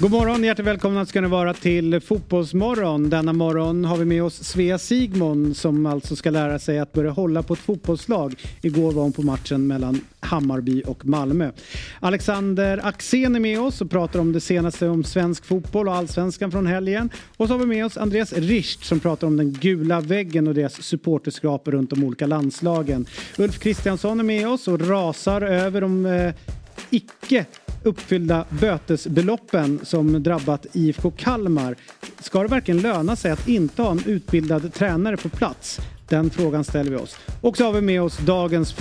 God 0.00 0.10
morgon, 0.10 0.44
hjärtligt 0.44 0.66
välkomna 0.66 1.06
ska 1.06 1.20
ni 1.20 1.28
vara 1.28 1.54
till 1.54 2.00
Fotbollsmorgon. 2.00 3.10
Denna 3.10 3.32
morgon 3.32 3.84
har 3.84 3.96
vi 3.96 4.04
med 4.04 4.22
oss 4.22 4.44
Svea 4.44 4.78
Sigmund 4.78 5.56
som 5.56 5.86
alltså 5.86 6.16
ska 6.16 6.30
lära 6.30 6.58
sig 6.58 6.78
att 6.78 6.92
börja 6.92 7.10
hålla 7.10 7.42
på 7.42 7.54
ett 7.54 7.60
fotbollslag. 7.60 8.34
Igår 8.62 8.92
var 8.92 9.02
hon 9.02 9.12
på 9.12 9.22
matchen 9.22 9.66
mellan 9.66 10.00
Hammarby 10.20 10.82
och 10.86 11.06
Malmö. 11.06 11.50
Alexander 12.00 12.80
Axén 12.82 13.36
är 13.36 13.40
med 13.40 13.60
oss 13.60 13.80
och 13.80 13.90
pratar 13.90 14.20
om 14.20 14.32
det 14.32 14.40
senaste 14.40 14.88
om 14.88 15.04
svensk 15.04 15.44
fotboll 15.44 15.88
och 15.88 15.94
allsvenskan 15.94 16.50
från 16.50 16.66
helgen. 16.66 17.10
Och 17.36 17.48
så 17.48 17.54
har 17.54 17.58
vi 17.58 17.66
med 17.66 17.86
oss 17.86 17.96
Andreas 17.96 18.32
Richt 18.32 18.84
som 18.84 19.00
pratar 19.00 19.26
om 19.26 19.36
den 19.36 19.52
gula 19.52 20.00
väggen 20.00 20.48
och 20.48 20.54
deras 20.54 20.82
supporterskap 20.82 21.68
runt 21.68 21.90
de 21.90 22.04
olika 22.04 22.26
landslagen. 22.26 23.06
Ulf 23.38 23.58
Kristiansson 23.58 24.20
är 24.20 24.24
med 24.24 24.48
oss 24.48 24.68
och 24.68 24.88
rasar 24.88 25.42
över 25.42 25.80
de 25.80 26.06
eh, 26.06 26.34
icke 26.90 27.46
uppfyllda 27.84 28.44
bötesbeloppen 28.48 29.80
som 29.82 30.22
drabbat 30.22 30.66
IFK 30.72 31.10
Kalmar. 31.10 31.76
Ska 32.20 32.42
det 32.42 32.48
verkligen 32.48 32.80
löna 32.80 33.16
sig 33.16 33.30
att 33.30 33.48
inte 33.48 33.82
ha 33.82 33.90
en 33.90 34.02
utbildad 34.06 34.74
tränare 34.74 35.16
på 35.16 35.28
plats? 35.28 35.80
Den 36.08 36.30
frågan 36.30 36.64
ställer 36.64 36.90
vi 36.90 36.96
oss. 36.96 37.16
Och 37.40 37.56
så 37.56 37.64
har 37.64 37.72
vi 37.72 37.80
med 37.80 38.02
oss 38.02 38.18
dagens 38.18 38.72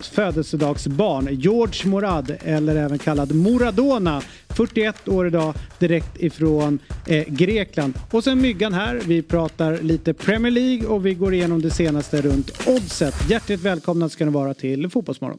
födelsedagsbarn, 0.00 1.28
George 1.30 1.90
Morad, 1.90 2.36
eller 2.44 2.76
även 2.76 2.98
kallad 2.98 3.34
Moradona. 3.34 4.22
41 4.48 5.08
år 5.08 5.26
idag, 5.26 5.54
direkt 5.78 6.22
ifrån 6.22 6.78
eh, 7.06 7.24
Grekland. 7.28 7.94
Och 8.10 8.24
sen 8.24 8.40
Myggan 8.40 8.74
här, 8.74 9.00
vi 9.06 9.22
pratar 9.22 9.78
lite 9.78 10.14
Premier 10.14 10.52
League 10.52 10.86
och 10.86 11.06
vi 11.06 11.14
går 11.14 11.34
igenom 11.34 11.62
det 11.62 11.70
senaste 11.70 12.22
runt 12.22 12.68
Oddset. 12.68 13.30
Hjärtligt 13.30 13.60
välkomna 13.60 14.08
ska 14.08 14.24
ni 14.24 14.30
vara 14.30 14.54
till 14.54 14.90
Fotbollsmorgon. 14.90 15.38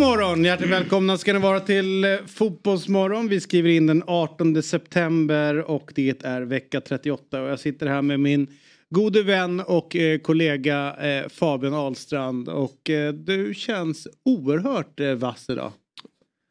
Morgon! 0.00 0.44
Hjärtligt 0.44 0.70
välkomna 0.70 1.18
ska 1.18 1.32
ni 1.32 1.38
vara 1.38 1.60
till 1.60 2.04
eh, 2.04 2.10
Fotbollsmorgon. 2.26 3.28
Vi 3.28 3.40
skriver 3.40 3.70
in 3.70 3.86
den 3.86 4.02
18 4.06 4.62
september 4.62 5.70
och 5.70 5.92
det 5.94 6.24
är 6.24 6.42
vecka 6.42 6.80
38 6.80 7.42
och 7.42 7.48
jag 7.48 7.60
sitter 7.60 7.86
här 7.86 8.02
med 8.02 8.20
min 8.20 8.46
gode 8.90 9.22
vän 9.22 9.60
och 9.60 9.96
eh, 9.96 10.18
kollega 10.18 10.96
eh, 10.96 11.28
Fabian 11.28 11.74
Ahlstrand 11.74 12.48
och 12.48 12.90
du 13.14 13.54
känns 13.56 14.08
oerhört 14.24 15.00
vass 15.16 15.50
idag. 15.50 15.72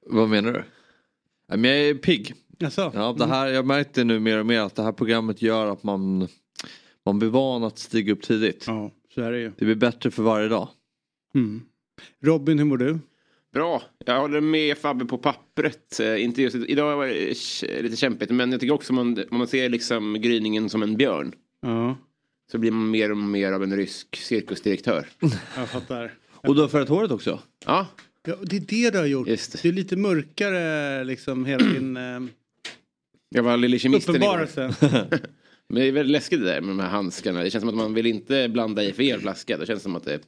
Vad 0.06 0.30
menar 0.30 0.54
du? 0.54 0.64
Jag 1.48 1.66
är 1.66 1.94
pigg. 1.94 2.34
Jaså? 2.58 2.92
Ja, 2.96 3.16
det 3.18 3.26
här, 3.26 3.48
jag 3.48 3.66
märkte 3.66 4.04
nu 4.04 4.20
mer 4.20 4.40
och 4.40 4.46
mer 4.46 4.60
att 4.60 4.76
det 4.76 4.84
här 4.84 4.92
programmet 4.92 5.42
gör 5.42 5.72
att 5.72 5.84
man, 5.84 6.28
man 7.06 7.20
blir 7.20 7.30
van 7.30 7.64
att 7.64 7.80
stiga 7.80 8.14
upp 8.14 8.22
tidigt. 8.22 8.64
Ja, 8.68 8.92
så 9.16 9.22
är 9.22 9.32
det 9.32 9.40
ju. 9.40 9.52
Det 9.58 9.66
blir 9.66 9.76
bättre 9.76 10.12
för 10.12 10.24
varje 10.24 10.48
dag. 10.48 10.68
Mm. 11.36 11.62
Robin, 12.24 12.60
hur 12.60 12.66
mår 12.66 12.78
du? 12.78 13.00
Bra, 13.54 13.84
jag 14.06 14.20
håller 14.20 14.42
med 14.42 14.78
Fabbe 14.78 15.06
på 15.06 15.18
pappret. 15.18 16.00
Eh, 16.00 16.24
inte 16.24 16.42
just, 16.42 16.56
idag 16.56 16.98
var 16.98 17.08
det 17.08 17.82
lite 17.82 17.96
kämpigt 17.96 18.32
men 18.32 18.52
jag 18.52 18.62
tycker 18.62 18.74
också 18.74 18.94
man, 18.94 19.24
om 19.32 19.38
man 19.38 19.48
ser 19.48 19.70
liksom 19.70 20.22
gryningen 20.22 20.70
som 20.70 20.84
en 20.84 20.98
björn. 20.98 21.34
Ja, 21.62 21.98
Så 22.52 22.58
blir 22.58 22.72
man 22.72 22.92
mer 22.92 23.12
och 23.12 23.18
mer 23.18 23.52
av 23.52 23.64
en 23.64 23.76
rysk 23.76 24.16
cirkusdirektör. 24.16 25.08
jag 25.56 25.70
fattar. 25.70 26.14
Och 26.32 26.56
du 26.56 26.62
har 26.62 26.68
färgat 26.68 26.90
håret 26.90 27.12
också? 27.12 27.40
Ja, 27.66 27.88
Ja, 28.28 28.36
det 28.42 28.56
är 28.56 28.60
det 28.60 28.90
du 28.92 28.98
har 28.98 29.06
gjort. 29.06 29.28
Just 29.28 29.52
det. 29.52 29.62
Du 29.62 29.70
är 29.70 29.74
lite 29.74 29.96
mörkare 29.96 31.04
liksom 31.04 31.46
hela 31.46 31.66
din 31.66 31.98
eh, 31.98 32.20
jag 33.30 33.44
var 33.44 33.58
lille 33.58 33.80
kemisten 33.80 34.16
igår. 34.16 34.42
uppenbarelse. 34.44 34.76
Men 35.70 35.82
det 35.82 35.88
är 35.88 35.92
väldigt 35.92 36.12
läskigt 36.12 36.40
det 36.40 36.46
där 36.46 36.62
med 36.62 36.70
de 36.70 36.80
här 36.80 36.90
handskarna. 36.90 37.44
Det 37.44 37.50
känns 37.50 37.62
som 37.62 37.70
att 37.70 37.76
man 37.76 37.94
vill 37.94 38.06
inte 38.06 38.50
blanda 38.50 38.84
i 38.84 38.94
fel 38.94 39.20
flaska. 39.20 39.58
Då 39.58 39.66
känns 39.66 39.80
det 39.80 39.84
som 39.84 39.96
att 39.96 40.04
det, 40.04 40.20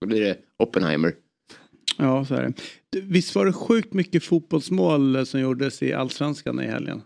då 0.00 0.06
blir 0.06 0.20
det 0.20 0.38
Oppenheimer. 0.58 1.14
Ja, 1.98 2.24
så 2.24 2.34
är 2.34 2.42
det. 2.90 3.00
Visst 3.00 3.34
var 3.34 3.46
det 3.46 3.52
sjukt 3.52 3.92
mycket 3.92 4.24
fotbollsmål 4.24 5.26
som 5.26 5.40
gjordes 5.40 5.82
i 5.82 5.92
Allsvenskan 5.92 6.60
i 6.60 6.66
helgen? 6.66 7.02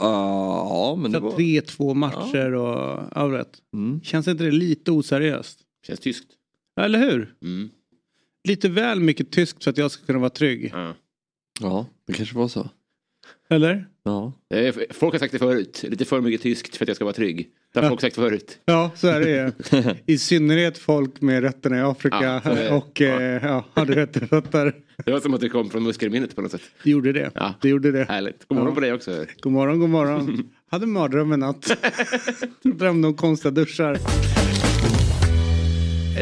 Ja, 0.00 0.96
men 0.98 1.12
det 1.12 1.18
Så 1.18 1.24
var... 1.24 1.38
3-2 1.38 1.94
matcher 1.94 2.54
och 2.54 3.02
ja, 3.14 3.22
rätt. 3.38 3.58
Mm. 3.74 4.00
Känns 4.02 4.28
inte 4.28 4.44
det 4.44 4.50
lite 4.50 4.92
oseriöst? 4.92 5.60
Känns 5.86 6.00
tyskt. 6.00 6.28
Eller 6.80 6.98
hur? 6.98 7.34
Mm. 7.42 7.70
Lite 8.48 8.68
väl 8.68 9.00
mycket 9.00 9.30
tyskt 9.30 9.64
för 9.64 9.70
att 9.70 9.78
jag 9.78 9.90
ska 9.90 10.06
kunna 10.06 10.18
vara 10.18 10.30
trygg. 10.30 10.70
Ja. 10.74 10.94
Ja, 11.60 11.86
det 12.06 12.12
kanske 12.12 12.36
var 12.36 12.48
så. 12.48 12.68
Eller? 13.50 13.86
Ja. 14.04 14.32
Eh, 14.54 14.74
Folk 14.90 15.14
har 15.14 15.18
sagt 15.18 15.32
det 15.32 15.38
förut. 15.38 15.84
Lite 15.88 16.04
för 16.04 16.20
mycket 16.20 16.42
tyskt 16.42 16.76
för 16.76 16.84
att 16.84 16.88
jag 16.88 16.96
ska 16.96 17.04
vara 17.04 17.14
trygg. 17.14 17.48
Det 17.74 17.80
har 17.80 17.88
folk 17.88 18.00
sagt 18.00 18.14
förut. 18.14 18.58
Ja, 18.64 18.90
så 18.94 19.08
är 19.08 19.20
det. 19.20 19.52
I 20.06 20.18
synnerhet 20.18 20.78
folk 20.78 21.20
med 21.20 21.42
rötterna 21.42 21.76
i 21.78 21.80
Afrika 21.80 22.40
Ja, 22.44 22.76
och 22.76 23.00
eh, 23.00 23.44
ja, 23.44 23.64
hade 23.74 23.96
rätt 23.96 24.28
fötter. 24.28 24.74
Det 25.04 25.12
var 25.12 25.20
som 25.20 25.34
att 25.34 25.40
det 25.40 25.48
kom 25.48 25.70
från 25.70 25.82
muskelminnet 25.82 26.36
på 26.36 26.42
något 26.42 26.50
sätt. 26.50 26.60
Det 26.84 26.90
gjorde 26.90 27.12
det. 27.12 27.30
Ja. 27.34 27.54
Det 27.60 27.68
gjorde 27.68 27.92
det. 27.92 28.04
Härligt. 28.04 28.48
God 28.48 28.56
morgon 28.58 28.70
Ja. 28.70 28.74
på 28.74 28.80
dig 28.80 28.92
också. 28.92 29.24
God 29.40 29.52
morgon, 29.52 29.78
god 29.80 29.90
morgon. 29.90 30.50
Hade 30.70 30.86
mardröm 30.86 31.32
en 31.32 31.40
natt. 31.40 31.76
Drömde 32.62 33.08
om 33.08 33.14
konstiga 33.14 33.50
duschar. 33.50 33.98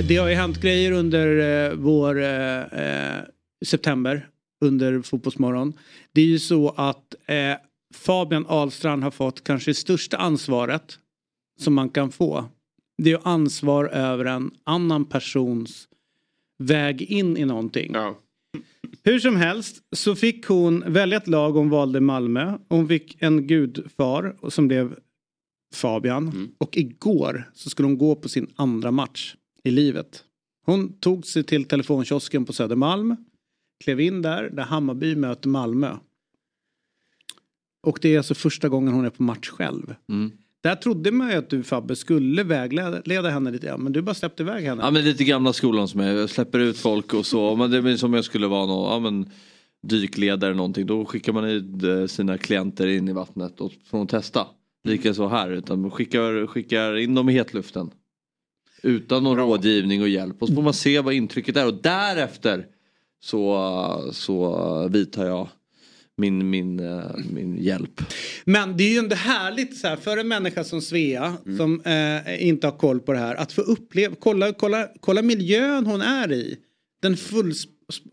Det 0.08 0.16
har 0.16 0.28
ju 0.28 0.34
hänt 0.34 0.60
grejer 0.60 0.92
under 0.92 1.66
eh, 1.66 1.72
vår 1.76 2.22
eh, 2.22 2.58
eh, 2.58 3.22
september. 3.66 4.26
Under 4.60 5.02
Fotbollsmorgon. 5.02 5.72
Det 6.12 6.20
är 6.20 6.26
ju 6.26 6.38
så 6.38 6.68
att 6.68 7.14
eh, 7.26 7.56
Fabian 7.94 8.46
Ahlstrand 8.48 9.02
har 9.02 9.10
fått 9.10 9.44
kanske 9.44 9.74
största 9.74 10.16
ansvaret 10.16 10.98
som 11.60 11.74
man 11.74 11.88
kan 11.88 12.10
få. 12.10 12.44
Det 13.02 13.10
är 13.10 13.14
ju 13.14 13.22
ansvar 13.24 13.84
över 13.84 14.24
en 14.24 14.50
annan 14.64 15.04
persons 15.04 15.88
väg 16.58 17.02
in 17.02 17.36
i 17.36 17.44
någonting. 17.44 17.90
Ja. 17.94 18.18
Hur 19.04 19.18
som 19.18 19.36
helst 19.36 19.82
så 19.96 20.14
fick 20.14 20.46
hon 20.46 20.84
välja 20.86 21.16
ett 21.16 21.28
lag 21.28 21.52
hon 21.52 21.70
valde 21.70 22.00
Malmö. 22.00 22.58
Hon 22.68 22.88
fick 22.88 23.16
en 23.22 23.46
gudfar 23.46 24.50
som 24.50 24.68
blev 24.68 24.98
Fabian. 25.74 26.28
Mm. 26.28 26.50
Och 26.58 26.76
igår 26.76 27.50
så 27.54 27.70
skulle 27.70 27.88
hon 27.88 27.98
gå 27.98 28.14
på 28.14 28.28
sin 28.28 28.46
andra 28.56 28.90
match 28.90 29.36
i 29.64 29.70
livet. 29.70 30.24
Hon 30.66 30.92
tog 30.92 31.26
sig 31.26 31.44
till 31.44 31.64
telefonkiosken 31.64 32.44
på 32.44 32.52
Södermalm. 32.52 33.16
Klev 33.84 34.00
in 34.00 34.22
där, 34.22 34.50
där 34.50 34.62
Hammarby 34.62 35.16
möter 35.16 35.48
Malmö. 35.48 35.96
Och 37.86 37.98
det 38.02 38.14
är 38.14 38.18
alltså 38.18 38.34
första 38.34 38.68
gången 38.68 38.94
hon 38.94 39.04
är 39.04 39.10
på 39.10 39.22
match 39.22 39.48
själv. 39.48 39.94
Mm. 40.08 40.32
Där 40.60 40.74
trodde 40.74 41.10
man 41.10 41.30
ju 41.30 41.34
att 41.34 41.50
du 41.50 41.62
Fabbe 41.62 41.96
skulle 41.96 42.42
vägleda 42.42 43.02
leda 43.04 43.30
henne 43.30 43.50
lite 43.50 43.66
grann. 43.66 43.82
Men 43.82 43.92
du 43.92 44.02
bara 44.02 44.14
släppte 44.14 44.42
iväg 44.42 44.64
henne. 44.64 44.82
ja, 44.82 44.90
men 44.90 45.04
lite 45.04 45.24
gamla 45.24 45.52
skolan 45.52 45.88
som 45.88 46.00
är. 46.00 46.14
Jag 46.14 46.30
släpper 46.30 46.58
ut 46.58 46.78
folk 46.78 47.14
och 47.14 47.26
så. 47.26 47.56
Men 47.56 47.70
det 47.70 47.82
blir 47.82 47.96
som 47.96 48.14
jag 48.14 48.24
skulle 48.24 48.46
vara 48.46 48.66
någon, 48.66 48.92
ja, 48.92 48.98
men, 48.98 49.30
dykledare 49.82 50.50
eller 50.50 50.56
någonting. 50.56 50.86
Då 50.86 51.04
skickar 51.04 51.32
man 51.32 51.44
ut 51.44 51.82
eh, 51.82 52.06
sina 52.06 52.38
klienter 52.38 52.86
in 52.86 53.08
i 53.08 53.12
vattnet 53.12 53.60
och 53.60 53.72
får 53.90 53.98
de 53.98 54.06
testa. 54.06 54.46
Lika 54.84 55.14
så 55.14 55.28
här. 55.28 55.50
Utan 55.50 55.80
man 55.80 55.90
skickar, 55.90 56.46
skickar 56.46 56.96
in 56.96 57.14
dem 57.14 57.28
i 57.28 57.32
hetluften. 57.32 57.90
Utan 58.82 59.24
någon 59.24 59.36
rådgivning 59.36 60.02
och 60.02 60.08
hjälp. 60.08 60.42
Och 60.42 60.48
så 60.48 60.54
får 60.54 60.62
man 60.62 60.74
se 60.74 61.00
vad 61.00 61.14
intrycket 61.14 61.56
är. 61.56 61.66
Och 61.66 61.82
därefter 61.82 62.66
så, 63.20 64.10
så 64.12 64.88
vidtar 64.88 65.26
jag 65.26 65.48
min, 66.16 66.50
min, 66.50 66.80
eh, 66.80 67.10
min 67.32 67.56
hjälp. 67.58 68.00
Men 68.44 68.76
det 68.76 68.84
är 68.84 68.90
ju 68.90 68.98
ändå 68.98 69.16
härligt 69.16 69.76
så 69.76 69.88
här, 69.88 69.96
för 69.96 70.16
en 70.16 70.28
människa 70.28 70.64
som 70.64 70.80
Svea 70.80 71.36
som 71.56 71.80
eh, 71.80 72.48
inte 72.48 72.66
har 72.66 72.78
koll 72.78 73.00
på 73.00 73.12
det 73.12 73.18
här 73.18 73.34
att 73.34 73.52
få 73.52 73.60
uppleva, 73.60 74.16
kolla, 74.20 74.52
kolla, 74.52 74.88
kolla 75.00 75.22
miljön 75.22 75.86
hon 75.86 76.00
är 76.00 76.32
i. 76.32 76.56
Den 77.02 77.16
full, 77.16 77.52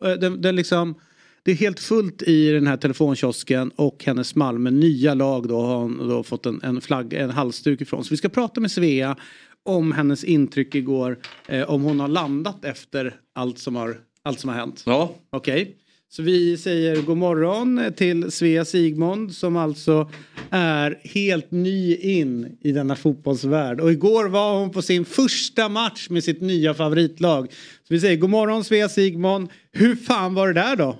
eh, 0.05 0.11
den, 0.11 0.41
den 0.41 0.55
liksom, 0.55 0.95
det 1.43 1.51
är 1.51 1.55
helt 1.55 1.79
fullt 1.79 2.21
i 2.21 2.51
den 2.51 2.67
här 2.67 2.77
telefonkiosken 2.77 3.71
och 3.75 4.03
hennes 4.05 4.35
Malmö 4.35 4.69
nya 4.69 5.13
lag 5.13 5.47
då 5.47 5.61
har 5.61 5.77
hon 5.77 6.09
då 6.09 6.23
fått 6.23 6.45
en, 6.45 6.59
en 6.63 6.81
flagg, 6.81 7.13
en 7.13 7.29
halsduk 7.29 7.81
ifrån. 7.81 8.03
Så 8.03 8.09
vi 8.09 8.17
ska 8.17 8.29
prata 8.29 8.61
med 8.61 8.71
Svea 8.71 9.17
om 9.63 9.91
hennes 9.91 10.23
intryck 10.23 10.75
igår, 10.75 11.19
eh, 11.47 11.69
om 11.69 11.81
hon 11.81 11.99
har 11.99 12.07
landat 12.07 12.65
efter 12.65 13.15
allt 13.33 13.59
som 13.59 13.75
har, 13.75 13.97
allt 14.25 14.39
som 14.39 14.49
har 14.49 14.57
hänt. 14.57 14.83
Ja, 14.85 15.15
Okej. 15.29 15.75
Så 16.09 16.23
vi 16.23 16.57
säger 16.57 17.01
god 17.01 17.17
morgon 17.17 17.93
till 17.97 18.31
Svea 18.31 18.65
Sigmund 18.65 19.35
som 19.35 19.55
alltså 19.55 20.09
är 20.49 20.99
helt 21.03 21.51
ny 21.51 21.95
in 21.95 22.57
i 22.61 22.71
denna 22.71 22.95
fotbollsvärld. 22.95 23.79
Och 23.79 23.91
igår 23.91 24.29
var 24.29 24.59
hon 24.59 24.71
på 24.71 24.81
sin 24.81 25.05
första 25.05 25.69
match 25.69 26.09
med 26.09 26.23
sitt 26.23 26.41
nya 26.41 26.73
favoritlag. 26.73 27.51
Så 27.87 27.93
vi 27.93 27.99
säger 27.99 28.17
god 28.17 28.29
morgon 28.29 28.63
Svea 28.63 28.89
Sigmund. 28.89 29.49
Hur 29.71 29.95
fan 29.95 30.33
var 30.33 30.47
det 30.47 30.53
där 30.53 30.75
då? 30.75 30.99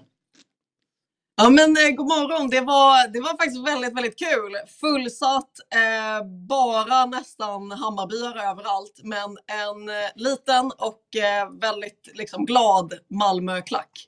Ja 1.37 1.49
men 1.49 1.77
eh, 1.77 1.95
god 1.95 2.07
morgon, 2.07 2.49
det 2.49 2.61
var, 2.61 3.07
det 3.07 3.19
var 3.19 3.29
faktiskt 3.29 3.67
väldigt, 3.67 3.97
väldigt 3.97 4.19
kul. 4.19 4.55
Fullsatt, 4.81 5.51
eh, 5.73 6.27
bara 6.27 7.05
nästan 7.05 7.71
Hammarbyare 7.71 8.41
överallt, 8.51 8.99
men 9.03 9.37
en 9.47 9.89
eh, 9.89 9.95
liten 10.15 10.71
och 10.77 11.15
eh, 11.15 11.49
väldigt 11.61 12.09
liksom, 12.13 12.45
glad 12.45 12.93
Malmöklack. 13.09 14.07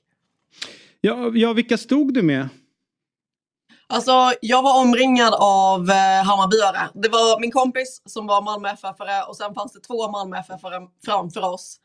Ja, 1.00 1.30
ja, 1.34 1.52
vilka 1.52 1.78
stod 1.78 2.14
du 2.14 2.22
med? 2.22 2.48
Alltså, 3.86 4.32
jag 4.40 4.62
var 4.62 4.80
omringad 4.80 5.34
av 5.34 5.90
eh, 5.90 6.24
Hammarbyare. 6.24 6.88
Det 6.94 7.08
var 7.08 7.40
min 7.40 7.50
kompis 7.50 8.02
som 8.04 8.26
var 8.26 8.42
Malmö 8.42 8.68
FF-are 8.68 9.22
och 9.28 9.36
sen 9.36 9.54
fanns 9.54 9.72
det 9.72 9.80
två 9.80 10.10
Malmö 10.10 10.36
FF-are 10.36 10.88
framför 11.04 11.44
oss. 11.44 11.80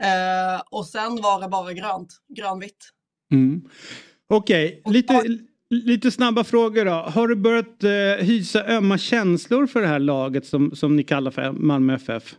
Eh, 0.00 0.62
och 0.70 0.86
sen 0.86 1.22
var 1.22 1.40
det 1.40 1.48
bara 1.48 1.72
grönt, 1.72 2.12
grönvitt. 2.36 2.90
Mm. 3.32 3.62
Okej, 4.28 4.80
okay. 4.84 4.92
lite, 4.92 5.38
lite 5.70 6.10
snabba 6.10 6.44
frågor 6.44 6.84
då. 6.84 6.92
Har 6.92 7.28
du 7.28 7.36
börjat 7.36 7.84
eh, 7.84 8.26
hysa 8.26 8.64
ömma 8.66 8.98
känslor 8.98 9.66
för 9.66 9.80
det 9.80 9.86
här 9.86 9.98
laget 9.98 10.46
som, 10.46 10.76
som 10.76 10.96
ni 10.96 11.02
kallar 11.02 11.30
för 11.30 11.52
Malmö 11.52 11.94
FF? 11.94 12.34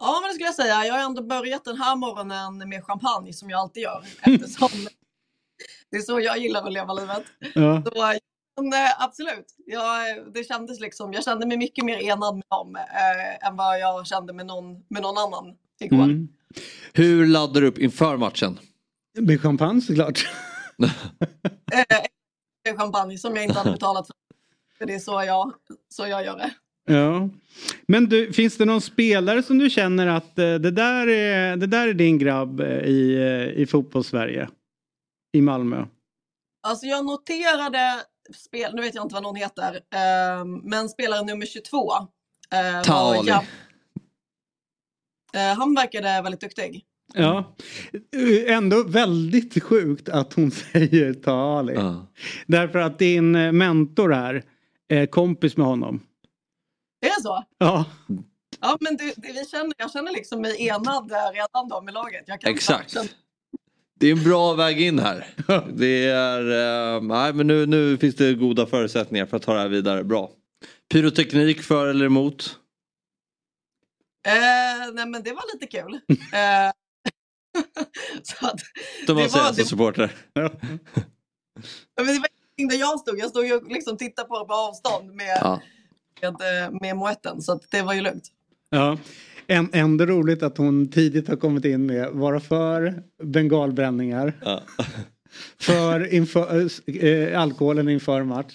Ja, 0.00 0.18
men 0.20 0.28
det 0.28 0.34
skulle 0.34 0.46
jag 0.46 0.54
säga. 0.54 0.86
Jag 0.86 0.94
har 0.94 1.04
ändå 1.04 1.22
börjat 1.22 1.64
den 1.64 1.76
här 1.76 1.96
morgonen 1.96 2.68
med 2.68 2.84
champagne 2.84 3.32
som 3.32 3.50
jag 3.50 3.60
alltid 3.60 3.82
gör 3.82 4.04
eftersom 4.22 4.68
det 5.90 5.96
är 5.96 6.00
så 6.00 6.20
jag 6.20 6.38
gillar 6.38 6.62
att 6.62 6.72
leva 6.72 6.92
livet. 6.92 7.22
Ja. 7.54 7.82
Så, 7.84 8.18
men, 8.62 8.72
eh, 8.72 9.02
absolut, 9.02 9.54
jag, 9.66 10.32
det 10.34 10.44
kändes 10.44 10.80
liksom, 10.80 11.12
jag 11.12 11.24
kände 11.24 11.46
mig 11.46 11.56
mycket 11.56 11.84
mer 11.84 11.96
enad 11.96 12.34
med 12.34 12.44
dem 12.50 12.76
eh, 12.76 13.48
än 13.48 13.56
vad 13.56 13.80
jag 13.80 14.06
kände 14.06 14.32
med 14.32 14.46
någon, 14.46 14.84
med 14.88 15.02
någon 15.02 15.18
annan 15.18 15.56
igår. 15.80 16.04
Mm. 16.04 16.28
Hur 16.92 17.26
laddar 17.26 17.60
du 17.60 17.66
upp 17.66 17.78
inför 17.78 18.16
matchen? 18.16 18.58
Med 19.18 19.40
champagne 19.40 19.80
såklart. 19.80 20.26
eh, 21.72 22.76
champagne 22.76 23.18
som 23.18 23.36
jag 23.36 23.44
inte 23.44 23.58
hade 23.58 23.72
betalat 23.72 24.06
för. 24.06 24.16
För 24.78 24.86
det 24.86 24.94
är 24.94 24.98
så 24.98 25.24
jag, 25.26 25.52
så 25.88 26.06
jag 26.06 26.24
gör 26.24 26.36
det. 26.36 26.54
Ja. 26.86 27.28
Men 27.88 28.08
du, 28.08 28.32
finns 28.32 28.56
det 28.56 28.64
någon 28.64 28.80
spelare 28.80 29.42
som 29.42 29.58
du 29.58 29.70
känner 29.70 30.06
att 30.06 30.38
eh, 30.38 30.54
det, 30.54 30.70
där 30.70 31.06
är, 31.06 31.56
det 31.56 31.66
där 31.66 31.88
är 31.88 31.94
din 31.94 32.18
grabb 32.18 32.60
eh, 32.60 32.66
i, 32.66 33.14
eh, 33.14 33.62
i 33.62 33.66
fotbollssverige? 33.66 34.48
I 35.32 35.40
Malmö? 35.40 35.86
Alltså 36.62 36.86
jag 36.86 37.04
noterade, 37.04 38.04
spel, 38.34 38.74
nu 38.74 38.82
vet 38.82 38.94
jag 38.94 39.04
inte 39.04 39.14
vad 39.14 39.22
någon 39.22 39.36
heter, 39.36 39.74
eh, 39.74 40.44
men 40.44 40.88
spelare 40.88 41.22
nummer 41.22 41.46
22. 41.46 41.92
Eh, 42.50 42.82
Tauli. 42.82 43.30
Eh, 45.34 45.54
han 45.56 45.74
verkade 45.74 46.22
väldigt 46.22 46.40
duktig. 46.40 46.84
Ja, 47.16 47.56
ändå 48.46 48.82
väldigt 48.82 49.62
sjukt 49.62 50.08
att 50.08 50.32
hon 50.32 50.50
säger 50.72 51.14
Tali. 51.14 51.74
Ja. 51.74 52.06
Därför 52.46 52.78
att 52.78 52.98
din 52.98 53.56
mentor 53.58 54.42
är 54.88 55.06
kompis 55.06 55.56
med 55.56 55.66
honom. 55.66 56.00
Är 57.00 57.06
det 57.06 57.22
så? 57.22 57.44
Ja. 57.58 57.84
Ja 58.60 58.76
men 58.80 58.96
du, 58.96 59.12
vi 59.16 59.44
känner, 59.50 59.72
jag 59.76 59.92
känner 59.92 60.12
liksom 60.12 60.40
mig 60.40 60.66
enad 60.66 61.12
redan 61.34 61.68
då 61.68 61.80
med 61.80 61.94
laget. 61.94 62.24
Exakt. 62.44 62.96
Det 64.00 64.06
är 64.06 64.12
en 64.12 64.24
bra 64.24 64.54
väg 64.54 64.80
in 64.80 64.98
här. 64.98 65.26
Det 65.74 66.06
är, 66.06 66.40
uh, 66.96 67.02
nej 67.02 67.32
men 67.32 67.46
nu, 67.46 67.66
nu 67.66 67.98
finns 67.98 68.14
det 68.14 68.34
goda 68.34 68.66
förutsättningar 68.66 69.26
för 69.26 69.36
att 69.36 69.42
ta 69.42 69.54
det 69.54 69.60
här 69.60 69.68
vidare. 69.68 70.04
Bra. 70.04 70.30
Pyroteknik 70.92 71.62
för 71.62 71.86
eller 71.86 72.06
emot? 72.06 72.58
Uh, 74.28 74.94
nej 74.94 75.06
men 75.06 75.22
det 75.22 75.32
var 75.32 75.54
lite 75.54 75.66
kul. 75.66 75.92
uh, 75.92 76.72
så 78.22 78.46
att, 78.46 78.60
det 79.06 79.12
var 79.12 79.56
det... 79.56 79.64
supporter. 79.64 80.12
men 80.34 82.06
det 82.06 82.18
var 82.18 82.28
ingenting 82.56 82.68
där 82.68 82.76
jag 82.76 83.00
stod. 83.00 83.18
Jag 83.18 83.30
stod 83.30 83.52
och 83.52 83.72
liksom 83.72 83.96
tittade 83.96 84.28
på 84.28 84.38
det 84.38 84.44
på 84.44 84.54
avstånd 84.54 85.14
med, 85.14 85.38
ja. 85.40 85.60
med, 86.20 86.72
med 86.80 86.96
moetten. 86.96 87.42
Så 87.42 87.60
det 87.70 87.82
var 87.82 87.94
ju 87.94 88.00
lugnt. 88.00 88.24
Ja. 88.70 88.98
Ändå 89.72 90.06
roligt 90.06 90.42
att 90.42 90.58
hon 90.58 90.90
tidigt 90.90 91.28
har 91.28 91.36
kommit 91.36 91.64
in 91.64 91.86
med 91.86 92.10
vara 92.10 92.40
för 92.40 93.02
bengalbränningar. 93.22 94.32
Ja. 94.44 94.62
för 95.58 96.14
inför, 96.14 96.68
äh, 97.04 97.40
alkoholen 97.40 97.88
inför 97.88 98.22
match. 98.22 98.54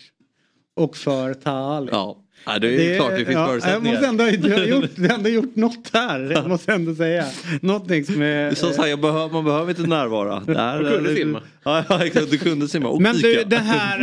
Och 0.80 0.98
för 0.98 1.34
Taali. 1.34 1.90
Ja. 1.92 2.18
Ja, 2.46 2.60
det 2.60 2.68
är 2.68 2.90
det, 2.90 2.96
klart 2.96 3.12
det 3.12 3.26
finns 3.26 3.38
ja, 3.38 3.48
förutsättningar. 3.48 4.02
Jag 4.02 4.16
måste 4.18 4.26
ändå 4.28 4.56
ha 4.56 4.66
gjort, 4.66 4.98
ändå 5.12 5.30
gjort 5.30 5.56
något 5.56 5.90
här. 5.94 6.32
Jag 6.36 6.48
måste 6.48 6.74
ändå 6.74 6.96
säga. 6.96 7.26
Någonting 7.62 8.06
som 8.06 8.22
är... 8.22 8.54
Så, 8.54 8.74
så 8.74 8.82
här, 8.82 8.90
jag 8.90 9.00
behöver, 9.00 9.34
man 9.34 9.46
behöver 9.46 9.70
inte 9.70 9.82
närvara. 9.82 10.40
du 10.80 10.96
kunde 10.96 11.16
simma. 11.16 11.42
Ja, 11.64 12.04
exakt. 12.06 12.32
Du 12.32 12.38
kunde 12.38 12.68
simma 12.68 12.90
och 12.90 13.02
Men 13.02 13.16
du, 13.16 13.44
det 13.44 13.58
här 13.58 14.00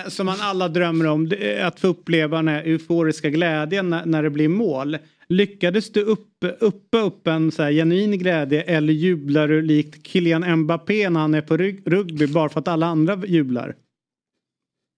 äh, 0.00 0.08
som 0.08 0.26
man 0.26 0.36
alla 0.40 0.68
drömmer 0.68 1.06
om. 1.06 1.32
Att 1.62 1.80
få 1.80 1.86
uppleva 1.86 2.36
den 2.36 2.48
här 2.48 2.62
euforiska 2.62 3.30
glädjen 3.30 3.90
när, 3.90 4.06
när 4.06 4.22
det 4.22 4.30
blir 4.30 4.48
mål. 4.48 4.98
Lyckades 5.28 5.92
du 5.92 6.02
upp, 6.02 6.44
uppa 6.60 6.98
upp 6.98 7.26
en 7.26 7.52
så 7.52 7.62
här 7.62 7.72
genuin 7.72 8.18
glädje 8.18 8.62
eller 8.62 8.92
jublar 8.92 9.48
du 9.48 9.62
likt 9.62 10.06
Kylian 10.06 10.56
Mbappé 10.56 11.10
när 11.10 11.20
han 11.20 11.34
är 11.34 11.40
på 11.40 11.56
rugby 11.56 12.26
bara 12.26 12.48
för 12.48 12.60
att 12.60 12.68
alla 12.68 12.86
andra 12.86 13.18
jublar? 13.26 13.74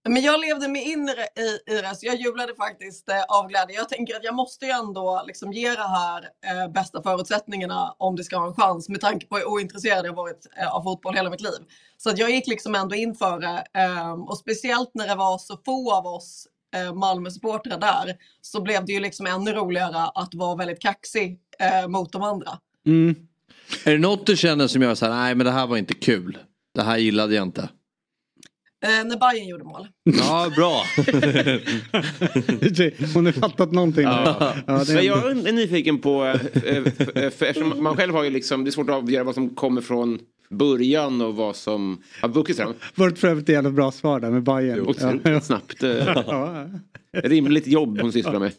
Men 0.09 0.23
jag 0.23 0.41
levde 0.41 0.69
mig 0.69 0.93
in 0.93 1.09
i, 1.09 1.73
i, 1.73 1.75
det, 1.81 1.97
så 1.97 2.07
jag 2.07 2.17
jublade 2.17 2.55
faktiskt 2.55 3.09
eh, 3.09 3.23
av 3.29 3.49
glädje. 3.49 3.77
Jag 3.77 3.89
tänker 3.89 4.17
att 4.17 4.25
jag 4.25 4.35
måste 4.35 4.67
ju 4.67 4.71
ändå 4.71 5.25
liksom 5.27 5.53
ge 5.53 5.71
det 5.71 5.89
här 5.89 6.23
eh, 6.23 6.73
bästa 6.73 7.03
förutsättningarna 7.03 7.95
om 7.99 8.17
det 8.17 8.25
ska 8.25 8.37
ha 8.37 8.47
en 8.47 8.55
chans 8.55 8.89
med 8.89 9.01
tanke 9.01 9.27
på 9.27 9.37
hur 9.37 9.49
ointresserad 9.49 10.07
jag 10.07 10.15
varit 10.15 10.47
eh, 10.61 10.75
av 10.75 10.83
fotboll 10.83 11.15
hela 11.15 11.31
mitt 11.31 11.41
liv. 11.41 11.59
Så 11.97 12.11
att 12.11 12.19
jag 12.19 12.31
gick 12.31 12.47
liksom 12.47 12.75
ändå 12.75 12.95
in 12.95 13.15
för 13.15 13.41
det 13.41 13.65
eh, 13.81 14.13
och 14.13 14.39
speciellt 14.39 14.91
när 14.95 15.09
det 15.09 15.15
var 15.15 15.39
så 15.39 15.57
få 15.65 15.95
av 15.95 16.07
oss 16.07 16.47
eh, 16.77 16.95
Malmö-supportrar 16.95 17.79
där 17.79 18.17
så 18.41 18.63
blev 18.63 18.85
det 18.85 18.93
ju 18.93 19.01
liksom 19.01 19.27
ännu 19.27 19.53
roligare 19.53 20.11
att 20.15 20.35
vara 20.35 20.57
väldigt 20.57 20.83
kaxig 20.83 21.39
eh, 21.59 21.89
mot 21.89 22.13
de 22.13 22.23
andra. 22.23 22.59
Mm. 22.87 23.15
Är 23.85 23.93
det 23.93 23.99
något 23.99 24.27
du 24.27 24.37
känner 24.37 24.67
som 24.67 24.83
gör 24.83 24.95
så 24.95 25.07
här, 25.07 25.13
nej 25.13 25.35
men 25.35 25.47
det 25.47 25.53
här 25.53 25.67
var 25.67 25.77
inte 25.77 25.95
kul. 25.95 26.39
Det 26.75 26.83
här 26.83 26.99
gillade 26.99 27.35
jag 27.35 27.43
inte. 27.43 27.69
Eh, 28.83 29.05
när 29.05 29.17
Bayern 29.17 29.49
gjorde 29.49 29.65
mål. 29.65 29.89
Ja, 30.05 30.53
bra. 30.57 30.85
Hon 33.15 33.27
har 33.27 33.33
fattat 33.33 33.73
någonting. 33.73 34.05
Ja. 34.05 34.55
Ja, 34.67 34.81
är... 34.81 35.01
Jag 35.01 35.31
är 35.31 35.53
nyfiken 35.53 35.99
på, 35.99 36.25
eh, 36.25 36.75
eh, 36.75 36.83
för 37.31 37.47
eftersom 37.47 37.83
man 37.83 37.97
själv 37.97 38.15
har 38.15 38.25
ju 38.25 38.31
liksom, 38.31 38.65
det 38.65 38.71
är 38.71 38.73
svårt 38.73 38.91
att 38.91 38.97
avgöra 38.97 39.25
vad 39.25 39.35
som 39.35 39.55
kommer 39.55 39.81
från 39.81 40.19
början 40.51 41.21
och 41.21 41.37
vad 41.37 41.57
som 41.57 42.03
har 42.21 42.29
vuxit 42.29 42.57
fram. 42.57 42.75
Var 42.95 43.11
det 43.11 43.17
för 43.17 43.29
övrigt 43.29 43.49
ett 43.49 43.53
jävla 43.53 43.71
bra 43.71 43.93
svar 43.93 44.21
där 44.21 44.31
med 44.31 44.43
Bayern. 44.43 44.81
Otroligt 44.81 45.21
ja. 45.25 45.41
snabbt. 45.41 45.83
Eh, 45.83 46.07
rimligt 47.13 47.67
jobb 47.67 48.01
hon 48.01 48.13
sysslar 48.13 48.39
med. 48.39 48.53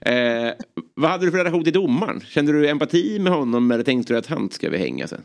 Eh, 0.00 0.52
vad 0.94 1.10
hade 1.10 1.26
du 1.26 1.30
för 1.30 1.38
relation 1.38 1.64
till 1.64 1.72
domaren? 1.72 2.20
Kände 2.20 2.52
du 2.52 2.68
empati 2.68 3.18
med 3.18 3.32
honom 3.32 3.70
eller 3.70 3.84
tänkte 3.84 4.12
du 4.12 4.18
att 4.18 4.26
han 4.26 4.50
ska 4.50 4.70
vi 4.70 4.78
hänga 4.78 5.06
sen? 5.06 5.22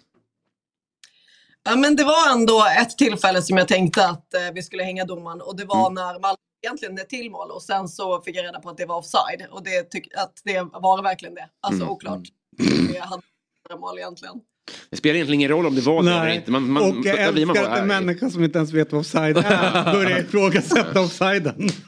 Ja, 1.63 1.75
men 1.75 1.95
det 1.95 2.03
var 2.03 2.33
ändå 2.33 2.65
ett 2.81 2.97
tillfälle 2.97 3.41
som 3.41 3.57
jag 3.57 3.67
tänkte 3.67 4.05
att 4.05 4.33
eh, 4.33 4.41
vi 4.53 4.63
skulle 4.63 4.83
hänga 4.83 5.05
domaren 5.05 5.41
och 5.41 5.57
det 5.57 5.65
var 5.65 5.87
mm. 5.87 5.93
när 5.93 6.19
Malmö 6.19 6.37
egentligen 6.65 6.97
ett 6.97 7.09
till 7.09 7.31
mål 7.31 7.51
och 7.51 7.61
sen 7.61 7.87
så 7.87 8.21
fick 8.21 8.35
jag 8.35 8.45
reda 8.45 8.59
på 8.59 8.69
att 8.69 8.77
det 8.77 8.85
var 8.85 8.97
offside 8.97 9.47
och 9.51 9.63
det 9.63 9.83
tyck, 9.83 10.07
att 10.15 10.41
det 10.43 10.61
var 10.61 11.03
verkligen 11.03 11.35
det. 11.35 11.49
Alltså 11.61 11.81
mm. 11.81 11.93
oklart. 11.93 12.27
Mm. 12.59 12.95
Jag 12.95 13.03
hade 13.03 13.23
mål 13.79 13.97
egentligen. 13.97 14.35
Det 14.89 14.97
spelar 14.97 15.15
egentligen 15.15 15.39
ingen 15.39 15.51
roll 15.51 15.65
om 15.65 15.75
det 15.75 15.81
var 15.81 16.03
det 16.03 16.11
eller 16.11 16.27
inte. 16.27 16.51
Man, 16.51 16.71
man, 16.71 16.83
och 16.83 17.05
jag 17.05 17.19
älskar 17.19 17.63
att 17.63 17.79
en 17.79 17.87
människa 17.87 18.29
som 18.29 18.43
inte 18.43 18.57
ens 18.57 18.73
vet 18.73 18.91
vad 18.91 19.01
offside 19.01 19.37
är 19.37 19.93
börjar 19.93 20.19
ifrågasätta 20.19 21.01
offsiden. 21.01 21.69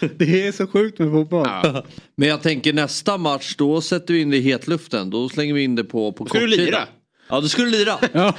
Det 0.16 0.46
är 0.46 0.52
så 0.52 0.66
sjukt 0.66 0.98
med 0.98 1.10
fotboll. 1.10 1.46
Ja. 1.46 1.84
Men 2.16 2.28
jag 2.28 2.42
tänker 2.42 2.72
nästa 2.72 3.18
match 3.18 3.54
då 3.56 3.80
sätter 3.80 4.14
vi 4.14 4.20
in 4.20 4.30
det 4.30 4.36
i 4.36 4.40
hetluften. 4.40 5.10
Då 5.10 5.28
slänger 5.28 5.54
vi 5.54 5.62
in 5.62 5.74
det 5.74 5.84
på, 5.84 6.12
på 6.12 6.26
Ska 6.26 6.40
du 6.40 6.46
lira? 6.46 6.88
Ja, 7.28 7.40
du 7.56 7.66
lira. 7.70 7.98
Ja. 8.12 8.34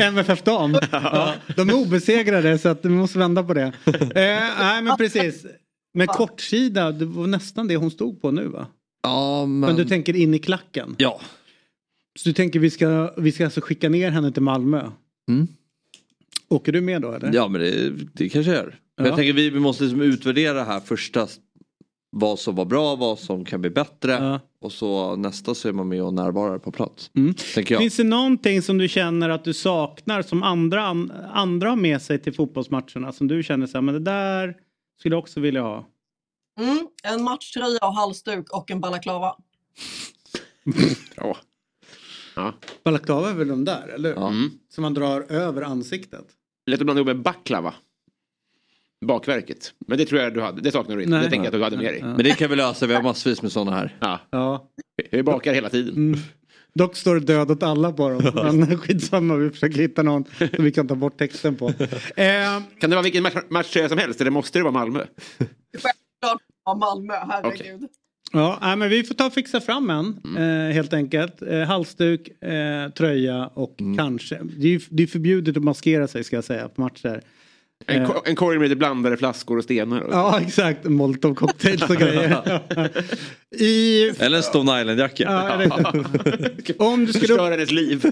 MFF 0.00 0.42
Dam. 0.42 0.76
Ja. 0.92 1.34
De 1.56 1.68
är 1.68 1.74
obesegrade 1.74 2.58
så 2.58 2.68
att 2.68 2.84
vi 2.84 2.88
måste 2.88 3.18
vända 3.18 3.42
på 3.42 3.54
det. 3.54 3.72
Eh, 3.86 4.42
nej 4.58 4.82
men 4.82 4.96
precis. 4.96 5.46
Men 5.94 6.06
kortsida, 6.06 6.92
det 6.92 7.04
var 7.04 7.26
nästan 7.26 7.68
det 7.68 7.76
hon 7.76 7.90
stod 7.90 8.22
på 8.22 8.30
nu 8.30 8.46
va? 8.46 8.66
Ja 9.02 9.46
men... 9.46 9.60
Men 9.60 9.76
du 9.76 9.84
tänker 9.84 10.16
in 10.16 10.34
i 10.34 10.38
klacken? 10.38 10.94
Ja. 10.98 11.20
Så 12.18 12.28
du 12.28 12.32
tänker 12.32 12.58
vi 12.58 12.70
ska, 12.70 13.14
vi 13.16 13.32
ska 13.32 13.44
alltså 13.44 13.60
skicka 13.60 13.88
ner 13.88 14.10
henne 14.10 14.32
till 14.32 14.42
Malmö? 14.42 14.90
Mm. 15.28 15.48
Åker 16.48 16.72
du 16.72 16.80
med 16.80 17.02
då 17.02 17.12
eller? 17.12 17.34
Ja 17.34 17.48
men 17.48 17.60
det, 17.60 17.90
det 18.12 18.28
kanske 18.28 18.52
jag 18.52 18.64
gör. 18.64 18.78
Ja. 18.96 19.06
Jag 19.06 19.16
tänker 19.16 19.32
vi, 19.32 19.50
vi 19.50 19.60
måste 19.60 19.84
liksom 19.84 20.00
utvärdera 20.00 20.64
här 20.64 20.80
första 20.80 21.28
vad 22.16 22.38
som 22.38 22.54
var 22.54 22.64
bra, 22.64 22.96
vad 22.96 23.18
som 23.18 23.44
kan 23.44 23.60
bli 23.60 23.70
bättre. 23.70 24.12
Ja. 24.12 24.40
Och 24.60 24.72
så 24.72 25.16
nästa 25.16 25.54
så 25.54 25.68
är 25.68 25.72
man 25.72 25.88
med 25.88 26.02
och 26.02 26.14
närvarar 26.14 26.58
på 26.58 26.72
plats. 26.72 27.10
Mm. 27.16 27.34
Finns 27.78 27.96
det 27.96 28.04
någonting 28.04 28.62
som 28.62 28.78
du 28.78 28.88
känner 28.88 29.28
att 29.28 29.44
du 29.44 29.54
saknar 29.54 30.22
som 30.22 30.42
andra, 30.42 30.82
andra 31.32 31.68
har 31.68 31.76
med 31.76 32.02
sig 32.02 32.18
till 32.18 32.34
fotbollsmatcherna? 32.34 33.12
Som 33.12 33.28
du 33.28 33.42
känner 33.42 33.66
så 33.66 33.76
här, 33.76 33.82
men 33.82 33.94
det 33.94 34.00
där 34.00 34.56
skulle 34.98 35.14
jag 35.14 35.22
också 35.22 35.40
vilja 35.40 35.62
ha. 35.62 35.88
Mm, 36.60 36.88
en 37.02 37.22
matchtröja 37.22 37.78
och 37.82 37.94
halsduk 37.94 38.50
och 38.50 38.70
en 38.70 38.80
balaklava. 38.80 39.36
ja. 41.16 41.36
Ja. 42.36 42.52
Balaklava 42.84 43.30
är 43.30 43.34
väl 43.34 43.48
de 43.48 43.64
där, 43.64 43.88
eller 43.88 44.08
hur? 44.08 44.26
Mm. 44.26 44.50
Som 44.68 44.82
man 44.82 44.94
drar 44.94 45.20
över 45.20 45.62
ansiktet. 45.62 46.26
Lätt 46.66 46.80
att 46.80 46.86
blanda 46.86 47.00
ihop 47.00 47.06
med 47.06 47.22
baklava. 47.22 47.74
Bakverket. 49.06 49.72
Men 49.86 49.98
det 49.98 50.04
tror 50.06 50.20
jag 50.20 50.34
du 50.34 50.40
hade. 50.40 50.60
Det 50.60 50.70
saknar 50.72 50.96
du 50.96 51.02
inte. 51.02 51.14
Nej. 51.14 51.24
Det 51.24 51.30
tänker 51.30 51.44
jag 51.44 51.54
att 51.54 51.60
du 51.60 51.64
hade 51.64 51.76
med 51.76 51.84
dig. 51.86 51.98
Ja. 52.00 52.06
Men 52.06 52.24
det 52.24 52.38
kan 52.38 52.50
vi 52.50 52.56
lösa, 52.56 52.86
vi 52.86 52.94
har 52.94 53.02
massvis 53.02 53.42
med 53.42 53.52
sådana 53.52 53.76
här. 53.76 53.96
Ja. 54.00 54.20
Ja. 54.30 54.68
Vi 55.10 55.22
bakar 55.22 55.54
hela 55.54 55.68
tiden. 55.68 55.94
Mm. 55.96 56.20
Dock 56.74 56.96
står 56.96 57.14
det 57.14 57.20
död 57.20 57.50
åt 57.50 57.62
alla 57.62 57.92
på 57.92 58.08
dem. 58.08 58.56
Men 58.58 58.78
skitsamma, 58.78 59.36
vi 59.36 59.50
försöker 59.50 59.78
hitta 59.78 60.02
någon 60.02 60.24
som 60.56 60.64
vi 60.64 60.72
kan 60.72 60.88
ta 60.88 60.94
bort 60.94 61.18
texten 61.18 61.56
på. 61.56 61.68
Eh, 61.68 62.60
Kan 62.80 62.90
det 62.90 62.96
vara 62.96 63.02
vilken 63.02 63.22
match, 63.22 63.34
matchtröja 63.48 63.88
som 63.88 63.98
helst 63.98 64.20
eller 64.20 64.30
måste 64.30 64.58
det 64.58 64.62
vara 64.62 64.72
Malmö? 64.72 65.04
Självklart 65.72 66.42
av 66.64 66.78
Malmö, 66.78 67.14
herregud. 67.14 67.88
ja, 68.32 68.58
nej, 68.62 68.76
men 68.76 68.88
vi 68.90 69.02
får 69.04 69.14
ta 69.14 69.26
och 69.26 69.32
fixa 69.32 69.60
fram 69.60 69.90
en 69.90 70.20
Mm. 70.24 70.68
eh, 70.68 70.74
helt 70.74 70.92
enkelt. 70.92 71.42
Eh, 71.42 71.60
halsduk, 71.60 72.42
eh, 72.42 72.88
tröja 72.90 73.46
och 73.54 73.80
Mm. 73.80 73.96
kanske. 73.96 74.38
Det 74.56 74.74
är, 74.74 74.82
det 74.90 75.02
är 75.02 75.06
förbjudet 75.06 75.56
att 75.56 75.62
maskera 75.64 76.08
sig 76.08 76.24
ska 76.24 76.36
jag 76.36 76.44
säga 76.44 76.68
på 76.68 76.80
matcher. 76.80 77.20
En, 77.86 78.06
ko- 78.06 78.22
en 78.24 78.36
korg 78.36 78.58
med 78.58 78.68
lite 78.68 78.76
blandade 78.78 79.16
flaskor 79.16 79.58
och 79.58 79.64
stenar. 79.64 80.00
Och... 80.00 80.12
Ja 80.12 80.40
exakt, 80.40 80.84
molotov 80.84 81.34
cocktails 81.34 81.82
och 81.82 81.96
grejer. 81.96 82.60
I, 83.58 84.08
Eller 84.18 84.36
en 84.36 84.42
Stone 84.42 84.80
Island-jacka. 84.80 85.22
ja, 85.22 85.92
om, 86.78 87.04
du 87.06 87.12
skulle 87.12 87.26
Förstör 87.28 87.44
upp, 87.46 87.50
hennes 87.50 87.70
liv. 87.70 88.04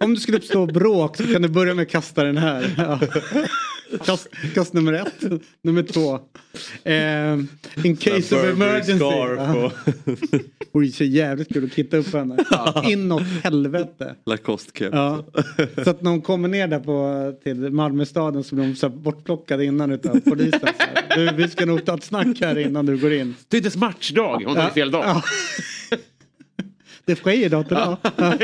om 0.00 0.14
det 0.14 0.20
skulle 0.20 0.36
uppstå 0.36 0.66
bråk 0.66 1.16
så 1.16 1.22
kan 1.32 1.42
du 1.42 1.48
börja 1.48 1.74
med 1.74 1.82
att 1.82 1.88
kasta 1.90 2.24
den 2.24 2.36
här. 2.38 2.64
Kast, 4.04 4.28
kast 4.54 4.72
nummer 4.72 4.92
ett. 4.92 5.42
Nummer 5.62 5.82
två. 5.82 6.18
Eh, 6.84 7.86
in 7.86 7.96
case 7.96 8.36
of 8.36 8.44
emergency. 8.44 9.04
Ja. 9.04 9.72
Vore 10.72 10.88
så 10.88 11.04
jävligt 11.04 11.52
kul 11.52 11.64
att 11.64 11.72
kitta 11.72 11.96
upp 11.96 12.12
henne. 12.12 12.36
Inåt 12.84 13.22
helvete. 13.42 14.14
Lacoste-keps. 14.26 14.90
Ja. 14.92 15.24
Så 15.84 15.90
att 15.90 16.02
när 16.02 16.10
hon 16.10 16.20
kommer 16.22 16.48
ner 16.48 16.68
där 16.68 16.80
på, 16.80 17.32
till 17.44 17.70
Malmöstaden 17.70 18.44
så 18.44 18.54
blir 18.54 18.66
de 18.66 18.74
så 18.74 18.88
här 18.88 18.96
bortplockade 18.96 19.64
innan 19.64 19.92
utav 19.92 20.20
polisen. 20.20 20.68
Du, 21.16 21.30
vi 21.36 21.48
ska 21.48 21.66
nog 21.66 21.84
ta 21.84 21.94
ett 21.94 22.04
snack 22.04 22.40
här 22.40 22.58
innan 22.58 22.86
du 22.86 22.96
går 22.96 23.12
in. 23.12 23.34
Det 23.48 23.56
är 23.56 23.58
inte 23.58 23.66
ens 23.66 23.76
matchdag. 23.76 24.42
Hon 24.46 24.54
tagit 24.54 24.74
fel 24.74 24.90
dag. 24.90 25.22
Ja. 27.10 27.14
Det 27.14 27.20
sker 27.20 27.48
dag 27.48 27.66
till 27.68 27.76
dag. 27.76 27.96
Ja. 28.02 28.34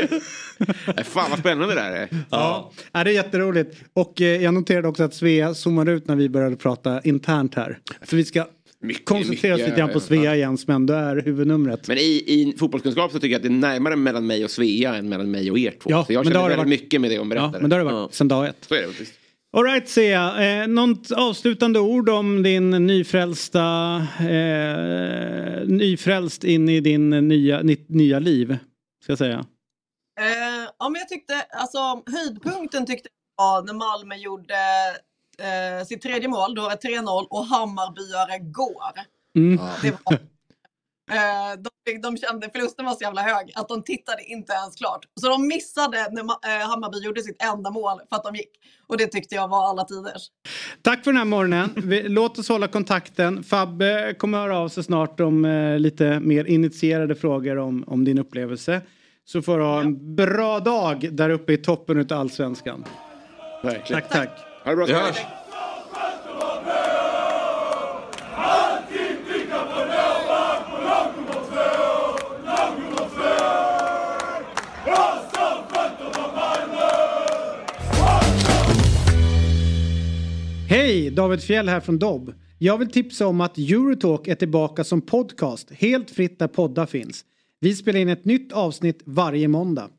Nej, 0.95 1.03
Fan 1.05 1.29
vad 1.29 1.39
spännande 1.39 1.75
det 1.75 1.81
här 1.81 1.91
är. 1.91 2.07
Ja. 2.29 2.71
Ja, 2.91 3.03
det 3.03 3.09
är 3.09 3.13
jätteroligt. 3.13 3.75
Och 3.93 4.21
eh, 4.21 4.43
jag 4.43 4.53
noterade 4.53 4.87
också 4.87 5.03
att 5.03 5.13
Svea 5.13 5.53
zoomade 5.53 5.91
ut 5.91 6.07
när 6.07 6.15
vi 6.15 6.29
började 6.29 6.55
prata 6.55 7.01
internt 7.01 7.55
här. 7.55 7.79
För 8.01 8.17
vi 8.17 8.25
ska 8.25 8.45
Mycket, 8.81 9.05
koncentrera 9.05 9.53
oss 9.55 9.59
lite 9.61 9.71
grann 9.77 9.89
på 9.93 9.99
Svea 9.99 10.35
igen 10.35 10.57
som 10.57 10.73
ändå 10.73 10.93
är 10.93 11.15
huvudnumret. 11.21 11.87
Men 11.87 11.97
i, 11.97 12.01
i 12.27 12.55
fotbollskunskap 12.59 13.11
så 13.11 13.19
tycker 13.19 13.31
jag 13.31 13.35
att 13.39 13.43
det 13.43 13.47
är 13.49 13.71
närmare 13.73 13.95
mellan 13.95 14.27
mig 14.27 14.43
och 14.43 14.51
Svea 14.51 14.95
än 14.95 15.09
mellan 15.09 15.31
mig 15.31 15.51
och 15.51 15.59
er 15.59 15.71
två. 15.83 15.89
Ja, 15.89 16.05
så 16.05 16.13
jag 16.13 16.25
känner 16.25 16.39
väldigt 16.39 16.57
varit. 16.57 16.69
mycket 16.69 17.01
med 17.01 17.09
det 17.11 17.17
hon 17.17 17.27
Ja, 17.29 17.35
berättade. 17.35 17.59
men 17.61 17.69
det 17.69 17.75
har 17.75 17.83
det 17.85 17.91
varit 17.91 18.13
sedan 18.13 18.27
dag 18.27 18.47
ett. 18.47 18.57
Så 18.67 18.75
är 18.75 18.81
det 18.81 18.87
faktiskt. 18.87 19.13
Alright 19.57 19.89
Svea, 19.89 20.43
eh, 20.43 20.67
något 20.67 21.11
avslutande 21.11 21.79
ord 21.79 22.09
om 22.09 22.43
din 22.43 22.69
nyfrälsta, 22.69 23.95
eh, 24.19 25.67
nyfrälst 25.67 26.43
in 26.43 26.69
i 26.69 26.79
din 26.79 27.09
nya, 27.09 27.61
nya 27.87 28.19
liv? 28.19 28.57
Ska 29.03 29.11
jag 29.11 29.17
säga. 29.17 29.45
Eh, 30.19 30.69
ja, 30.79 30.89
men 30.89 30.99
jag 30.99 31.09
tyckte, 31.09 31.41
alltså 31.41 32.03
höjdpunkten 32.05 32.85
tyckte 32.85 33.09
jag 33.37 33.43
var 33.45 33.63
när 33.63 33.73
Malmö 33.73 34.15
gjorde 34.15 34.55
eh, 35.39 35.85
sitt 35.85 36.01
tredje 36.01 36.27
mål, 36.27 36.55
då 36.55 36.61
var 36.61 36.69
det 36.69 36.87
3-0 36.87 37.27
och 37.29 37.45
Hammarbyare 37.45 38.39
går. 38.39 38.93
Mm. 39.35 39.59
Det 39.81 39.91
var, 39.91 40.19
de, 41.57 41.69
fick- 41.87 42.03
de 42.03 42.17
kände 42.17 42.49
förlusten 42.49 42.85
var 42.85 42.93
så 42.93 43.03
jävla 43.03 43.21
hög 43.21 43.51
att 43.55 43.69
de 43.69 43.83
tittade 43.83 44.23
inte 44.23 44.53
ens 44.53 44.75
klart. 44.75 44.99
Så 45.21 45.29
de 45.29 45.47
missade 45.47 46.07
när 46.11 46.21
eh, 46.21 46.67
Hammarby 46.69 46.97
gjorde 47.05 47.21
sitt 47.21 47.43
enda 47.43 47.69
mål 47.69 47.99
för 48.09 48.15
att 48.15 48.23
de 48.23 48.35
gick. 48.35 48.51
Och 48.87 48.97
det 48.97 49.07
tyckte 49.07 49.35
jag 49.35 49.47
var 49.47 49.69
alla 49.69 49.83
tiders. 49.83 50.21
Tack 50.81 51.03
för 51.03 51.11
den 51.11 51.17
här 51.17 51.25
morgonen. 51.25 51.69
Låt 52.05 52.39
oss 52.39 52.49
hålla 52.49 52.67
kontakten. 52.67 53.43
Fabbe 53.43 54.15
kommer 54.17 54.37
höra 54.37 54.57
av 54.57 54.69
sig 54.69 54.83
snart 54.83 55.19
om 55.19 55.45
eh, 55.45 55.79
lite 55.79 56.19
mer 56.19 56.45
initierade 56.45 57.15
frågor 57.15 57.57
om, 57.57 57.83
om 57.87 58.05
din 58.05 58.19
upplevelse. 58.19 58.81
Så 59.25 59.41
får 59.41 59.57
du 59.57 59.63
ha 59.63 59.81
en 59.81 60.15
bra 60.15 60.59
dag 60.59 61.09
där 61.11 61.29
uppe 61.29 61.53
i 61.53 61.57
toppen 61.57 61.97
utav 61.97 62.19
allsvenskan. 62.19 62.85
Verkligen. 63.63 64.01
Tack, 64.01 64.11
tack. 64.11 64.29
Ha 64.63 64.71
det 64.71 64.85
bra. 64.85 64.87
Hej, 80.97 81.11
David 81.11 81.41
Fjell 81.41 81.69
här 81.69 81.79
från 81.79 81.99
Dobb. 81.99 82.33
Jag 82.57 82.77
vill 82.77 82.89
tipsa 82.89 83.27
om 83.27 83.41
att 83.41 83.57
Eurotalk 83.57 84.27
är 84.27 84.35
tillbaka 84.35 84.83
som 84.83 85.01
podcast, 85.01 85.71
helt 85.71 86.11
fritt 86.11 86.39
där 86.39 86.47
poddar 86.47 86.85
finns. 86.85 87.25
Vi 87.59 87.75
spelar 87.75 87.99
in 87.99 88.09
ett 88.09 88.25
nytt 88.25 88.51
avsnitt 88.51 89.01
varje 89.05 89.47
måndag. 89.47 89.89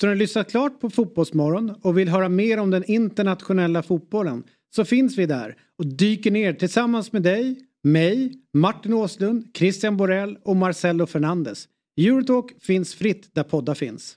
Så 0.00 0.06
när 0.06 0.14
du 0.14 0.18
lyssnat 0.18 0.50
klart 0.50 0.80
på 0.80 0.90
Fotbollsmorgon 0.90 1.74
och 1.82 1.98
vill 1.98 2.08
höra 2.08 2.28
mer 2.28 2.58
om 2.58 2.70
den 2.70 2.84
internationella 2.84 3.82
fotbollen 3.82 4.44
så 4.74 4.84
finns 4.84 5.18
vi 5.18 5.26
där 5.26 5.56
och 5.78 5.86
dyker 5.86 6.30
ner 6.30 6.52
tillsammans 6.52 7.12
med 7.12 7.22
dig, 7.22 7.56
mig, 7.82 8.32
Martin 8.52 8.92
Åslund, 8.92 9.44
Christian 9.54 9.96
Borell 9.96 10.38
och 10.44 10.56
Marcelo 10.56 11.06
Fernandes. 11.06 11.68
Eurotalk 11.96 12.62
finns 12.62 12.94
fritt 12.94 13.34
där 13.34 13.42
poddar 13.42 13.74
finns. 13.74 14.16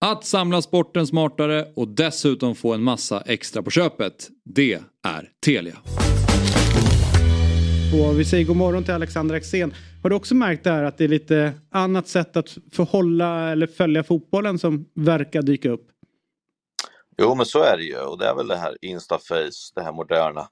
att 0.00 0.24
samla 0.24 0.62
sporten 0.62 1.06
smartare 1.06 1.66
och 1.76 1.88
dessutom 1.88 2.54
få 2.54 2.74
en 2.74 2.82
massa 2.82 3.20
extra 3.20 3.62
på 3.62 3.70
köpet, 3.70 4.28
det 4.44 4.74
är 5.06 5.30
Telia. 5.44 5.76
Och 7.94 8.20
vi 8.20 8.24
säger 8.24 8.44
god 8.44 8.56
morgon 8.56 8.84
till 8.84 8.94
Alexander 8.94 9.34
Axén. 9.34 9.74
Har 10.02 10.10
du 10.10 10.16
också 10.16 10.34
märkt 10.34 10.64
det 10.64 10.70
här 10.70 10.84
att 10.84 10.98
det 10.98 11.04
är 11.04 11.08
lite 11.08 11.52
annat 11.70 12.08
sätt 12.08 12.36
att 12.36 12.58
förhålla 12.72 13.50
eller 13.50 13.66
följa 13.66 14.04
fotbollen 14.04 14.58
som 14.58 14.86
verkar 14.94 15.42
dyka 15.42 15.70
upp? 15.70 15.88
Jo, 17.20 17.34
men 17.34 17.46
så 17.46 17.62
är 17.62 17.76
det 17.76 17.82
ju. 17.82 17.96
Och 17.96 18.18
det 18.18 18.26
är 18.26 18.34
väl 18.34 18.48
det 18.48 18.56
här 18.56 18.76
Instaface, 18.80 19.72
det 19.74 19.82
här 19.82 19.92
moderna. 19.92 20.48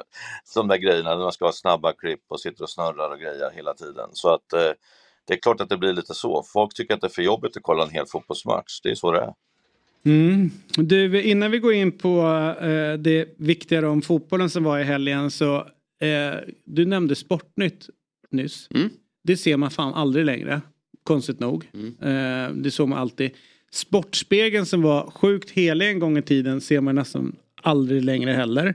De 0.54 0.68
där 0.68 0.76
grejerna 0.76 1.10
när 1.10 1.22
man 1.22 1.32
ska 1.32 1.44
ha 1.44 1.52
snabba 1.52 1.92
klipp 1.92 2.20
och 2.28 2.40
sitter 2.40 2.62
och 2.62 2.70
snurrar 2.70 3.10
och 3.10 3.18
grejer 3.18 3.50
hela 3.54 3.74
tiden. 3.74 4.08
Så 4.12 4.34
att 4.34 4.52
eh, 4.52 4.72
det 5.28 5.34
är 5.34 5.38
klart 5.38 5.60
att 5.60 5.68
det 5.68 5.76
blir 5.76 5.92
lite 5.92 6.14
så. 6.14 6.42
Folk 6.42 6.74
tycker 6.74 6.94
att 6.94 7.00
det 7.00 7.06
är 7.06 7.08
för 7.08 7.22
jobbigt 7.22 7.56
att 7.56 7.62
kolla 7.62 7.84
en 7.84 7.90
hel 7.90 8.06
fotbollsmatch. 8.06 8.80
Det 8.82 8.90
är 8.90 8.94
så 8.94 9.12
det 9.12 9.18
är. 9.18 9.32
Mm. 10.04 10.50
Du, 10.76 11.22
innan 11.22 11.50
vi 11.50 11.58
går 11.58 11.72
in 11.72 11.92
på 11.92 12.20
eh, 12.60 12.98
det 12.98 13.34
viktigare 13.36 13.86
om 13.86 14.02
fotbollen 14.02 14.50
som 14.50 14.64
var 14.64 14.78
i 14.78 14.84
helgen 14.84 15.30
så 15.30 15.56
eh, 16.00 16.34
du 16.64 16.86
nämnde 16.86 17.14
Sportnytt 17.14 17.88
nyss. 18.30 18.68
Mm. 18.74 18.90
Det 19.24 19.36
ser 19.36 19.56
man 19.56 19.70
fan 19.70 19.94
aldrig 19.94 20.24
längre. 20.24 20.60
Konstigt 21.02 21.40
nog. 21.40 21.64
Eh, 22.02 22.50
det 22.54 22.70
såg 22.70 22.88
man 22.88 22.98
alltid. 22.98 23.30
Sportspegeln 23.72 24.66
som 24.66 24.82
var 24.82 25.10
sjukt 25.10 25.50
helig 25.50 25.88
en 25.88 25.98
gång 25.98 26.18
i 26.18 26.22
tiden 26.22 26.60
ser 26.60 26.80
man 26.80 26.94
nästan 26.94 27.36
aldrig 27.62 28.04
längre 28.04 28.30
heller. 28.30 28.74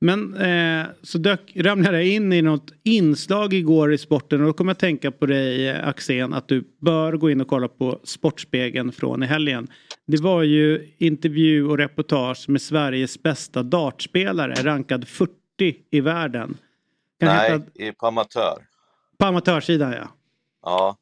Men 0.00 0.36
eh, 0.36 0.86
så 1.02 1.18
dök, 1.18 1.52
ramlade 1.56 1.96
jag 1.96 2.06
in 2.06 2.32
i 2.32 2.42
något 2.42 2.72
inslag 2.82 3.54
igår 3.54 3.92
i 3.92 3.98
sporten 3.98 4.40
och 4.40 4.46
då 4.46 4.52
kommer 4.52 4.70
jag 4.70 4.78
tänka 4.78 5.10
på 5.10 5.26
dig 5.26 5.68
eh, 5.68 5.88
Axén 5.88 6.34
att 6.34 6.48
du 6.48 6.64
bör 6.80 7.12
gå 7.12 7.30
in 7.30 7.40
och 7.40 7.48
kolla 7.48 7.68
på 7.68 8.00
Sportspegeln 8.04 8.92
från 8.92 9.22
i 9.22 9.26
helgen. 9.26 9.68
Det 10.06 10.20
var 10.20 10.42
ju 10.42 10.94
intervju 10.98 11.66
och 11.66 11.78
reportage 11.78 12.48
med 12.48 12.62
Sveriges 12.62 13.22
bästa 13.22 13.62
dartspelare 13.62 14.54
rankad 14.54 15.08
40 15.08 15.32
i 15.90 16.00
världen. 16.00 16.56
Kan 17.20 17.28
Nej, 17.28 17.60
heta, 17.74 17.98
på 17.98 18.06
amatör. 18.06 18.66
på 19.18 19.26
amatörsidan 19.26 19.92
ja. 19.92 20.08
Ja. 20.62 20.96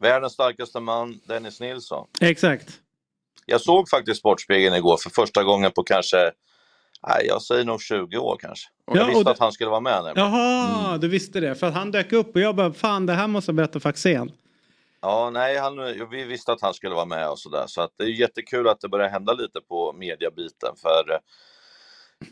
Världens 0.00 0.32
starkaste 0.32 0.80
man, 0.80 1.20
Dennis 1.28 1.60
Nilsson. 1.60 2.06
Exakt. 2.20 2.80
Jag 3.46 3.60
såg 3.60 3.88
faktiskt 3.88 4.18
Sportspegeln 4.20 4.74
igår 4.74 4.96
för 4.96 5.10
första 5.10 5.44
gången 5.44 5.70
på 5.72 5.82
kanske, 5.82 6.30
nej, 7.06 7.26
jag 7.26 7.42
säger 7.42 7.64
nog 7.64 7.82
20 7.82 8.18
år 8.18 8.36
kanske. 8.40 8.68
Och 8.86 8.96
Ja, 8.96 9.00
jag 9.00 9.06
visste 9.06 9.18
och 9.18 9.24
det- 9.24 9.30
att 9.30 9.38
han 9.38 9.52
skulle 9.52 9.70
vara 9.70 9.80
med 9.80 10.04
nämligen. 10.04 10.32
Jaha, 10.32 10.98
du 10.98 11.08
visste 11.08 11.40
det. 11.40 11.54
För 11.54 11.66
att 11.66 11.74
han 11.74 11.90
dök 11.90 12.12
upp 12.12 12.34
och 12.34 12.40
jag 12.40 12.56
bara 12.56 12.72
fan 12.72 13.06
det 13.06 13.12
här 13.12 13.26
måste 13.28 13.50
jag 13.50 13.56
berätta 13.56 13.80
för 13.80 13.88
Axén. 13.88 14.32
Ja, 15.00 15.30
nej, 15.30 15.56
han, 15.58 15.76
vi 16.10 16.24
visste 16.24 16.52
att 16.52 16.62
han 16.62 16.74
skulle 16.74 16.94
vara 16.94 17.04
med 17.04 17.28
och 17.30 17.38
sådär. 17.38 17.64
Så 17.66 17.80
att 17.82 17.90
det 17.98 18.04
är 18.04 18.08
jättekul 18.08 18.68
att 18.68 18.80
det 18.80 18.88
börjar 18.88 19.08
hända 19.08 19.32
lite 19.32 19.60
på 19.68 19.92
mediabiten. 19.92 20.74
För 20.82 21.12
eh, 21.12 21.18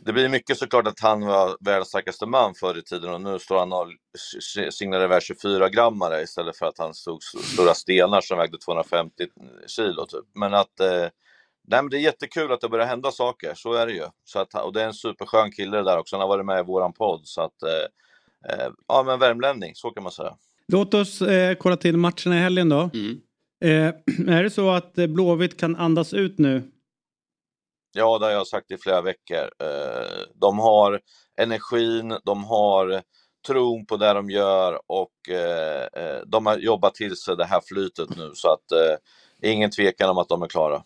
det 0.04 0.12
blir 0.12 0.28
mycket 0.28 0.58
såklart 0.58 0.86
att 0.86 1.00
han 1.00 1.26
var 1.26 1.56
världens 1.60 1.88
starkaste 1.88 2.26
man 2.26 2.54
förr 2.54 2.78
i 2.78 2.82
tiden 2.82 3.14
och 3.14 3.20
nu 3.20 3.38
står 3.38 3.58
han 3.58 3.72
och 3.72 3.86
signerar 4.72 5.04
iväg 5.04 5.22
24 5.22 5.68
grammare 5.68 6.22
istället 6.22 6.56
för 6.58 6.66
att 6.66 6.78
han 6.78 6.94
stod 6.94 7.22
stora 7.22 7.74
stenar 7.74 8.20
som 8.20 8.38
vägde 8.38 8.58
250 8.58 9.26
kilo. 9.66 10.06
Typ. 10.06 10.24
Men 10.34 10.54
att 10.54 10.80
eh, 10.80 11.06
nej, 11.66 11.82
men 11.82 11.90
det 11.90 11.96
är 11.96 12.00
jättekul 12.00 12.52
att 12.52 12.60
det 12.60 12.68
börjar 12.68 12.86
hända 12.86 13.10
saker, 13.10 13.52
så 13.54 13.72
är 13.72 13.86
det 13.86 13.92
ju. 13.92 14.04
Så 14.24 14.38
att, 14.38 14.54
och 14.54 14.72
det 14.72 14.82
är 14.82 14.86
en 14.86 14.94
superskön 14.94 15.50
kille 15.50 15.82
där 15.82 15.98
också, 15.98 16.16
han 16.16 16.20
har 16.20 16.28
varit 16.28 16.46
med 16.46 16.60
i 16.60 16.62
våran 16.62 16.92
podd. 16.92 17.20
Så 17.24 17.42
att, 17.42 17.62
eh, 17.62 18.54
eh 18.54 18.70
ja 18.88 19.02
men 19.02 19.18
värmlänning, 19.18 19.74
så 19.74 19.90
kan 19.90 20.02
man 20.02 20.12
säga. 20.12 20.36
Låt 20.68 20.94
oss 20.94 21.22
eh, 21.22 21.54
kolla 21.54 21.76
till 21.76 21.96
matcherna 21.96 22.36
i 22.36 22.38
helgen 22.38 22.68
då. 22.68 22.90
Mm. 22.94 23.20
Eh, 23.64 23.94
är 24.36 24.42
det 24.42 24.50
så 24.50 24.70
att 24.70 24.98
eh, 24.98 25.06
Blåvitt 25.06 25.60
kan 25.60 25.76
andas 25.76 26.14
ut 26.14 26.38
nu? 26.38 26.62
Ja, 27.92 28.18
det 28.18 28.24
har 28.24 28.32
jag 28.32 28.46
sagt 28.46 28.70
i 28.70 28.76
flera 28.76 29.02
veckor. 29.02 29.50
Eh, 29.58 30.26
de 30.34 30.58
har 30.58 31.00
energin, 31.40 32.16
de 32.24 32.44
har 32.44 33.02
tron 33.46 33.86
på 33.86 33.96
det 33.96 34.12
de 34.12 34.30
gör 34.30 34.80
och 34.86 35.12
de 36.26 36.46
har 36.46 36.56
jobbat 36.56 36.94
till 36.94 37.16
sig 37.16 37.36
det 37.36 37.44
här 37.44 37.60
flytet 37.66 38.16
nu 38.16 38.30
så 38.34 38.52
att 38.52 38.98
ingen 39.42 39.70
tvekan 39.70 40.10
om 40.10 40.18
att 40.18 40.28
de 40.28 40.42
är 40.42 40.46
klara. 40.46 40.82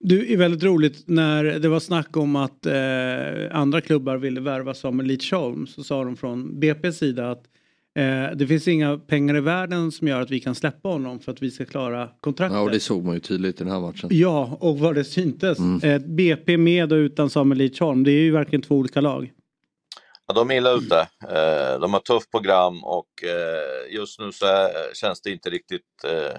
Du, 0.00 0.32
är 0.32 0.36
väldigt 0.36 0.62
roligt 0.62 1.08
när 1.08 1.44
det 1.44 1.68
var 1.68 1.80
snack 1.80 2.16
om 2.16 2.36
att 2.36 2.66
eh, 2.66 3.56
andra 3.56 3.80
klubbar 3.80 4.16
ville 4.16 4.40
värva 4.40 4.74
Samuel 4.74 5.06
Lidsholm 5.06 5.66
så 5.66 5.84
sa 5.84 6.04
de 6.04 6.16
från 6.16 6.60
BP's 6.60 6.92
sida 6.92 7.30
att 7.30 7.46
Eh, 7.94 8.36
det 8.36 8.46
finns 8.46 8.68
inga 8.68 8.98
pengar 8.98 9.36
i 9.36 9.40
världen 9.40 9.92
som 9.92 10.08
gör 10.08 10.20
att 10.20 10.30
vi 10.30 10.40
kan 10.40 10.54
släppa 10.54 10.88
honom 10.88 11.20
för 11.20 11.32
att 11.32 11.42
vi 11.42 11.50
ska 11.50 11.64
klara 11.64 12.08
kontraktet. 12.20 12.56
Ja 12.56 12.62
och 12.62 12.70
det 12.70 12.80
såg 12.80 13.04
man 13.04 13.14
ju 13.14 13.20
tydligt 13.20 13.60
i 13.60 13.64
den 13.64 13.72
här 13.72 13.80
matchen. 13.80 14.08
Ja 14.12 14.56
och 14.60 14.78
vad 14.78 14.94
det 14.94 15.04
syntes. 15.04 15.58
Mm. 15.58 15.80
Eh, 15.82 15.98
BP 15.98 16.56
med 16.56 16.92
och 16.92 16.96
utan 16.96 17.30
Samuel 17.30 17.58
Lidsholm 17.58 18.04
det 18.04 18.10
är 18.10 18.20
ju 18.20 18.30
verkligen 18.30 18.62
två 18.62 18.74
olika 18.74 19.00
lag. 19.00 19.32
Ja, 20.26 20.34
de 20.34 20.50
är 20.50 20.54
illa 20.54 20.72
ute. 20.72 20.98
Eh, 21.22 21.80
de 21.80 21.92
har 21.92 22.00
tufft 22.00 22.30
program 22.30 22.84
och 22.84 23.24
eh, 23.24 23.94
just 23.94 24.20
nu 24.20 24.32
så 24.32 24.46
är, 24.46 24.94
känns 24.94 25.20
det 25.20 25.30
inte 25.30 25.50
riktigt 25.50 26.04
eh, 26.04 26.12
eh, 26.12 26.38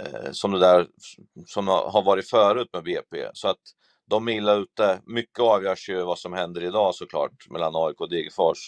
Eh, 0.00 0.30
som 0.32 0.52
det 0.52 0.58
där 0.58 0.86
som 1.46 1.68
har 1.68 2.02
varit 2.02 2.30
förut 2.30 2.68
med 2.72 2.82
BP. 2.82 3.28
Så 3.32 3.48
att 3.48 3.60
de 4.10 4.28
är 4.28 4.32
illa 4.32 4.54
ute. 4.54 5.00
Mycket 5.06 5.40
avgörs 5.40 5.88
ju 5.88 6.02
vad 6.02 6.18
som 6.18 6.32
händer 6.32 6.64
idag 6.64 6.94
såklart 6.94 7.50
mellan 7.50 7.76
AIK 7.76 8.00
och 8.00 8.10
Degerfors. 8.10 8.58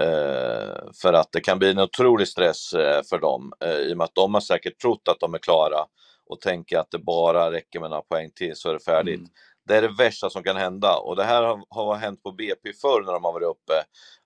Eh, 0.00 0.92
för 1.02 1.12
att 1.12 1.32
det 1.32 1.40
kan 1.40 1.58
bli 1.58 1.70
en 1.70 1.78
otrolig 1.78 2.28
stress 2.28 2.72
eh, 2.72 3.02
för 3.02 3.18
dem 3.18 3.52
eh, 3.64 3.76
i 3.78 3.92
och 3.92 3.96
med 3.96 4.04
att 4.04 4.14
de 4.14 4.34
har 4.34 4.40
säkert 4.40 4.80
trott 4.80 5.08
att 5.08 5.20
de 5.20 5.34
är 5.34 5.38
klara 5.38 5.86
och 6.26 6.40
tänker 6.40 6.78
att 6.78 6.90
det 6.90 6.98
bara 6.98 7.52
räcker 7.52 7.80
med 7.80 7.90
några 7.90 8.02
poäng 8.02 8.30
till 8.34 8.56
så 8.56 8.68
är 8.68 8.72
det 8.72 8.84
färdigt. 8.84 9.18
Mm. 9.18 9.30
Det 9.66 9.76
är 9.76 9.82
det 9.82 9.94
värsta 9.98 10.30
som 10.30 10.42
kan 10.42 10.56
hända 10.56 10.96
och 10.96 11.16
det 11.16 11.24
här 11.24 11.42
har, 11.42 11.64
har 11.68 11.96
hänt 11.96 12.22
på 12.22 12.32
BP 12.32 12.72
förr 12.72 13.02
när 13.06 13.12
de 13.12 13.24
har 13.24 13.32
varit 13.32 13.48
uppe. 13.48 13.72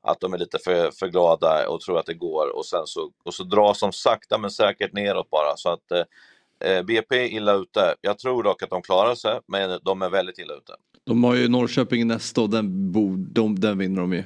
Att 0.02 0.21
de 0.21 0.35
är 0.35 0.38
lite 0.38 0.59
för, 0.59 0.90
för 0.90 1.09
glada 1.09 1.68
och 1.68 1.80
tror 1.80 1.99
att 1.99 2.07
det 2.07 2.14
går 2.14 2.57
och 2.57 2.66
sen 2.66 2.87
så, 2.87 3.11
och 3.25 3.35
så 3.35 3.45
dras 3.45 3.80
de 3.80 3.92
sakta 3.92 4.38
men 4.38 4.50
säkert 4.50 4.92
neråt 4.92 5.30
bara. 5.30 5.57
Så 5.57 5.68
att 5.68 5.90
eh, 6.64 6.83
BP 6.83 7.16
är 7.16 7.28
illa 7.28 7.54
ute. 7.54 7.95
Jag 8.00 8.18
tror 8.18 8.42
dock 8.42 8.62
att 8.62 8.71
de 8.71 8.83
klarar 8.83 9.14
sig 9.14 9.40
men 9.47 9.80
de 9.83 10.02
är 10.02 10.11
väldigt 10.11 10.38
illa 10.38 10.54
ute. 10.54 10.73
De 11.04 11.25
har 11.25 11.35
ju 11.35 11.49
Norrköping 11.49 12.07
nästa 12.07 12.40
och 12.40 12.50
den, 12.50 12.92
de, 13.33 13.61
den 13.61 13.78
vinner 13.78 14.00
de 14.00 14.12
ju. 14.12 14.25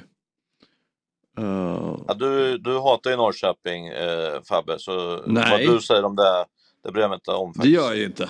Uh... 1.39 1.99
Ja, 2.07 2.13
du, 2.13 2.57
du 2.57 2.79
hatar 2.79 3.11
ju 3.11 3.17
Norrköping 3.17 3.87
eh, 3.87 4.41
Fabbe, 4.49 4.79
så 4.79 5.23
Nej. 5.25 5.67
vad 5.67 5.75
du 5.75 5.81
säger 5.81 6.05
om 6.05 6.15
det, 6.15 6.45
det 6.83 6.91
bryr 6.91 7.01
jag 7.01 7.09
mig 7.09 7.15
inte 7.15 7.31
om. 7.31 7.53
Faktiskt. 7.53 7.63
Det 7.63 7.81
gör 7.81 7.87
jag 7.87 7.97
ju 7.97 8.05
inte. 8.05 8.29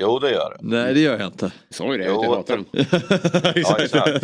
Jo, 0.00 0.18
det 0.18 0.30
gör 0.30 0.50
det. 0.50 0.56
Nej, 0.60 0.94
det 0.94 1.00
gör 1.00 1.18
jag 1.18 1.26
inte. 1.26 1.52
Sa 1.70 1.92
ju 1.92 1.98
det, 1.98 2.06
jo, 2.06 2.24
jag 2.24 2.36
hatar 2.36 2.56
dem. 2.56 2.66
ja, 3.54 3.76
exakt. 3.78 4.20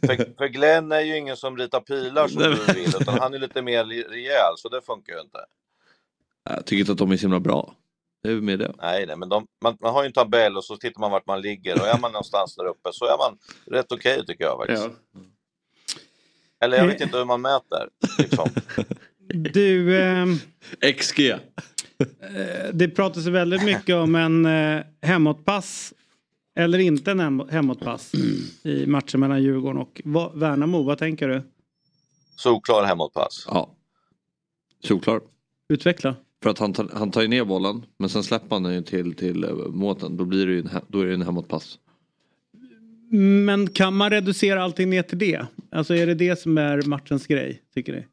För, 0.00 0.36
för 0.36 0.46
Glenn 0.46 0.92
är 0.92 1.00
ju 1.00 1.16
ingen 1.16 1.36
som 1.36 1.56
ritar 1.56 1.80
pilar 1.80 2.28
som 2.28 2.42
du 2.42 2.72
vill, 2.74 2.88
utan 3.00 3.18
han 3.18 3.34
är 3.34 3.38
lite 3.38 3.62
mer 3.62 3.84
rejäl, 3.84 4.54
så 4.56 4.68
det 4.68 4.80
funkar 4.82 5.12
ju 5.12 5.20
inte. 5.20 5.38
Jag 6.50 6.66
tycker 6.66 6.80
inte 6.80 6.92
att 6.92 6.98
de 6.98 7.12
är 7.12 7.16
så 7.16 7.20
himla 7.20 7.40
bra. 7.40 7.74
Det 8.22 8.30
är 8.30 8.34
med 8.34 8.58
det. 8.58 8.74
Nej, 8.82 9.06
nej 9.06 9.16
men 9.16 9.28
de, 9.28 9.46
man, 9.62 9.76
man, 9.80 9.94
har 9.94 10.02
ju 10.02 10.06
en 10.06 10.12
tabell 10.12 10.56
och 10.56 10.64
så 10.64 10.76
tittar 10.76 11.00
man 11.00 11.10
vart 11.10 11.26
man 11.26 11.40
ligger 11.40 11.80
och 11.80 11.86
är 11.86 11.98
man 11.98 12.12
någonstans 12.12 12.56
där 12.56 12.66
uppe 12.66 12.88
så 12.92 13.04
är 13.04 13.18
man 13.18 13.38
rätt 13.76 13.92
okej 13.92 14.14
okay, 14.14 14.26
tycker 14.26 14.44
jag 14.44 14.58
faktiskt. 14.58 14.82
Ja. 14.82 15.20
Eller 16.64 16.78
jag 16.78 16.86
vet 16.86 17.00
inte 17.00 17.16
hur 17.18 17.24
man 17.24 17.40
mäter. 17.40 17.88
Liksom. 18.18 18.48
Du... 19.28 19.96
Eh, 19.96 20.26
XG. 20.94 21.34
Eh, 21.98 22.74
det 22.74 22.88
pratas 22.88 23.26
väldigt 23.26 23.64
mycket 23.64 23.94
om 23.94 24.14
en 24.14 24.46
eh, 24.46 24.84
hemåtpass 25.02 25.94
eller 26.56 26.78
inte 26.78 27.10
en 27.10 27.48
hemåtpass 27.50 28.12
i 28.62 28.86
matchen 28.86 29.20
mellan 29.20 29.42
Djurgården 29.42 29.80
och 29.80 30.00
Värnamo. 30.34 30.82
Vad 30.82 30.98
tänker 30.98 31.28
du? 31.28 31.42
Solklar 32.36 32.84
hemåtpass. 32.84 33.44
Ja. 33.48 33.70
Solklar. 34.84 35.20
Utveckla. 35.68 36.14
För 36.42 36.50
att 36.50 36.58
han 36.58 36.72
tar, 36.72 36.90
han 36.92 37.10
tar 37.10 37.22
ju 37.22 37.28
ner 37.28 37.44
bollen 37.44 37.86
men 37.98 38.08
sen 38.08 38.22
släpper 38.22 38.56
han 38.56 38.62
den 38.62 38.74
ju 38.74 38.82
till, 38.82 39.14
till 39.14 39.44
uh, 39.44 39.68
måten. 39.68 40.16
Då, 40.16 40.24
blir 40.24 40.46
det 40.46 40.52
ju 40.52 40.60
en, 40.60 40.70
då 40.88 41.00
är 41.00 41.06
det 41.06 41.14
en 41.14 41.22
hemåtpass. 41.22 41.78
Men 43.44 43.70
kan 43.70 43.96
man 43.96 44.10
reducera 44.10 44.62
allting 44.62 44.90
ner 44.90 45.02
till 45.02 45.18
det? 45.18 45.46
Alltså 45.70 45.94
är 45.94 46.06
det 46.06 46.14
det 46.14 46.38
som 46.38 46.58
är 46.58 46.82
matchens 46.82 47.26
grej, 47.26 47.62
tycker 47.74 47.92
ni? 47.92 48.06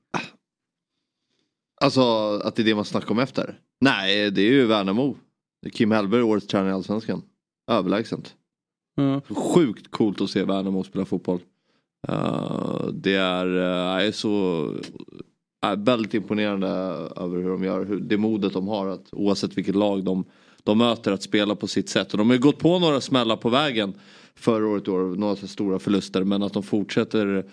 Alltså 1.81 2.01
att 2.43 2.55
det 2.55 2.61
är 2.61 2.63
det 2.63 2.75
man 2.75 2.85
snackar 2.85 3.11
om 3.11 3.19
efter? 3.19 3.59
Nej, 3.81 4.31
det 4.31 4.41
är 4.41 4.51
ju 4.51 4.65
Värnamo. 4.65 5.15
Kim 5.71 5.91
Hellberg, 5.91 6.21
årets 6.21 6.47
tränare 6.47 6.69
i 6.69 6.73
Allsvenskan. 6.73 7.21
Överlägset. 7.71 8.35
Mm. 8.97 9.21
Sjukt 9.21 9.91
coolt 9.91 10.21
att 10.21 10.29
se 10.29 10.43
Värnamo 10.43 10.83
spela 10.83 11.05
fotboll. 11.05 11.39
Uh, 12.09 12.87
det 12.93 13.13
är, 13.13 13.45
uh, 13.45 14.07
är 14.07 14.11
så 14.11 14.65
uh, 15.65 15.75
väldigt 15.77 16.13
imponerande 16.13 16.67
över 17.15 17.37
hur 17.37 17.49
de 17.49 17.63
gör, 17.63 17.85
hur, 17.85 17.99
det 17.99 18.17
modet 18.17 18.53
de 18.53 18.67
har 18.67 18.87
att 18.87 19.07
oavsett 19.11 19.57
vilket 19.57 19.75
lag 19.75 20.03
de, 20.03 20.25
de 20.63 20.77
möter 20.77 21.11
att 21.11 21.23
spela 21.23 21.55
på 21.55 21.67
sitt 21.67 21.89
sätt. 21.89 22.11
Och 22.11 22.17
de 22.17 22.27
har 22.27 22.35
ju 22.35 22.41
gått 22.41 22.59
på 22.59 22.79
några 22.79 23.01
smällar 23.01 23.37
på 23.37 23.49
vägen 23.49 23.93
förra 24.35 24.67
året 24.67 24.87
i 24.87 24.91
år, 24.91 25.15
några 25.15 25.35
stora 25.35 25.79
förluster 25.79 26.23
men 26.23 26.43
att 26.43 26.53
de 26.53 26.63
fortsätter 26.63 27.45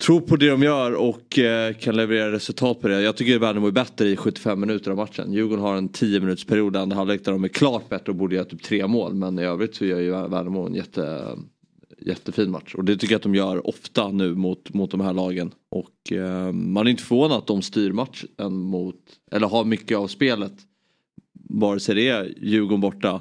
Tror 0.00 0.20
på 0.20 0.36
det 0.36 0.50
de 0.50 0.62
gör 0.62 0.94
och 0.94 1.38
eh, 1.38 1.74
kan 1.74 1.96
leverera 1.96 2.32
resultat 2.32 2.80
på 2.80 2.88
det. 2.88 3.02
Jag 3.02 3.16
tycker 3.16 3.38
Värnamo 3.38 3.66
är 3.66 3.72
bättre 3.72 4.08
i 4.08 4.16
75 4.16 4.60
minuter 4.60 4.90
av 4.90 4.96
matchen. 4.96 5.32
Djurgården 5.32 5.64
har 5.64 5.76
en 5.76 5.88
10 5.88 6.20
minuters 6.20 6.44
period 6.44 6.76
andra 6.76 6.96
halvlek 6.96 7.24
där 7.24 7.32
de 7.32 7.44
är 7.44 7.48
klart 7.48 7.88
bättre 7.88 8.12
och 8.12 8.16
borde 8.16 8.34
göra 8.34 8.44
typ 8.44 8.62
tre 8.62 8.86
mål. 8.86 9.14
Men 9.14 9.38
i 9.38 9.42
övrigt 9.42 9.74
så 9.74 9.84
gör 9.84 10.00
ju 10.00 10.10
Värnamo 10.10 10.66
en 10.66 10.74
jätte, 10.74 11.26
jättefin 11.98 12.50
match. 12.50 12.74
Och 12.74 12.84
det 12.84 12.96
tycker 12.96 13.12
jag 13.14 13.18
att 13.18 13.22
de 13.22 13.34
gör 13.34 13.68
ofta 13.68 14.08
nu 14.08 14.34
mot, 14.34 14.74
mot 14.74 14.90
de 14.90 15.00
här 15.00 15.12
lagen. 15.12 15.52
Och 15.70 16.12
eh, 16.12 16.52
man 16.52 16.86
är 16.86 16.90
inte 16.90 17.02
förvånad 17.02 17.38
att 17.38 17.46
de 17.46 17.62
styr 17.62 17.92
matchen 17.92 18.52
mot, 18.52 19.00
eller 19.30 19.46
har 19.46 19.64
mycket 19.64 19.98
av 19.98 20.06
spelet. 20.06 20.54
Vare 21.50 21.80
sig 21.80 21.94
det 21.94 22.08
är 22.08 22.34
Djurgården 22.40 22.80
borta, 22.80 23.20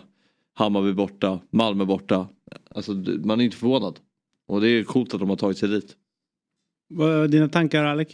Hammarby 0.54 0.94
borta, 0.94 1.40
Malmö 1.50 1.86
borta. 1.86 2.28
Alltså 2.76 2.92
man 3.24 3.40
är 3.40 3.44
inte 3.44 3.58
förvånad. 3.58 4.00
Och 4.48 4.62
det 4.62 4.70
är 4.70 4.84
coolt 4.84 5.14
att 5.14 5.20
de 5.20 5.30
har 5.30 5.38
tagit 5.38 5.58
sig 5.58 5.70
dit. 5.70 5.96
Vad 6.90 7.24
är 7.24 7.28
dina 7.28 7.48
tankar 7.48 7.84
Alec? 7.84 8.08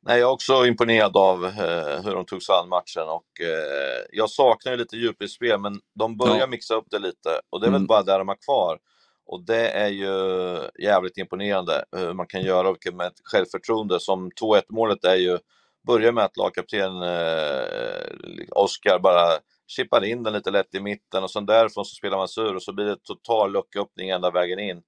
Nej, 0.00 0.20
jag 0.20 0.28
är 0.28 0.32
också 0.32 0.66
imponerad 0.66 1.16
av 1.16 1.44
eh, 1.44 2.02
hur 2.04 2.14
de 2.14 2.24
tog 2.24 2.42
sig 2.42 2.54
an 2.54 2.68
matchen 2.68 3.08
och 3.08 3.40
eh, 3.40 4.06
jag 4.12 4.30
saknar 4.30 4.72
ju 4.72 4.78
lite 4.78 4.96
djupledsspel 4.96 5.60
men 5.60 5.80
de 5.98 6.16
börjar 6.16 6.38
ja. 6.38 6.46
mixa 6.46 6.74
upp 6.74 6.86
det 6.90 6.98
lite 6.98 7.40
och 7.50 7.60
det 7.60 7.66
är 7.66 7.68
mm. 7.68 7.80
väl 7.80 7.86
bara 7.86 8.02
det 8.02 8.18
de 8.18 8.28
har 8.28 8.44
kvar. 8.44 8.78
Och 9.26 9.44
det 9.46 9.68
är 9.70 9.88
ju 9.88 10.12
jävligt 10.82 11.18
imponerande 11.18 11.84
hur 11.96 12.14
man 12.14 12.26
kan 12.26 12.42
göra 12.42 12.76
med 12.92 13.06
ett 13.06 13.20
självförtroende 13.24 14.00
som 14.00 14.30
2-1 14.30 14.62
målet 14.68 15.04
är 15.04 15.16
ju, 15.16 15.38
börjar 15.86 16.12
med 16.12 16.24
att 16.24 16.36
lagkapten 16.36 17.02
eh, 17.02 18.04
Oskar 18.50 18.98
bara 18.98 19.38
chippar 19.66 20.04
in 20.04 20.22
den 20.22 20.32
lite 20.32 20.50
lätt 20.50 20.74
i 20.74 20.80
mitten 20.80 21.22
och 21.22 21.30
sen 21.30 21.46
därifrån 21.46 21.84
så 21.84 21.94
spelar 21.94 22.18
man 22.18 22.28
sur 22.28 22.54
och 22.54 22.62
så 22.62 22.72
blir 22.72 22.84
det 22.84 22.96
total 23.02 23.52
lucköppning 23.52 24.10
ända 24.10 24.30
vägen 24.30 24.58
in. 24.58 24.82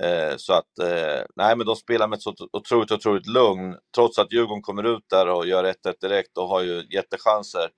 Eh, 0.00 0.36
så 0.36 0.52
att, 0.52 0.78
eh, 0.78 1.24
nej 1.36 1.56
men 1.56 1.66
de 1.66 1.76
spelar 1.76 2.08
med 2.08 2.16
ett 2.16 2.22
så 2.22 2.34
otroligt, 2.52 2.92
otroligt 2.92 3.26
lugn. 3.26 3.76
Trots 3.94 4.18
att 4.18 4.32
Djurgården 4.32 4.62
kommer 4.62 4.96
ut 4.96 5.04
där 5.10 5.28
och 5.28 5.46
gör 5.46 5.64
1-1 5.64 6.00
direkt 6.00 6.38
och 6.38 6.48
har 6.48 6.62
ju 6.62 6.86
jättechanser. 6.90 7.68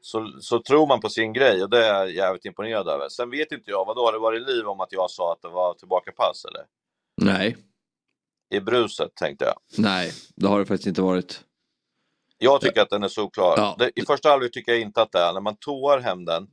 Så, 0.00 0.36
så 0.40 0.62
tror 0.62 0.86
man 0.86 1.00
på 1.00 1.08
sin 1.08 1.32
grej 1.32 1.62
och 1.62 1.70
det 1.70 1.86
är 1.86 1.94
jag 1.94 2.10
jävligt 2.10 2.44
imponerad 2.44 2.88
över. 2.88 3.08
Sen 3.08 3.30
vet 3.30 3.52
inte 3.52 3.70
jag, 3.70 3.84
vad 3.84 3.96
då 3.96 4.04
har 4.04 4.12
det 4.12 4.18
varit 4.18 4.46
liv 4.46 4.66
om 4.66 4.80
att 4.80 4.92
jag 4.92 5.10
sa 5.10 5.32
att 5.32 5.42
det 5.42 5.48
var 5.48 5.74
tillbakapass 5.74 6.44
eller? 6.44 6.64
Nej. 7.22 7.56
I 8.50 8.60
bruset 8.60 9.14
tänkte 9.14 9.44
jag. 9.44 9.54
Nej, 9.78 10.12
det 10.36 10.46
har 10.46 10.58
det 10.58 10.66
faktiskt 10.66 10.86
inte 10.86 11.02
varit. 11.02 11.44
Jag 12.38 12.60
tycker 12.60 12.82
att 12.82 12.90
den 12.90 13.02
är 13.02 13.08
solklar. 13.08 13.54
Ja. 13.56 13.76
Det, 13.78 13.90
I 13.94 14.02
första 14.06 14.28
halvlek 14.28 14.52
tycker 14.52 14.72
jag 14.72 14.80
inte 14.80 15.02
att 15.02 15.12
det 15.12 15.18
är. 15.18 15.32
När 15.32 15.40
man 15.40 15.56
toar 15.56 15.98
hem 15.98 16.24
den 16.24 16.48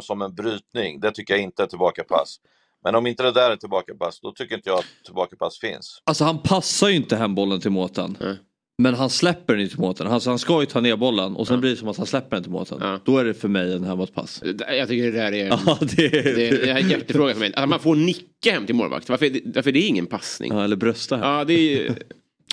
som 0.00 0.22
en 0.22 0.34
brytning, 0.34 1.00
det 1.00 1.12
tycker 1.12 1.34
jag 1.34 1.42
inte 1.42 1.62
är 1.62 1.66
tillbakapass. 1.66 2.40
Men 2.86 2.94
om 2.94 3.06
inte 3.06 3.22
det 3.22 3.32
där 3.32 3.50
är 3.50 3.56
tillbakapass, 3.56 4.20
då 4.20 4.32
tycker 4.32 4.54
inte 4.56 4.68
jag 4.70 4.78
att 4.78 4.84
tillbakapass 5.04 5.58
finns. 5.58 6.02
Alltså 6.04 6.24
han 6.24 6.38
passar 6.42 6.88
ju 6.88 6.96
inte 6.96 7.16
hem 7.16 7.34
bollen 7.34 7.60
till 7.60 7.70
måten. 7.70 8.16
Mm. 8.20 8.36
Men 8.82 8.94
han 8.94 9.10
släpper 9.10 9.52
den 9.54 9.62
inte 9.62 9.74
till 9.74 9.80
målvakten. 9.80 10.06
Alltså 10.06 10.30
han 10.30 10.38
ska 10.38 10.60
ju 10.60 10.66
ta 10.66 10.80
ner 10.80 10.96
bollen 10.96 11.36
och 11.36 11.46
sen 11.46 11.60
blir 11.60 11.70
det 11.70 11.76
som 11.76 11.88
att 11.88 11.96
han 11.96 12.06
släpper 12.06 12.36
den 12.36 12.42
till 12.42 12.52
målvakten. 12.52 12.78
Ja. 12.82 13.00
Då 13.04 13.18
är 13.18 13.24
det 13.24 13.34
för 13.34 13.48
mig 13.48 13.72
en 13.74 13.84
hemåtpass. 13.84 14.42
Jag 14.68 14.88
tycker 14.88 15.12
det 15.12 15.18
där 15.18 15.32
är, 15.32 15.46
Ja, 15.46 15.78
det 15.96 16.04
är... 16.06 16.10
det 16.10 16.48
är, 16.48 16.50
det 16.50 16.70
är 16.70 16.76
en 16.76 16.88
jättefråga 16.88 17.32
för 17.32 17.40
mig. 17.40 17.52
Att 17.56 17.68
man 17.68 17.80
får 17.80 17.96
nicka 17.96 18.50
hem 18.52 18.66
till 18.66 18.74
målvakt. 18.74 19.08
Varför 19.08 19.26
är 19.26 19.30
det, 19.30 19.40
varför 19.54 19.70
är 19.70 19.74
det 19.74 19.80
ingen 19.80 20.06
passning? 20.06 20.52
Ja, 20.52 20.64
eller 20.64 20.76
brösta 20.76 21.16
här. 21.16 21.38
Ja, 21.38 21.44
det, 21.44 21.86
är, 21.86 21.96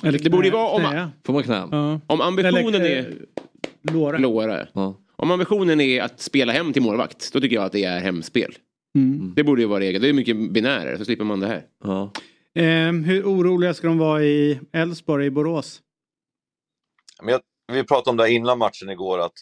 Eller 0.03 0.19
det 0.19 0.29
borde 0.29 0.47
ju 0.47 0.51
vara 0.53 0.69
om, 0.69 0.81
knä. 0.81 1.09
Får 1.25 1.33
man 1.33 1.43
knä? 1.43 1.67
Ja. 1.71 1.99
om 2.07 2.21
ambitionen 2.21 2.75
Eller, 2.75 2.85
är... 2.85 2.99
eh, 2.99 3.93
Låra. 3.93 4.17
Låra. 4.17 4.67
Ja. 4.73 4.95
Om 5.15 5.31
ambitionen 5.31 5.81
är 5.81 6.01
att 6.01 6.19
spela 6.21 6.53
hem 6.53 6.73
till 6.73 6.81
målvakt, 6.81 7.33
då 7.33 7.39
tycker 7.41 7.55
jag 7.55 7.65
att 7.65 7.71
det 7.71 7.83
är 7.83 7.99
hemspel. 7.99 8.55
Mm. 8.95 9.33
Det 9.35 9.43
borde 9.43 9.61
ju 9.61 9.67
vara 9.67 9.79
regel. 9.79 10.01
Det 10.01 10.09
är 10.09 10.13
mycket 10.13 10.51
binärer, 10.51 10.97
så 10.97 11.05
slipper 11.05 11.25
man 11.25 11.39
det 11.39 11.47
här. 11.47 11.65
Ja. 11.83 12.11
Eh, 12.55 12.91
hur 12.91 13.23
oroliga 13.23 13.73
ska 13.73 13.87
de 13.87 13.97
vara 13.97 14.23
i 14.23 14.59
Elfsborg, 14.71 15.25
i 15.25 15.31
Borås? 15.31 15.81
Men 17.21 17.31
jag, 17.31 17.41
vi 17.73 17.83
pratade 17.83 18.09
om 18.09 18.17
det 18.17 18.23
här 18.23 18.31
innan 18.31 18.57
matchen 18.57 18.89
igår 18.89 19.19
att 19.19 19.33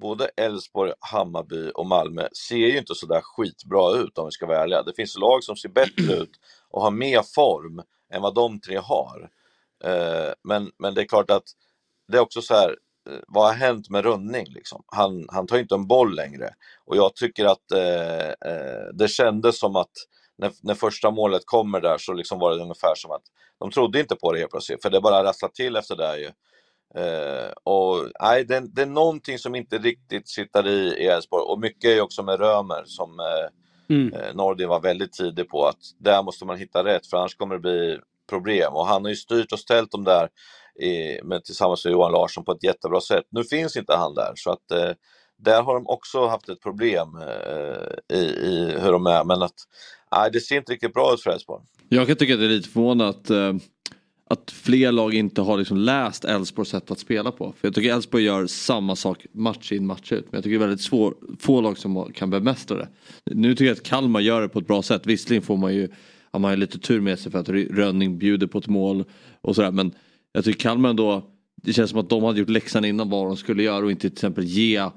både 0.00 0.30
Elfsborg, 0.36 0.92
Hammarby 1.00 1.70
och 1.74 1.86
Malmö 1.86 2.28
ser 2.48 2.56
ju 2.56 2.78
inte 2.78 2.94
sådär 2.94 3.20
skitbra 3.22 3.96
ut 3.96 4.18
om 4.18 4.26
vi 4.26 4.30
ska 4.30 4.46
vara 4.46 4.62
ärliga. 4.62 4.82
Det 4.82 4.94
finns 4.96 5.18
lag 5.18 5.44
som 5.44 5.56
ser 5.56 5.68
bättre 5.68 6.14
ut 6.22 6.30
och 6.70 6.82
har 6.82 6.90
mer 6.90 7.22
form 7.34 7.82
än 8.12 8.22
vad 8.22 8.34
de 8.34 8.60
tre 8.60 8.76
har. 8.76 9.30
Eh, 9.84 10.32
men, 10.44 10.70
men 10.78 10.94
det 10.94 11.00
är 11.00 11.06
klart 11.06 11.30
att 11.30 11.44
det 12.08 12.16
är 12.16 12.20
också 12.20 12.42
så 12.42 12.54
här, 12.54 12.76
vad 13.28 13.46
har 13.46 13.54
hänt 13.54 13.90
med 13.90 14.04
Rönning 14.04 14.46
liksom? 14.48 14.82
Han, 14.86 15.26
han 15.28 15.46
tar 15.46 15.58
inte 15.58 15.74
en 15.74 15.86
boll 15.86 16.14
längre 16.14 16.50
och 16.84 16.96
jag 16.96 17.14
tycker 17.14 17.44
att 17.44 17.72
eh, 17.72 18.28
eh, 18.28 18.86
det 18.94 19.08
kändes 19.08 19.58
som 19.58 19.76
att 19.76 19.92
när, 20.38 20.52
när 20.62 20.74
första 20.74 21.10
målet 21.10 21.42
kommer 21.46 21.80
där 21.80 21.98
så 21.98 22.12
liksom 22.12 22.38
var 22.38 22.50
det 22.50 22.62
ungefär 22.62 22.94
som 22.94 23.10
att 23.10 23.22
de 23.60 23.70
trodde 23.70 24.00
inte 24.00 24.16
på 24.16 24.32
det 24.32 24.38
helt 24.38 24.50
plötsligt, 24.50 24.82
för 24.82 24.90
det 24.90 25.00
bara 25.00 25.24
rasslade 25.24 25.54
till 25.54 25.76
efter 25.76 25.96
det 25.96 26.18
ju. 26.18 26.30
Eh, 27.02 27.50
och 27.64 28.10
nej, 28.22 28.44
det, 28.44 28.60
det 28.60 28.82
är 28.82 28.86
någonting 28.86 29.38
som 29.38 29.54
inte 29.54 29.78
riktigt 29.78 30.28
sitter 30.28 30.66
i 30.66 30.94
i 30.98 31.06
Elfsborg 31.06 31.42
och 31.42 31.60
mycket 31.60 31.90
är 31.90 32.00
också 32.00 32.22
med 32.22 32.40
Römer 32.40 32.82
som 32.86 33.20
eh, 33.20 33.50
Mm. 33.88 34.14
eh, 34.14 34.34
Nordin 34.34 34.68
var 34.68 34.80
väldigt 34.80 35.12
tidig 35.12 35.48
på 35.48 35.66
att 35.66 35.78
där 35.98 36.22
måste 36.22 36.44
man 36.44 36.58
hitta 36.58 36.84
rätt 36.84 37.06
för 37.06 37.16
annars 37.16 37.36
kommer 37.36 37.54
det 37.54 37.60
bli 37.60 37.98
problem 38.30 38.72
och 38.72 38.86
han 38.86 39.04
har 39.04 39.08
ju 39.10 39.16
styrt 39.16 39.52
och 39.52 39.58
ställt 39.58 39.90
dem 39.90 40.04
där 40.04 40.28
i, 40.80 41.20
med, 41.22 41.44
tillsammans 41.44 41.84
med 41.84 41.92
Johan 41.92 42.12
Larsson 42.12 42.44
på 42.44 42.52
ett 42.52 42.64
jättebra 42.64 43.00
sätt. 43.00 43.24
Nu 43.30 43.44
finns 43.44 43.76
inte 43.76 43.94
han 43.94 44.14
där 44.14 44.32
så 44.34 44.50
att 44.50 44.70
eh, 44.70 44.90
där 45.38 45.62
har 45.62 45.74
de 45.74 45.86
också 45.86 46.26
haft 46.26 46.48
ett 46.48 46.60
problem 46.60 47.08
eh, 47.16 48.18
i, 48.18 48.22
i 48.24 48.76
hur 48.80 48.92
de 48.92 49.06
är 49.06 49.24
men 49.24 49.42
att 49.42 49.54
nej, 50.12 50.30
det 50.32 50.40
ser 50.40 50.56
inte 50.56 50.72
riktigt 50.72 50.94
bra 50.94 51.14
ut 51.14 51.22
för 51.22 51.30
Elfsborg. 51.30 51.62
Jag 51.88 52.06
kan 52.06 52.16
tycka 52.16 52.34
att 52.34 52.40
det 52.40 52.46
är 52.46 52.48
lite 52.48 52.68
förvånande 52.68 53.08
att, 53.08 53.30
eh, 53.30 53.54
att 54.30 54.50
fler 54.50 54.92
lag 54.92 55.14
inte 55.14 55.40
har 55.40 55.58
liksom 55.58 55.76
läst 55.76 56.24
Elfsborgs 56.24 56.68
sätt 56.68 56.90
att 56.90 56.98
spela 56.98 57.32
på. 57.32 57.54
För 57.60 57.68
jag 57.68 57.74
tycker 57.74 57.94
Elfsborg 57.94 58.24
gör 58.24 58.46
samma 58.46 58.96
sak 58.96 59.26
match 59.32 59.72
in 59.72 59.86
match 59.86 60.12
ut. 60.12 60.24
Men 60.24 60.36
jag 60.36 60.44
tycker 60.44 60.58
det 60.58 60.64
är 60.64 60.68
väldigt 60.68 60.86
svår, 60.86 61.14
få 61.40 61.60
lag 61.60 61.78
som 61.78 62.12
kan 62.12 62.30
bemästra 62.30 62.76
det. 62.76 62.88
Nu 63.24 63.54
tycker 63.54 63.64
jag 63.64 63.72
att 63.72 63.82
Kalmar 63.82 64.20
gör 64.20 64.42
det 64.42 64.48
på 64.48 64.58
ett 64.58 64.66
bra 64.66 64.82
sätt. 64.82 65.06
Visserligen 65.06 65.42
får 65.42 65.56
man 65.56 65.74
ju, 65.74 65.88
har 66.32 66.40
man 66.40 66.50
ju 66.50 66.56
lite 66.56 66.78
tur 66.78 67.00
med 67.00 67.18
sig 67.18 67.32
för 67.32 67.38
att 67.38 67.48
Rönning 67.48 68.18
bjuder 68.18 68.46
på 68.46 68.58
ett 68.58 68.68
mål 68.68 69.04
och 69.40 69.54
sådär. 69.54 69.70
Men 69.70 69.94
jag 70.34 70.44
tycker 70.44 70.60
Kalmar 70.60 70.90
ändå, 70.90 71.22
det 71.62 71.72
känns 71.72 71.90
som 71.90 72.00
att 72.00 72.08
de 72.08 72.22
hade 72.22 72.38
gjort 72.38 72.48
läxan 72.48 72.84
innan 72.84 73.10
vad 73.10 73.26
de 73.26 73.36
skulle 73.36 73.62
göra 73.62 73.84
och 73.84 73.90
inte 73.90 74.00
till 74.00 74.12
exempel 74.12 74.44
ge 74.44 74.90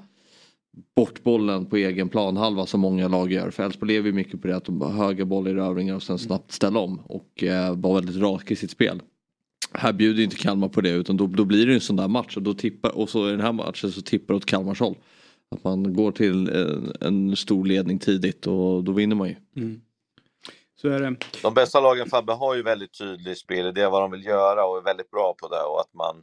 bort 0.96 1.22
bollen 1.22 1.66
på 1.66 1.76
egen 1.76 2.08
planhalva 2.08 2.66
som 2.66 2.80
många 2.80 3.08
lag 3.08 3.32
gör. 3.32 3.50
För 3.50 3.62
Elfsborg 3.62 3.92
lever 3.92 4.06
ju 4.06 4.12
mycket 4.12 4.42
på 4.42 4.48
det 4.48 4.56
att 4.56 4.64
de 4.64 4.80
har 4.80 4.90
höga 4.90 5.24
bollerövringar 5.24 5.94
och 5.94 6.02
sen 6.02 6.18
snabbt 6.18 6.52
ställa 6.52 6.78
om 6.78 6.98
och 6.98 7.44
eh, 7.44 7.76
vara 7.76 7.94
väldigt 7.94 8.16
rak 8.16 8.50
i 8.50 8.56
sitt 8.56 8.70
spel. 8.70 9.02
Här 9.72 9.92
bjuder 9.92 10.22
inte 10.22 10.36
Kalmar 10.36 10.68
på 10.68 10.80
det 10.80 10.90
utan 10.90 11.16
då, 11.16 11.26
då 11.26 11.44
blir 11.44 11.66
det 11.66 11.74
en 11.74 11.80
sån 11.80 11.96
där 11.96 12.08
match 12.08 12.36
och 12.36 12.42
då 12.42 12.54
tippar 12.54 12.98
och 12.98 13.08
så 13.08 13.28
i 13.28 13.30
den 13.30 13.40
här 13.40 13.52
matchen 13.52 13.92
så 13.92 14.02
tippar 14.02 14.34
det 14.34 14.36
åt 14.36 14.46
Kalmars 14.46 14.80
håll. 14.80 14.94
Att 15.50 15.64
man 15.64 15.94
går 15.94 16.12
till 16.12 16.48
en, 16.48 16.92
en 17.00 17.36
stor 17.36 17.64
ledning 17.66 17.98
tidigt 17.98 18.46
och 18.46 18.84
då 18.84 18.92
vinner 18.92 19.16
man 19.16 19.28
ju. 19.28 19.34
Mm. 19.56 19.80
Så 20.80 20.88
är 20.88 20.98
det. 21.00 21.16
De 21.42 21.54
bästa 21.54 21.80
lagen 21.80 22.08
Fabbe 22.10 22.32
har 22.32 22.54
ju 22.54 22.62
väldigt 22.62 22.98
tydlig 22.98 23.36
spelidé 23.36 23.86
vad 23.86 24.02
de 24.02 24.10
vill 24.10 24.24
göra 24.24 24.64
och 24.66 24.76
är 24.78 24.82
väldigt 24.82 25.10
bra 25.10 25.34
på 25.42 25.48
det 25.48 25.60
och 25.62 25.80
att 25.80 25.94
man, 25.94 26.16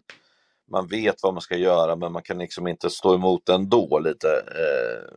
man 0.72 0.88
vet 0.88 1.16
vad 1.24 1.34
man 1.34 1.42
ska 1.42 1.58
göra 1.58 1.96
men 1.96 2.12
man 2.12 2.22
kan 2.22 2.38
liksom 2.38 2.68
inte 2.68 2.90
stå 2.90 3.16
emot 3.16 3.50
ändå 3.50 4.00
lite. 4.00 4.28
Eh, 4.28 5.16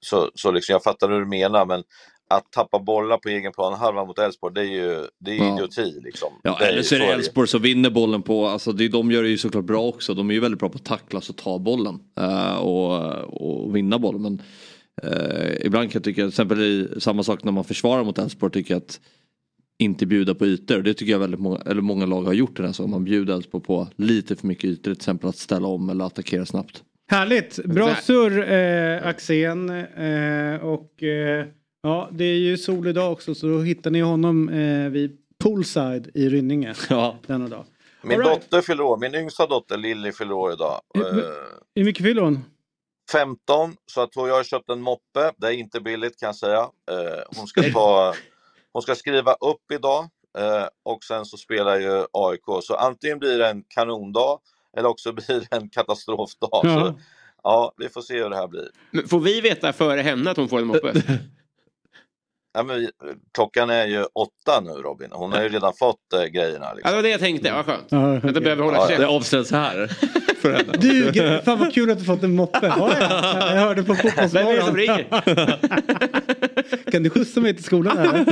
så, 0.00 0.30
så 0.34 0.50
liksom, 0.50 0.72
jag 0.72 0.82
fattar 0.82 1.08
hur 1.08 1.20
du 1.20 1.26
menar 1.26 1.66
men 1.66 1.82
att 2.30 2.52
tappa 2.52 2.78
bollar 2.78 3.18
på 3.18 3.28
egen 3.28 3.52
plan 3.52 3.74
halva 3.74 4.04
mot 4.04 4.18
Elfsborg 4.18 4.54
det 4.54 4.60
är 4.60 4.64
ju 4.64 5.06
det 5.18 5.30
är 5.30 5.36
Ja. 5.36 5.54
idioti 5.54 6.00
liksom. 6.04 6.28
Ja, 6.42 6.56
det 6.60 6.66
eller 6.66 6.82
så 6.82 6.94
är 6.94 6.98
det. 6.98 7.06
Elfsborg 7.06 7.48
som 7.48 7.62
vinner 7.62 7.90
bollen 7.90 8.22
på, 8.22 8.46
alltså 8.46 8.72
det, 8.72 8.88
de 8.88 9.10
gör 9.10 9.22
det 9.22 9.28
ju 9.28 9.38
såklart 9.38 9.64
bra 9.64 9.82
också. 9.82 10.14
De 10.14 10.30
är 10.30 10.34
ju 10.34 10.40
väldigt 10.40 10.60
bra 10.60 10.68
på 10.68 10.76
att 10.76 10.84
tacklas 10.84 11.30
och 11.30 11.36
ta 11.36 11.58
bollen 11.58 12.00
eh, 12.20 12.56
och, 12.56 13.14
och 13.42 13.76
vinna 13.76 13.98
bollen. 13.98 14.22
Men 14.22 14.42
eh, 15.02 15.66
ibland 15.66 15.90
kan 15.90 15.98
jag 15.98 16.04
tycka, 16.04 16.20
till 16.20 16.28
exempel 16.28 16.60
i 16.60 16.88
samma 16.98 17.22
sak 17.22 17.44
när 17.44 17.52
man 17.52 17.64
försvarar 17.64 18.04
mot 18.04 18.18
Elfsborg, 18.18 18.52
tycker 18.52 18.74
jag 18.74 18.78
att 18.78 19.00
inte 19.78 20.06
bjuda 20.06 20.34
på 20.34 20.46
ytor. 20.46 20.82
Det 20.82 20.94
tycker 20.94 21.12
jag 21.12 21.18
väldigt 21.18 21.40
många, 21.40 21.58
eller 21.66 21.82
många 21.82 22.06
lag 22.06 22.22
har 22.22 22.32
gjort 22.32 22.56
den 22.56 22.64
här 22.66 22.72
säsongen. 22.72 22.90
Man 22.90 23.04
bjuder 23.04 23.34
Elfsborg 23.34 23.64
på 23.64 23.88
lite 23.96 24.36
för 24.36 24.46
mycket 24.46 24.64
ytor, 24.64 24.82
till 24.82 24.92
exempel 24.92 25.28
att 25.28 25.36
ställa 25.36 25.68
om 25.68 25.90
eller 25.90 26.04
attackera 26.04 26.46
snabbt. 26.46 26.82
Härligt, 27.10 27.64
bra 27.64 27.94
surr 27.94 28.52
eh, 28.52 29.06
Axén. 29.06 29.70
Eh, 29.70 30.54
och 30.64 31.02
eh, 31.02 31.46
ja, 31.82 32.08
det 32.12 32.24
är 32.24 32.38
ju 32.38 32.56
sol 32.58 32.86
idag 32.86 33.12
också 33.12 33.34
så 33.34 33.46
då 33.46 33.58
hittar 33.60 33.90
ni 33.90 34.00
honom 34.00 34.48
eh, 34.48 34.88
vid 34.90 35.16
poolside 35.42 36.10
i 36.14 36.28
Rynninge 36.28 36.74
Ja. 36.90 37.18
denna 37.26 37.48
dag. 37.48 37.64
Min 38.02 38.18
right. 38.18 38.30
dotter 38.30 38.60
fyller 38.60 38.82
år, 38.84 38.96
min 38.98 39.14
yngsta 39.14 39.46
dotter 39.46 39.76
Lilly 39.76 40.12
fyller 40.12 40.32
år 40.32 40.52
idag. 40.52 40.80
Hur 41.74 41.84
mycket 41.84 42.04
fyller 42.04 42.22
hon? 42.22 42.38
15, 43.12 43.76
så 43.86 44.00
att 44.00 44.16
jag 44.16 44.28
har 44.36 44.44
köpt 44.44 44.70
en 44.70 44.80
moppe. 44.80 45.32
Det 45.36 45.46
är 45.46 45.50
inte 45.52 45.80
billigt 45.80 46.20
kan 46.20 46.26
jag 46.26 46.36
säga. 46.36 46.60
Eh, 46.90 47.22
hon, 47.36 47.46
ska 47.46 47.62
ta, 47.72 48.14
hon 48.72 48.82
ska 48.82 48.94
skriva 48.94 49.32
upp 49.32 49.72
idag 49.72 50.08
eh, 50.38 50.66
och 50.82 51.04
sen 51.04 51.24
så 51.24 51.36
spelar 51.36 51.80
ju 51.80 52.04
AIK. 52.12 52.44
Så 52.62 52.74
antingen 52.74 53.18
blir 53.18 53.38
det 53.38 53.48
en 53.48 53.62
kanondag 53.68 54.38
eller 54.76 54.88
också 54.88 55.12
blir 55.12 55.40
det 55.50 55.56
en 55.56 55.68
katastrofdag. 55.68 56.48
Ja. 56.62 56.80
Så, 56.80 57.00
ja, 57.42 57.72
vi 57.76 57.88
får 57.88 58.02
se 58.02 58.22
hur 58.22 58.30
det 58.30 58.36
här 58.36 58.48
blir. 58.48 58.68
Men 58.90 59.08
Får 59.08 59.20
vi 59.20 59.40
veta 59.40 59.72
före 59.72 60.00
henne 60.00 60.30
att 60.30 60.36
hon 60.36 60.48
får 60.48 60.58
en 60.58 60.66
moppe? 60.66 60.92
Ja, 62.52 62.62
men 62.62 62.90
klockan 63.34 63.70
är 63.70 63.86
ju 63.86 64.04
åtta 64.04 64.60
nu 64.64 64.70
Robin. 64.70 65.08
Hon 65.12 65.32
har 65.32 65.42
ju 65.42 65.48
redan 65.48 65.72
fått 65.74 66.12
eh, 66.14 66.24
grejerna. 66.24 66.66
Ja, 66.66 66.70
det 66.70 66.76
Liksom. 66.76 66.94
var 66.96 67.02
det 67.02 67.08
jag 67.08 67.20
tänkte. 67.20 67.52
Vad 67.52 67.66
skönt. 67.66 67.86
Ja, 67.88 67.98
Att 68.16 68.22
jag 68.22 68.30
okej. 68.30 68.42
behöver 68.42 68.62
hålla 68.64 68.76
Ja, 68.76 68.88
käft. 68.88 69.00
Det 69.00 69.06
avslöjas 69.08 69.50
här 69.50 69.90
för 70.40 70.52
henne. 70.52 70.72
Du, 70.78 71.12
fan 71.44 71.58
vad 71.58 71.72
kul 71.74 71.90
att 71.90 71.98
du 71.98 72.04
fått 72.04 72.22
en 72.22 72.34
moppe. 72.36 72.58
Ja, 72.66 72.92
ja. 73.00 73.54
Jag 73.54 73.60
hörde 73.60 73.82
på 73.82 73.92
Vem 73.92 74.06
är 74.06 74.22
det 74.22 74.28
som 74.28 74.30
Fotbollsmorgon. 74.30 74.76
ringer? 74.76 75.06
Kan 76.90 77.02
du 77.02 77.10
skjutsa 77.10 77.40
mig 77.40 77.54
till 77.54 77.64
skolan? 77.64 77.98
Eller? 77.98 78.24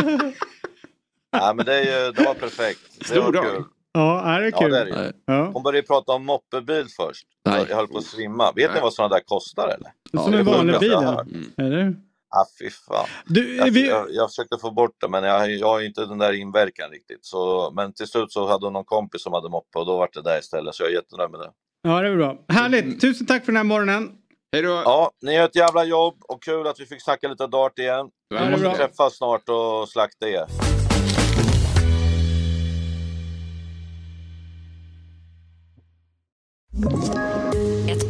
Ja, 1.30 1.52
men 1.56 1.66
det, 1.66 1.74
är 1.74 2.06
ju, 2.06 2.12
det 2.12 2.24
var 2.24 2.34
perfekt. 2.34 2.80
Det 2.98 3.04
Stor 3.04 3.20
var 3.22 3.32
dag. 3.32 3.44
kul. 3.44 3.62
Ja, 3.92 4.22
är 4.22 4.40
det 4.40 4.48
Ja, 4.48 4.58
kul? 4.58 4.70
det 4.70 4.78
är 4.80 4.84
det. 4.84 5.12
Ja. 5.26 5.50
Hon 5.54 5.62
började 5.62 5.86
prata 5.86 6.12
om 6.12 6.24
moppebil 6.26 6.86
först. 6.96 7.26
Nej. 7.46 7.66
Jag 7.68 7.76
höll 7.76 7.88
på 7.88 7.98
att 7.98 8.04
svimma. 8.04 8.52
Vet 8.56 8.68
ni 8.70 8.74
Nej. 8.74 8.82
vad 8.82 8.92
sådana 8.94 9.14
där 9.14 9.20
kostar 9.26 9.68
eller? 9.68 10.22
Som 10.24 10.32
det 10.32 10.38
en 10.38 10.48
är 10.48 10.52
vanlig 10.52 10.80
bil 10.80 10.90
jag 10.90 10.98
har 11.02 11.26
ja. 11.56 11.64
Eller? 11.64 11.94
Ah, 12.30 12.44
fy 12.60 12.70
fan. 12.70 13.06
Du, 13.26 13.56
Jag, 13.56 13.70
vi, 13.70 13.88
jag, 13.88 14.06
jag 14.10 14.30
försökte 14.30 14.58
få 14.58 14.70
bort 14.70 14.94
det 15.00 15.08
men 15.08 15.24
jag, 15.24 15.50
jag 15.50 15.66
har 15.66 15.80
inte 15.80 16.06
den 16.06 16.18
där 16.18 16.32
inverkan 16.32 16.90
riktigt. 16.90 17.18
Så, 17.24 17.70
men 17.76 17.92
till 17.92 18.06
slut 18.06 18.32
så 18.32 18.46
hade 18.48 18.66
hon 18.66 18.72
någon 18.72 18.84
kompis 18.84 19.22
som 19.22 19.32
hade 19.32 19.48
moppe 19.48 19.78
och 19.78 19.86
då 19.86 19.96
var 19.98 20.08
det 20.12 20.22
där 20.22 20.38
istället. 20.38 20.74
Så 20.74 20.82
jag 20.82 20.90
är 20.90 20.94
jättenöjd 20.94 21.30
med 21.30 21.40
det. 21.40 21.50
Ja, 21.82 22.00
det 22.00 22.08
är 22.08 22.16
bra. 22.16 22.36
Härligt. 22.48 23.00
Tusen 23.00 23.26
tack 23.26 23.44
för 23.44 23.52
den 23.52 23.56
här 23.56 23.64
morgonen. 23.64 24.10
Hej 24.52 24.62
då. 24.62 24.68
Ja, 24.68 25.10
ni 25.22 25.34
gör 25.34 25.44
ett 25.44 25.56
jävla 25.56 25.84
jobb 25.84 26.14
och 26.28 26.42
kul 26.42 26.66
att 26.66 26.80
vi 26.80 26.86
fick 26.86 27.02
snacka 27.02 27.28
lite 27.28 27.46
dart 27.46 27.78
igen. 27.78 28.06
Vi 28.30 28.50
måste 28.50 28.60
bra. 28.60 28.76
träffas 28.76 29.16
snart 29.16 29.48
och 29.48 29.88
slakta 29.88 30.28
er. 30.28 30.46
Ett 36.86 37.37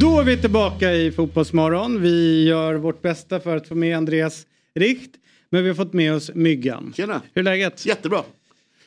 Då 0.00 0.20
är 0.20 0.24
vi 0.24 0.36
tillbaka 0.36 0.94
i 0.94 1.12
Fotbollsmorgon. 1.12 2.02
Vi 2.02 2.44
gör 2.48 2.74
vårt 2.74 3.02
bästa 3.02 3.40
för 3.40 3.56
att 3.56 3.68
få 3.68 3.74
med 3.74 3.96
Andreas 3.96 4.46
Richt. 4.74 5.10
Men 5.50 5.62
vi 5.62 5.68
har 5.68 5.74
fått 5.76 5.92
med 5.92 6.14
oss 6.14 6.30
Myggan. 6.34 6.92
Tjena. 6.96 7.22
Hur 7.34 7.40
är 7.40 7.44
läget? 7.44 7.86
Jättebra. 7.86 8.22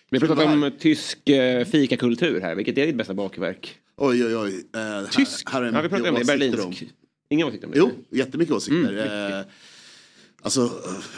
Vi 0.09 0.19
har 0.19 0.27
pratat 0.27 0.45
om 0.45 0.71
tysk 0.79 1.29
eh, 1.29 1.65
fikakultur 1.65 2.41
här. 2.41 2.55
Vilket 2.55 2.77
är 2.77 2.85
ditt 2.87 2.95
bästa 2.95 3.13
bakverk? 3.13 3.75
Oj, 3.97 4.25
oj, 4.25 4.35
oj. 4.35 4.53
Eh, 4.75 5.09
Tysk? 5.09 5.49
Här, 5.49 5.61
här 5.61 5.69
är 5.69 5.73
Ja, 5.73 5.81
vi 5.81 5.89
pratar 5.89 6.09
om 6.09 6.15
det. 6.15 6.25
Berlinsk. 6.25 6.83
Inga 7.29 7.45
åsikter 7.45 7.67
om 7.67 7.71
det? 7.73 7.79
Jo, 7.79 7.91
jättemycket 8.09 8.55
åsikter. 8.55 8.91
Mm, 8.91 9.39
eh, 9.39 9.45
alltså, 10.41 10.71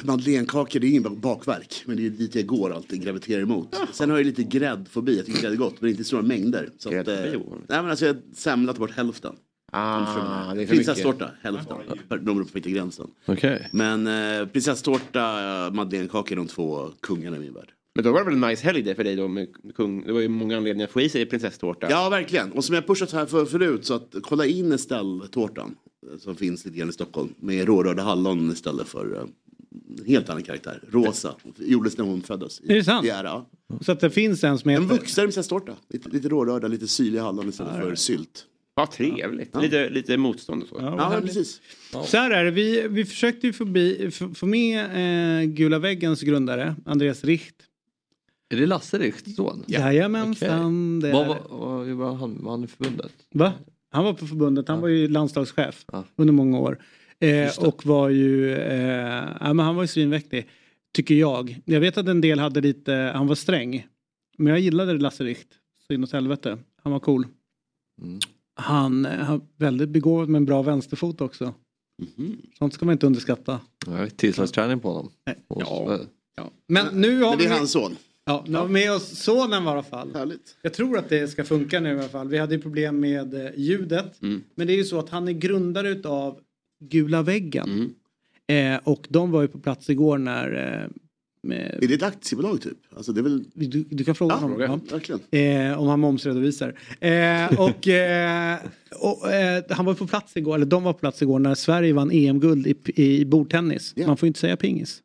madeleinekakor 0.03 0.79
det 0.79 0.87
är 0.87 0.89
ingen 0.89 1.19
bakverk. 1.19 1.83
Men 1.85 1.97
det 1.97 2.05
är 2.05 2.09
dit 2.09 2.35
jag 2.35 2.45
går 2.45 2.73
alltid, 2.73 3.03
graviterar 3.03 3.41
emot. 3.41 3.75
Sen 3.93 4.09
har 4.09 4.17
jag 4.17 4.25
lite 4.25 4.43
gräddfobi. 4.43 5.17
Jag 5.17 5.25
tycker 5.25 5.41
grädd 5.41 5.51
är 5.53 5.57
gott, 5.57 5.81
men 5.81 5.89
inte 5.89 6.01
i 6.01 6.05
stora 6.05 6.21
mängder. 6.21 6.69
Så 6.77 6.99
att, 6.99 7.07
eh, 7.07 7.15
nej, 7.15 7.39
men 7.67 7.89
alltså, 7.89 8.05
jag 8.05 8.15
semlat 8.35 8.77
bort 8.77 8.91
hälften. 8.91 9.35
Ah, 9.73 10.53
Prinsesstårta, 10.67 11.31
hälften. 11.41 11.77
Per- 12.09 12.17
De 12.17 12.23
beror 12.25 12.43
på 12.43 12.59
gränsen. 12.69 13.07
Okej. 13.25 13.69
Men 13.71 14.07
eh, 14.07 14.45
prinsesstårta, 14.47 15.65
eh, 15.67 15.73
madeleinekakor 15.73 16.31
är 16.31 16.35
de 16.35 16.47
två 16.47 16.89
kungarna 17.01 17.37
i 17.37 17.39
min 17.39 17.53
värld. 17.53 17.69
Men 17.95 18.03
då 18.05 18.11
var 18.11 18.19
det 18.19 18.25
väl 18.25 18.33
en 18.43 18.49
nice 18.49 18.63
helg 18.63 18.81
det 18.81 18.95
för 18.95 19.03
dig 19.03 19.15
då 19.15 19.27
med 19.27 19.47
kung. 19.75 20.03
Det 20.05 20.13
var 20.13 20.19
ju 20.21 20.27
många 20.27 20.57
anledningar 20.57 20.87
att 20.87 20.93
få 20.93 21.01
i 21.01 21.09
sig 21.09 21.25
prinsesstårta. 21.25 21.87
Ja, 21.89 22.09
verkligen. 22.09 22.51
Och 22.51 22.65
som 22.65 22.75
jag 22.75 22.87
pushat 22.87 23.11
här 23.11 23.25
för, 23.25 23.45
förut, 23.45 23.85
så 23.85 23.93
att 23.93 24.15
kolla 24.21 24.45
in 24.45 24.71
Estelle-tårtan. 24.71 25.75
eh, 26.13 26.17
Som 26.19 26.35
finns 26.35 26.65
lite 26.65 26.77
grann 26.77 26.89
i 26.89 26.93
Stockholm. 26.93 27.33
Med 27.39 27.65
rårörda 27.65 28.03
hallon 28.03 28.51
istället 28.51 28.87
för 28.87 29.15
eh, 29.15 29.21
en 29.99 30.05
helt 30.07 30.29
annan 30.29 30.43
karaktär. 30.43 30.83
Rosa. 30.91 31.35
Gjordes 31.57 31.97
när 31.97 32.05
hon 32.05 32.21
föddes. 32.21 32.61
i- 32.61 32.71
Är 32.71 32.75
det 32.75 32.83
sant? 32.83 33.05
i 33.05 33.09
ära. 33.09 33.45
Så 33.81 33.91
att 33.91 33.99
det 33.99 34.09
finns 34.09 34.43
en 34.43 34.57
som 34.57 34.69
En 34.69 34.81
heter... 34.83 34.95
vuxen 34.95 35.23
prinsesstårta. 35.25 35.71
Lite, 35.89 36.09
lite 36.09 36.29
rårörda, 36.29 36.67
lite 36.67 36.87
syrliga 36.87 37.23
hallon 37.23 37.49
istället 37.49 37.73
för 37.75 37.95
sylt. 37.95 38.45
Ja, 38.75 38.87
trevligt. 38.87 39.49
Ja. 39.53 39.59
Lite, 39.59 39.89
lite 39.89 40.17
motstånd 40.17 40.63
och 40.63 40.69
så. 40.69 40.75
Ja, 40.79 41.09
men 41.09 41.21
precis. 41.21 41.61
Så 42.05 42.17
här 42.17 42.31
är 42.31 42.45
det, 42.45 42.51
vi, 42.51 42.87
vi 42.87 43.05
försökte 43.05 43.47
ju 43.47 43.53
få, 43.53 43.65
bi, 43.65 44.11
få, 44.35 44.45
med 44.45 45.41
eh, 45.41 45.45
Gula 45.45 45.79
väggens 45.79 46.21
grundare, 46.21 46.75
Andreas 46.85 47.23
Richt. 47.23 47.55
Är 48.49 48.57
det 48.57 48.65
Lasse 48.65 48.97
Richts 48.99 49.35
son? 49.35 49.63
Jajamensan, 49.67 50.99
det 50.99 51.11
Vad 51.11 51.21
är 51.23 51.27
var, 51.27 51.39
vad 51.49 51.87
var 51.87 52.13
han, 52.13 52.43
var 52.43 52.51
han 52.51 52.63
i 52.63 52.67
förbundet? 52.67 53.11
Va? 53.33 53.53
Han 53.91 54.03
var 54.05 54.13
på 54.13 54.27
förbundet, 54.27 54.67
han 54.67 54.81
var 54.81 54.87
ju 54.87 55.07
landslagschef 55.07 55.85
Ja. 55.91 56.03
under 56.15 56.33
många 56.33 56.59
år. 56.59 56.79
Eh, 57.19 57.59
och 57.59 57.85
var 57.85 58.09
ju, 58.09 58.53
eh, 58.55 59.27
ja, 59.41 59.53
men 59.53 59.59
han 59.59 59.75
var 59.75 59.83
ju 59.83 59.87
svinmäktig. 59.87 60.47
Tycker 60.93 61.15
jag. 61.15 61.59
Jag 61.65 61.79
vet 61.79 61.97
att 61.97 62.07
en 62.07 62.21
del 62.21 62.39
hade 62.39 62.61
lite, 62.61 62.93
han 62.93 63.27
var 63.27 63.35
sträng. 63.35 63.87
Men 64.37 64.47
jag 64.47 64.59
gillade 64.59 64.93
Lasse 64.93 65.23
Richt. 65.23 65.47
Så 65.87 65.93
inåt 65.93 66.11
helvete. 66.11 66.57
Han 66.83 66.91
var 66.91 66.99
cool. 66.99 67.27
Mm. 68.01 68.19
Han 68.55 69.05
eh, 69.05 69.11
har 69.11 69.41
väldigt 69.57 69.89
begåvad 69.89 70.29
med 70.29 70.39
en 70.39 70.45
bra 70.45 70.61
vänsterfot 70.61 71.21
också. 71.21 71.53
Sånt 72.57 72.73
ska 72.73 72.85
man 72.85 72.93
inte 72.93 73.05
underskatta. 73.07 73.59
Ja, 73.85 74.07
Tillslagsträning 74.15 74.79
på 74.79 74.87
honom. 74.87 75.11
Ja. 75.47 75.99
Ja. 76.35 76.51
Men 76.67 77.01
nu 77.01 77.21
har 77.21 77.29
Men 77.29 77.37
det 77.37 77.37
vi 77.37 77.45
är 77.45 77.49
med, 77.49 77.57
hans 77.57 77.71
son. 77.71 77.95
ja, 78.25 78.43
nu 78.47 78.57
har 78.57 78.65
vi 78.65 78.73
med 78.73 78.91
oss 78.91 79.17
sonen 79.23 79.63
i 79.63 79.67
alla 79.67 79.83
fall. 79.83 80.15
Härligt. 80.15 80.57
Jag 80.61 80.73
tror 80.73 80.97
att 80.97 81.09
det 81.09 81.27
ska 81.27 81.43
funka 81.43 81.79
nu 81.79 81.89
i 81.89 81.99
alla 81.99 82.09
fall. 82.09 82.27
Vi 82.27 82.37
hade 82.37 82.55
ju 82.55 82.61
problem 82.61 82.99
med 82.99 83.33
eh, 83.33 83.51
ljudet. 83.57 84.21
Mm. 84.21 84.43
Men 84.55 84.67
det 84.67 84.73
är 84.73 84.77
ju 84.77 84.83
så 84.83 84.99
att 84.99 85.09
han 85.09 85.27
är 85.27 85.31
grundare 85.31 85.89
utav 85.89 86.39
Gula 86.79 87.21
väggen. 87.21 87.93
Mm. 88.47 88.75
Eh, 88.75 88.81
och 88.83 89.07
de 89.09 89.31
var 89.31 89.41
ju 89.41 89.47
på 89.47 89.59
plats 89.59 89.89
igår 89.89 90.17
när... 90.17 90.81
Eh, 90.83 90.89
med, 91.43 91.79
Är 91.81 91.87
det 91.87 91.93
ett 91.93 92.03
aktiebolag 92.03 92.61
typ? 92.61 92.77
Alltså 92.95 93.11
det 93.13 93.21
är 93.21 93.23
väl... 93.23 93.43
du, 93.53 93.85
du 93.89 94.03
kan 94.03 94.15
fråga 94.15 94.33
Ja, 94.35 94.39
honom. 94.39 94.61
Ja. 94.61 94.79
verkligen. 94.91 95.21
Eh, 95.71 95.79
om 95.79 95.87
han 95.87 95.99
momsredovisar. 95.99 96.73
Eh, 96.99 97.59
och 97.59 97.87
eh, 97.87 98.57
och 98.99 99.31
eh, 99.31 99.63
han 99.69 99.85
var 99.85 99.93
på 99.93 100.07
plats 100.07 100.37
igår, 100.37 100.55
eller 100.55 100.65
de 100.65 100.83
var 100.83 100.93
på 100.93 100.99
plats 100.99 101.21
igår 101.21 101.39
när 101.39 101.55
Sverige 101.55 101.93
vann 101.93 102.11
EM-guld 102.11 102.67
i, 102.67 102.75
i 102.95 103.25
bordtennis. 103.25 103.93
Ja. 103.95 104.07
Man 104.07 104.17
får 104.17 104.27
inte 104.27 104.39
säga 104.39 104.57
pingis. 104.57 105.01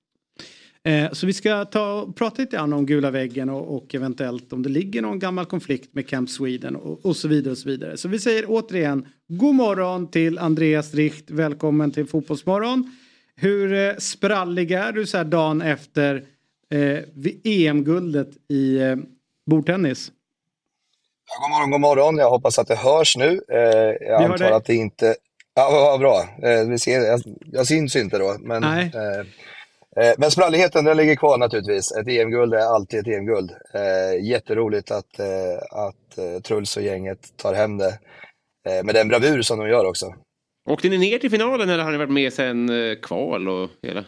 Eh, 0.84 1.12
så 1.12 1.26
vi 1.26 1.32
ska 1.32 1.64
ta 1.64 2.12
prata 2.16 2.42
lite 2.42 2.56
grann 2.56 2.72
om 2.72 2.86
gula 2.86 3.10
väggen 3.10 3.48
och, 3.50 3.76
och 3.76 3.94
eventuellt 3.94 4.52
om 4.52 4.62
det 4.62 4.68
ligger 4.68 5.02
någon 5.02 5.18
gammal 5.18 5.44
konflikt 5.44 5.94
med 5.94 6.08
Camp 6.08 6.30
Sweden 6.30 6.76
och, 6.76 7.06
och 7.06 7.16
så 7.16 7.28
vidare 7.28 7.52
och 7.52 7.58
så 7.58 7.68
vidare. 7.68 7.96
Så 7.96 8.08
vi 8.08 8.18
säger 8.18 8.44
återigen 8.48 9.06
god 9.28 9.54
morgon 9.54 10.10
till 10.10 10.38
Andreas 10.38 10.94
Richt. 10.94 11.30
Välkommen 11.30 11.90
till 11.90 12.06
Fotbollsmorgon. 12.06 12.90
Hur 13.40 13.72
eh, 13.72 13.96
sprallig 13.96 14.72
är 14.72 14.92
du 14.92 15.06
så 15.06 15.16
här 15.16 15.24
dagen 15.24 15.62
efter 15.62 16.24
eh, 16.70 16.98
EM-guldet 17.44 18.28
i 18.48 18.78
eh, 18.78 18.96
bordtennis? 19.50 20.12
Ja, 21.28 21.42
god 21.42 21.50
morgon, 21.50 21.70
god 21.70 21.80
morgon. 21.80 22.16
Jag 22.16 22.30
hoppas 22.30 22.58
att 22.58 22.68
det 22.68 22.76
hörs 22.76 23.16
nu. 23.16 23.40
Eh, 23.48 23.58
jag 24.08 24.20
hör 24.20 24.28
antar 24.28 24.50
att 24.50 24.64
det 24.64 24.74
inte... 24.74 25.14
Ja, 25.54 25.70
vad 25.70 26.00
bra. 26.00 26.24
Eh, 26.42 26.68
vi 26.68 26.78
ser, 26.78 27.00
jag, 27.00 27.20
jag 27.52 27.66
syns 27.66 27.96
inte 27.96 28.18
då. 28.18 28.36
Men, 28.40 28.62
Nej. 28.62 28.92
eh, 28.94 30.04
eh, 30.04 30.14
men 30.18 30.30
spralligheten 30.30 30.84
den 30.84 30.96
ligger 30.96 31.16
kvar 31.16 31.38
naturligtvis. 31.38 31.92
Ett 31.92 32.08
EM-guld 32.08 32.54
är 32.54 32.74
alltid 32.74 33.00
ett 33.00 33.06
EM-guld. 33.06 33.50
Eh, 33.74 34.24
jätteroligt 34.26 34.90
att, 34.90 35.18
eh, 35.18 35.58
att 35.70 36.42
Truls 36.44 36.76
och 36.76 36.82
gänget 36.82 37.36
tar 37.36 37.54
hem 37.54 37.78
det. 37.78 37.98
Med 38.84 38.94
den 38.94 39.08
bravur 39.08 39.42
som 39.42 39.58
de 39.58 39.68
gör 39.68 39.84
också. 39.84 40.14
Åkte 40.68 40.88
ni 40.88 40.98
ner 40.98 41.18
till 41.18 41.30
finalen 41.30 41.68
eller 41.70 41.84
har 41.84 41.92
ni 41.92 41.98
varit 41.98 42.10
med 42.10 42.32
sen 42.32 42.68
eh, 42.68 42.96
kval 43.02 43.48
och 43.48 43.70
hela? 43.82 44.04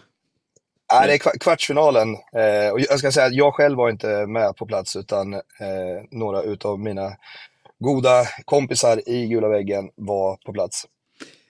Nej, 0.93 1.07
det 1.09 1.15
är 1.15 1.19
kva- 1.19 1.39
kvartsfinalen. 1.41 2.09
Eh, 2.15 2.73
och 2.73 2.81
jag 2.81 2.99
ska 2.99 3.13
säga 3.13 3.27
att 3.27 3.35
jag 3.35 3.55
själv 3.55 3.77
var 3.77 3.91
inte 3.91 4.27
med 4.27 4.57
på 4.57 4.67
plats 4.67 4.97
utan 4.97 5.35
eh, 5.35 5.41
några 6.11 6.43
utav 6.43 6.81
mina 6.81 7.13
goda 7.79 8.25
kompisar 8.45 9.09
i 9.09 9.27
gula 9.27 9.49
väggen 9.49 9.91
var 9.95 10.37
på 10.37 10.53
plats. 10.53 10.85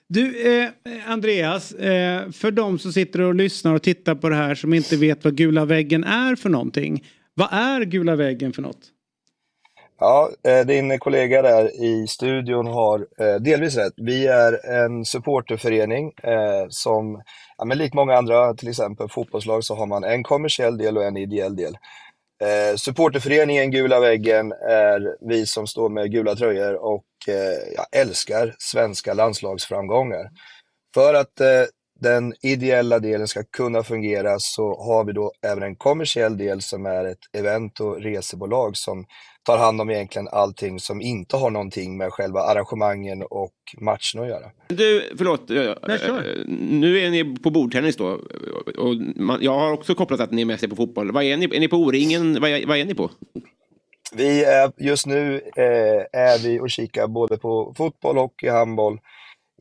Du, 0.07 0.53
eh, 0.63 0.69
Andreas, 1.07 1.71
eh, 1.71 2.31
för 2.31 2.51
de 2.51 2.79
som 2.79 2.93
sitter 2.93 3.21
och 3.21 3.35
lyssnar 3.35 3.73
och 3.73 3.81
tittar 3.83 4.15
på 4.15 4.29
det 4.29 4.35
här 4.35 4.55
som 4.55 4.73
inte 4.73 4.97
vet 4.97 5.23
vad 5.23 5.35
gula 5.35 5.65
väggen 5.65 6.03
är 6.03 6.35
för 6.35 6.49
någonting. 6.49 7.05
Vad 7.33 7.49
är 7.51 7.81
gula 7.81 8.15
väggen 8.15 8.53
för 8.53 8.61
något? 8.61 8.79
Ja, 10.03 10.29
eh, 10.43 10.65
din 10.65 10.99
kollega 10.99 11.41
där 11.41 11.83
i 11.83 12.07
studion 12.07 12.67
har 12.67 13.07
eh, 13.19 13.35
delvis 13.35 13.77
rätt. 13.77 13.93
Vi 13.97 14.27
är 14.27 14.65
en 14.65 15.05
supporterförening 15.05 16.11
eh, 16.23 16.65
som, 16.69 17.21
ja, 17.57 17.65
men 17.65 17.77
likt 17.77 17.93
många 17.93 18.17
andra, 18.17 18.53
till 18.53 18.69
exempel 18.69 19.09
fotbollslag, 19.09 19.63
så 19.63 19.75
har 19.75 19.85
man 19.85 20.03
en 20.03 20.23
kommersiell 20.23 20.77
del 20.77 20.97
och 20.97 21.03
en 21.03 21.17
ideell 21.17 21.55
del. 21.55 21.77
Eh, 22.43 22.75
supporterföreningen 22.75 23.71
Gula 23.71 23.99
väggen 23.99 24.51
är 24.51 25.15
vi 25.29 25.45
som 25.45 25.67
står 25.67 25.89
med 25.89 26.11
gula 26.11 26.35
tröjor 26.35 26.75
och 26.75 27.05
eh, 27.27 27.73
jag 27.75 27.85
älskar 28.01 28.55
svenska 28.59 29.13
landslagsframgångar. 29.13 30.29
För 30.93 31.13
att 31.13 31.39
eh, 31.39 31.63
den 32.01 32.33
ideella 32.41 32.99
delen 32.99 33.27
ska 33.27 33.43
kunna 33.43 33.83
fungera 33.83 34.35
så 34.39 34.83
har 34.83 35.03
vi 35.03 35.13
då 35.13 35.31
även 35.51 35.63
en 35.63 35.75
kommersiell 35.75 36.37
del 36.37 36.61
som 36.61 36.85
är 36.85 37.05
ett 37.05 37.35
event 37.37 37.79
och 37.79 38.01
resebolag 38.01 38.77
som 38.77 39.05
tar 39.43 39.57
hand 39.57 39.81
om 39.81 39.89
egentligen 39.89 40.27
allting 40.31 40.79
som 40.79 41.01
inte 41.01 41.37
har 41.37 41.49
någonting 41.49 41.97
med 41.97 42.13
själva 42.13 42.39
arrangemangen 42.39 43.23
och 43.23 43.53
matchen 43.81 44.21
att 44.21 44.27
göra. 44.27 44.45
Du, 44.67 45.13
förlåt. 45.17 45.49
Nej, 45.49 45.99
eh, 46.07 46.47
nu 46.69 46.99
är 46.99 47.09
ni 47.09 47.35
på 47.35 47.49
bordtennis 47.49 47.95
då. 47.95 48.19
Och 48.77 48.95
man, 49.15 49.39
jag 49.41 49.59
har 49.59 49.71
också 49.71 49.95
kopplat 49.95 50.19
att 50.19 50.31
ni 50.31 50.41
är 50.41 50.45
med 50.45 50.59
sig 50.59 50.69
på 50.69 50.75
fotboll. 50.75 51.11
Vad 51.11 51.23
är 51.23 51.37
ni, 51.37 51.45
är 51.45 51.59
ni 51.59 51.67
på 51.67 51.77
O-ringen? 51.77 52.41
Vad 52.41 52.49
är, 52.49 52.67
vad 52.67 52.77
är 52.77 52.85
ni 52.85 52.95
på? 52.95 53.09
Vi 54.13 54.43
är 54.43 54.71
just 54.77 55.05
nu 55.05 55.41
eh, 55.55 56.21
är 56.21 56.43
vi 56.43 56.59
och 56.59 56.69
kikar 56.69 57.07
både 57.07 57.37
på 57.37 57.73
fotboll, 57.77 58.17
hockey, 58.17 58.49
handboll, 58.49 58.99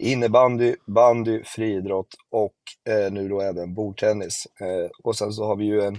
innebandy, 0.01 0.75
bandy, 0.87 1.43
friidrott 1.45 2.15
och 2.31 2.55
eh, 2.93 3.13
nu 3.13 3.29
då 3.29 3.41
även 3.41 3.75
bordtennis. 3.75 4.47
Eh, 4.61 4.91
och 5.03 5.17
sen 5.17 5.33
så 5.33 5.45
har 5.45 5.57
vi 5.57 5.65
ju 5.65 5.81
en 5.81 5.99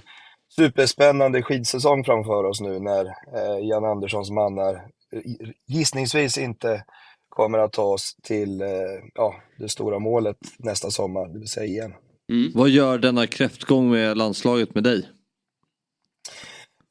superspännande 0.55 1.41
skidsäsong 1.41 2.03
framför 2.03 2.43
oss 2.43 2.61
nu 2.61 2.79
när 2.79 3.05
eh, 3.05 3.67
Jan 3.67 3.85
Anderssons 3.85 4.31
mannar 4.31 4.73
eh, 5.13 5.49
gissningsvis 5.67 6.37
inte 6.37 6.83
kommer 7.29 7.59
att 7.59 7.73
ta 7.73 7.83
oss 7.83 8.15
till 8.23 8.61
eh, 8.61 8.67
ja, 9.13 9.35
det 9.57 9.69
stora 9.69 9.99
målet 9.99 10.37
nästa 10.57 10.91
sommar, 10.91 11.27
det 11.27 11.39
vill 11.39 11.47
säga 11.47 11.85
EM. 11.85 11.93
Vad 12.53 12.69
gör 12.69 12.97
denna 12.97 13.27
kräftgång 13.27 13.91
med 13.91 14.17
landslaget 14.17 14.75
med 14.75 14.83
dig? 14.83 15.09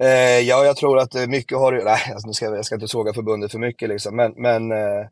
Eh, 0.02 0.40
ja, 0.40 0.64
jag 0.64 0.76
tror 0.76 0.98
att 0.98 1.14
eh, 1.14 1.26
mycket 1.26 1.58
har 1.58 1.72
Nej, 1.72 2.12
alltså, 2.12 2.26
nu 2.26 2.32
ska 2.32 2.44
jag, 2.44 2.56
jag 2.56 2.64
ska 2.64 2.74
inte 2.74 2.88
såga 2.88 3.12
förbundet 3.12 3.52
för 3.52 3.58
mycket 3.58 3.88
liksom, 3.88 4.16
men, 4.16 4.32
men, 4.36 4.72
eh, 4.72 5.06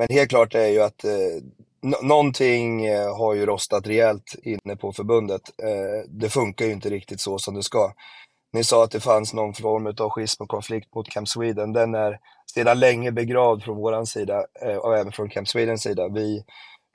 men 0.00 0.16
helt 0.16 0.30
klart 0.30 0.54
är 0.54 0.66
ju 0.66 0.82
att 0.82 1.04
eh, 1.04 1.42
någonting 2.02 2.86
eh, 2.86 3.16
har 3.16 3.34
ju 3.34 3.46
rostat 3.46 3.86
rejält 3.86 4.34
inne 4.42 4.76
på 4.76 4.92
förbundet. 4.92 5.42
Eh, 5.62 6.08
det 6.08 6.28
funkar 6.28 6.66
ju 6.66 6.72
inte 6.72 6.90
riktigt 6.90 7.20
så 7.20 7.38
som 7.38 7.54
det 7.54 7.62
ska. 7.62 7.92
Ni 8.52 8.64
sa 8.64 8.84
att 8.84 8.90
det 8.90 9.00
fanns 9.00 9.34
någon 9.34 9.54
form 9.54 9.86
av 9.86 10.10
schism 10.10 10.42
och 10.42 10.48
konflikt 10.48 10.94
mot 10.94 11.08
Camp 11.08 11.28
Sweden. 11.28 11.72
Den 11.72 11.94
är 11.94 12.18
sedan 12.54 12.80
länge 12.80 13.12
begravd 13.12 13.62
från 13.62 13.76
våran 13.76 14.06
sida 14.06 14.44
eh, 14.62 14.76
och 14.76 14.98
även 14.98 15.12
från 15.12 15.28
Camp 15.28 15.48
Swedens 15.48 15.82
sida. 15.82 16.08
Vi, 16.08 16.44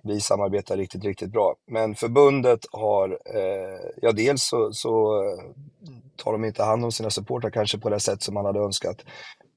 vi 0.04 0.20
samarbetar 0.20 0.78
riktigt, 0.78 1.04
riktigt 1.04 1.32
bra. 1.32 1.56
Men 1.68 1.96
förbundet 1.96 2.60
har, 2.72 3.20
eh, 3.36 3.90
ja 4.02 4.12
dels 4.12 4.44
så, 4.44 4.74
så 4.74 5.24
eh, 5.24 5.40
tar 6.16 6.32
de 6.32 6.46
inte 6.46 6.64
hand 6.64 6.86
om 6.86 6.92
sina 6.92 7.10
supportrar 7.10 7.50
kanske 7.50 7.78
på 7.78 7.90
det 7.90 8.00
sätt 8.00 8.24
som 8.24 8.34
man 8.34 8.46
hade 8.46 8.60
önskat. 8.60 8.98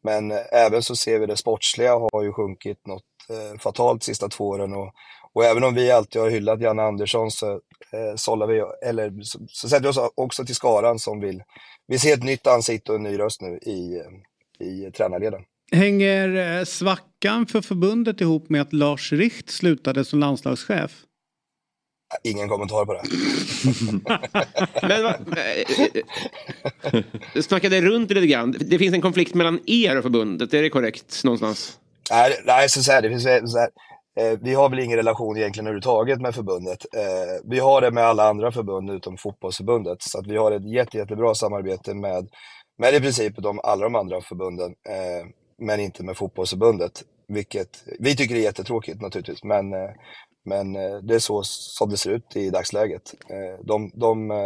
Men 0.02 0.30
eh, 0.30 0.38
även 0.52 0.82
så 0.82 0.96
ser 0.96 1.18
vi 1.18 1.26
det 1.26 1.36
sportsliga 1.36 1.92
har 2.12 2.22
ju 2.22 2.32
sjunkit 2.32 2.86
något 2.86 3.02
eh, 3.30 3.58
fatalt 3.58 4.02
sista 4.02 4.28
två 4.28 4.48
åren 4.48 4.72
och, 4.72 4.92
och 5.32 5.44
även 5.44 5.64
om 5.64 5.74
vi 5.74 5.90
alltid 5.90 6.22
har 6.22 6.30
hyllat 6.30 6.60
Janne 6.60 6.82
Andersson 6.82 7.30
så, 7.30 7.50
eh, 7.92 8.16
sållar 8.16 8.46
vi, 8.46 8.62
eller, 8.88 9.22
så, 9.22 9.38
så 9.48 9.68
sätter 9.68 9.82
vi 9.82 9.88
oss 9.88 10.10
också 10.14 10.44
till 10.44 10.54
skaran 10.54 10.98
som 10.98 11.20
vill, 11.20 11.42
vi 11.86 11.98
ser 11.98 12.14
ett 12.14 12.24
nytt 12.24 12.46
ansikte 12.46 12.92
och 12.92 12.96
en 12.96 13.02
ny 13.02 13.18
röst 13.18 13.40
nu 13.40 13.58
i, 13.62 13.96
eh, 13.96 14.66
i 14.66 14.90
tränarleden. 14.92 15.42
Hänger 15.72 16.58
eh, 16.58 16.64
svackan 16.64 17.46
för 17.46 17.60
förbundet 17.60 18.20
ihop 18.20 18.48
med 18.48 18.62
att 18.62 18.72
Lars 18.72 19.12
Richt 19.12 19.50
slutade 19.50 20.04
som 20.04 20.18
landslagschef? 20.18 21.04
Ingen 22.24 22.48
kommentar 22.48 22.84
på 22.84 22.92
det. 22.92 23.02
Men 24.88 25.02
va, 25.02 25.14
eh, 25.36 25.86
eh, 27.34 27.42
snackade 27.42 27.80
runt 27.80 28.08
det 28.08 28.14
lite 28.14 28.26
grann. 28.26 28.54
Det 28.60 28.78
finns 28.78 28.94
en 28.94 29.00
konflikt 29.00 29.34
mellan 29.34 29.60
er 29.66 29.96
och 29.96 30.02
förbundet, 30.02 30.54
är 30.54 30.62
det 30.62 30.70
korrekt 30.70 31.24
någonstans? 31.24 31.78
Nej, 32.10 32.42
nej 32.44 32.68
så, 32.68 32.82
så 32.82 32.92
här, 32.92 33.02
det 33.02 33.08
finns 33.08 33.22
så 33.22 33.58
här, 33.58 33.70
eh, 34.18 34.38
vi 34.40 34.54
har 34.54 34.68
väl 34.68 34.78
ingen 34.78 34.96
relation 34.96 35.36
egentligen 35.36 35.66
överhuvudtaget 35.66 36.20
med 36.20 36.34
förbundet. 36.34 36.86
Eh, 36.94 37.44
vi 37.44 37.58
har 37.58 37.80
det 37.80 37.90
med 37.90 38.04
alla 38.04 38.28
andra 38.28 38.52
förbund 38.52 38.90
utom 38.90 39.16
fotbollsförbundet. 39.16 40.02
Så 40.02 40.18
att 40.18 40.26
vi 40.26 40.36
har 40.36 40.52
ett 40.52 40.72
jätte, 40.72 40.96
jättebra 40.96 41.34
samarbete 41.34 41.94
med, 41.94 42.28
med 42.78 42.94
i 42.94 43.00
princip 43.00 43.36
de, 43.36 43.60
alla 43.62 43.84
de 43.84 43.94
andra 43.94 44.20
förbunden. 44.20 44.70
Eh, 44.70 45.26
men 45.58 45.80
inte 45.80 46.04
med 46.04 46.16
fotbollsförbundet. 46.16 47.04
Vilket 47.28 47.84
vi 47.98 48.16
tycker 48.16 48.34
är 48.34 48.40
jättetråkigt 48.40 49.00
naturligtvis. 49.00 49.44
Men, 49.44 49.72
eh, 49.72 49.90
men 50.44 50.76
eh, 50.76 50.96
det 51.02 51.14
är 51.14 51.18
så 51.18 51.42
som 51.44 51.90
det 51.90 51.96
ser 51.96 52.10
ut 52.10 52.36
i 52.36 52.50
dagsläget. 52.50 53.14
Eh, 53.30 53.64
de, 53.64 53.90
de 53.94 54.30
eh, 54.30 54.36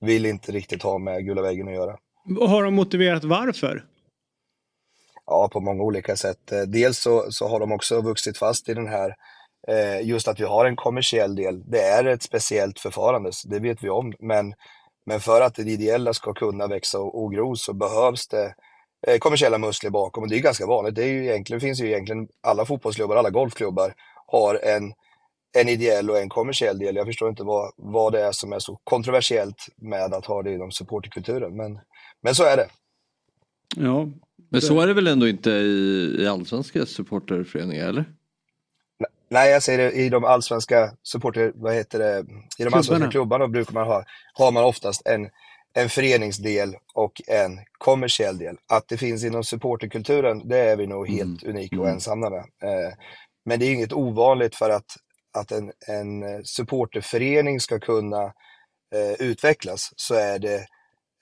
vill 0.00 0.26
inte 0.26 0.52
riktigt 0.52 0.82
ha 0.82 0.98
med 0.98 1.24
gula 1.24 1.42
väggen 1.42 1.68
att 1.68 1.74
göra. 1.74 1.96
Och 2.40 2.48
Har 2.48 2.62
de 2.64 2.74
motiverat 2.74 3.24
varför? 3.24 3.84
Ja, 5.30 5.48
på 5.48 5.60
många 5.60 5.82
olika 5.82 6.16
sätt. 6.16 6.52
Eh, 6.52 6.62
dels 6.62 6.98
så, 6.98 7.32
så 7.32 7.48
har 7.48 7.60
de 7.60 7.72
också 7.72 8.00
vuxit 8.00 8.38
fast 8.38 8.68
i 8.68 8.74
den 8.74 8.86
här, 8.86 9.14
eh, 9.68 10.08
just 10.08 10.28
att 10.28 10.40
vi 10.40 10.44
har 10.44 10.64
en 10.64 10.76
kommersiell 10.76 11.34
del. 11.34 11.70
Det 11.70 11.82
är 11.82 12.04
ett 12.04 12.22
speciellt 12.22 12.80
förfarande, 12.80 13.32
så 13.32 13.48
det 13.48 13.58
vet 13.60 13.82
vi 13.82 13.90
om. 13.90 14.12
Men, 14.18 14.54
men 15.06 15.20
för 15.20 15.40
att 15.40 15.54
det 15.54 15.62
ideella 15.62 16.14
ska 16.14 16.32
kunna 16.32 16.66
växa 16.66 16.98
och, 16.98 17.22
och 17.22 17.32
gro 17.32 17.56
så 17.56 17.72
behövs 17.72 18.28
det 18.28 18.54
eh, 19.06 19.18
kommersiella 19.18 19.58
muskler 19.58 19.90
bakom. 19.90 20.22
Och 20.22 20.28
det 20.28 20.36
är 20.36 20.40
ganska 20.40 20.66
vanligt. 20.66 20.94
Det, 20.94 21.02
är 21.02 21.08
ju 21.08 21.24
egentligen, 21.24 21.60
finns 21.60 21.80
ju 21.80 21.86
egentligen 21.86 22.28
alla 22.42 22.64
fotbollsklubbar, 22.64 23.16
alla 23.16 23.30
golfklubbar 23.30 23.94
har 24.26 24.54
en, 24.54 24.92
en 25.58 25.68
ideell 25.68 26.10
och 26.10 26.18
en 26.18 26.28
kommersiell 26.28 26.78
del. 26.78 26.96
Jag 26.96 27.06
förstår 27.06 27.28
inte 27.28 27.44
vad, 27.44 27.72
vad 27.76 28.12
det 28.12 28.20
är 28.20 28.32
som 28.32 28.52
är 28.52 28.58
så 28.58 28.80
kontroversiellt 28.84 29.66
med 29.76 30.14
att 30.14 30.26
ha 30.26 30.42
det 30.42 30.54
inom 30.54 30.70
supporterkulturen. 30.70 31.56
Men, 31.56 31.78
men 32.22 32.34
så 32.34 32.44
är 32.44 32.56
det. 32.56 32.66
Ja. 33.76 34.06
Men 34.50 34.60
så 34.60 34.80
är 34.80 34.86
det 34.86 34.94
väl 34.94 35.06
ändå 35.06 35.28
inte 35.28 35.50
i, 35.50 36.16
i 36.18 36.26
allsvenska 36.26 36.86
supporterföreningar 36.86 37.88
eller? 37.88 38.04
Nej, 39.28 39.50
jag 39.50 39.62
säger 39.62 39.78
det, 39.78 39.92
i 39.92 40.08
de 40.08 40.24
allsvenska 40.24 40.92
supporter, 41.02 41.52
vad 41.54 41.74
heter 41.74 41.98
det, 41.98 42.26
i 42.58 42.64
de 42.64 42.74
allsvenska 42.74 43.10
Klubbarna. 43.10 43.48
brukar 43.48 43.72
man 43.74 43.86
ha, 43.86 44.04
har 44.34 44.52
man 44.52 44.64
oftast 44.64 45.06
en, 45.06 45.30
en 45.72 45.88
föreningsdel 45.88 46.76
och 46.94 47.22
en 47.26 47.58
kommersiell 47.78 48.38
del. 48.38 48.56
Att 48.68 48.88
det 48.88 48.96
finns 48.96 49.24
inom 49.24 49.44
supporterkulturen, 49.44 50.48
det 50.48 50.58
är 50.58 50.76
vi 50.76 50.86
nog 50.86 51.08
helt 51.08 51.42
unika 51.44 51.76
och 51.76 51.82
Mm. 51.84 51.94
ensamma 51.94 52.30
med. 52.30 52.38
Eh, 52.38 52.92
men 53.44 53.58
det 53.60 53.66
är 53.66 53.74
inget 53.74 53.92
ovanligt 53.92 54.54
för 54.56 54.70
att, 54.70 54.96
att 55.38 55.52
en, 55.52 55.72
en 55.86 56.44
supporterförening 56.44 57.60
ska 57.60 57.78
kunna 57.78 58.22
eh, 58.94 59.12
utvecklas 59.18 59.92
så 59.96 60.14
är 60.14 60.38
det, 60.38 60.66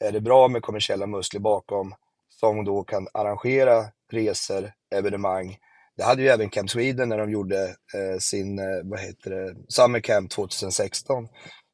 är 0.05 0.13
det 0.13 0.21
bra 0.21 0.49
med 0.49 0.63
kommersiella 0.63 1.07
muskler 1.07 1.41
bakom 1.41 1.95
som 2.41 2.65
då 2.65 2.85
kan 2.85 3.09
arrangera 3.15 3.85
resor, 4.13 4.71
evenemang. 4.95 5.57
Det 5.97 6.05
hade 6.05 6.23
ju 6.23 6.29
även 6.29 6.49
Camp 6.49 6.71
Sweden 6.71 7.09
när 7.09 7.19
de 7.19 7.31
gjorde 7.31 7.65
eh, 7.65 8.19
sin, 8.19 8.59
eh, 8.59 8.65
vad 8.85 9.01
heter 9.01 9.31
det, 9.31 9.55
Summer 9.69 10.01
Camp 10.01 10.31
2016. 10.31 11.29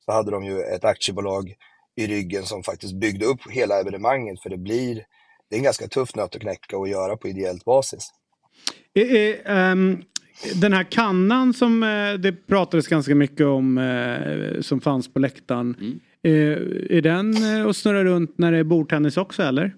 Så 0.05 0.13
hade 0.13 0.31
de 0.31 0.45
ju 0.45 0.61
ett 0.61 0.85
aktiebolag 0.85 1.55
i 1.97 2.07
ryggen 2.07 2.43
som 2.43 2.63
faktiskt 2.63 2.95
byggde 2.95 3.27
upp 3.27 3.41
hela 3.51 3.81
evenemanget 3.81 4.43
för 4.43 4.51
det 4.51 4.59
blir, 4.59 4.95
det 5.51 5.57
är 5.57 5.59
en 5.59 5.65
ganska 5.65 5.89
tuff 5.89 6.15
nöt 6.15 6.35
att 6.35 6.41
knäcka 6.41 6.79
och 6.79 6.89
göra 6.89 7.17
på 7.17 7.29
ideellt 7.29 7.65
basis. 7.65 8.09
Eh, 8.95 9.13
eh, 9.13 9.37
ehm, 9.45 10.03
den 10.55 10.73
här 10.73 10.85
kannan 10.91 11.55
som 11.55 11.83
eh, 11.83 12.15
det 12.15 12.33
pratades 12.47 12.89
ganska 12.89 13.15
mycket 13.15 13.47
om 13.47 13.79
eh, 13.79 14.61
som 14.61 14.81
fanns 14.81 15.13
på 15.13 15.19
läktaren. 15.19 16.01
Eh, 16.23 16.33
är 16.97 17.01
den 17.01 17.35
eh, 17.35 17.67
att 17.67 17.77
snurra 17.77 18.05
runt 18.05 18.39
när 18.39 18.53
det 18.53 18.59
är 18.59 18.65
bordtennis 18.65 19.17
också 19.17 19.43
eller? 19.43 19.75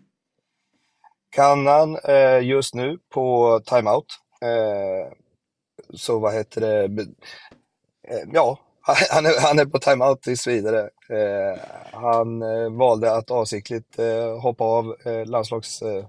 Kannan 1.30 1.96
eh, 2.04 2.40
just 2.40 2.74
nu 2.74 2.98
på 3.14 3.60
timeout. 3.66 4.06
Eh, 4.42 5.12
så 5.94 6.18
vad 6.18 6.34
heter 6.34 6.60
det? 6.60 7.02
Eh, 8.08 8.28
ja, 8.32 8.58
han 9.10 9.26
är, 9.26 9.40
han 9.40 9.58
är 9.58 9.66
på 9.66 9.78
timeout 9.78 10.22
tills 10.22 10.46
vidare. 10.46 10.80
Eh, 11.10 11.60
han 11.92 12.42
eh, 12.42 12.70
valde 12.70 13.12
att 13.16 13.30
avsiktligt 13.30 13.98
eh, 13.98 14.40
hoppa 14.40 14.64
av 14.64 14.96
eh, 15.04 15.26
landslagsuppdragen 15.26 16.02
eh, 16.02 16.08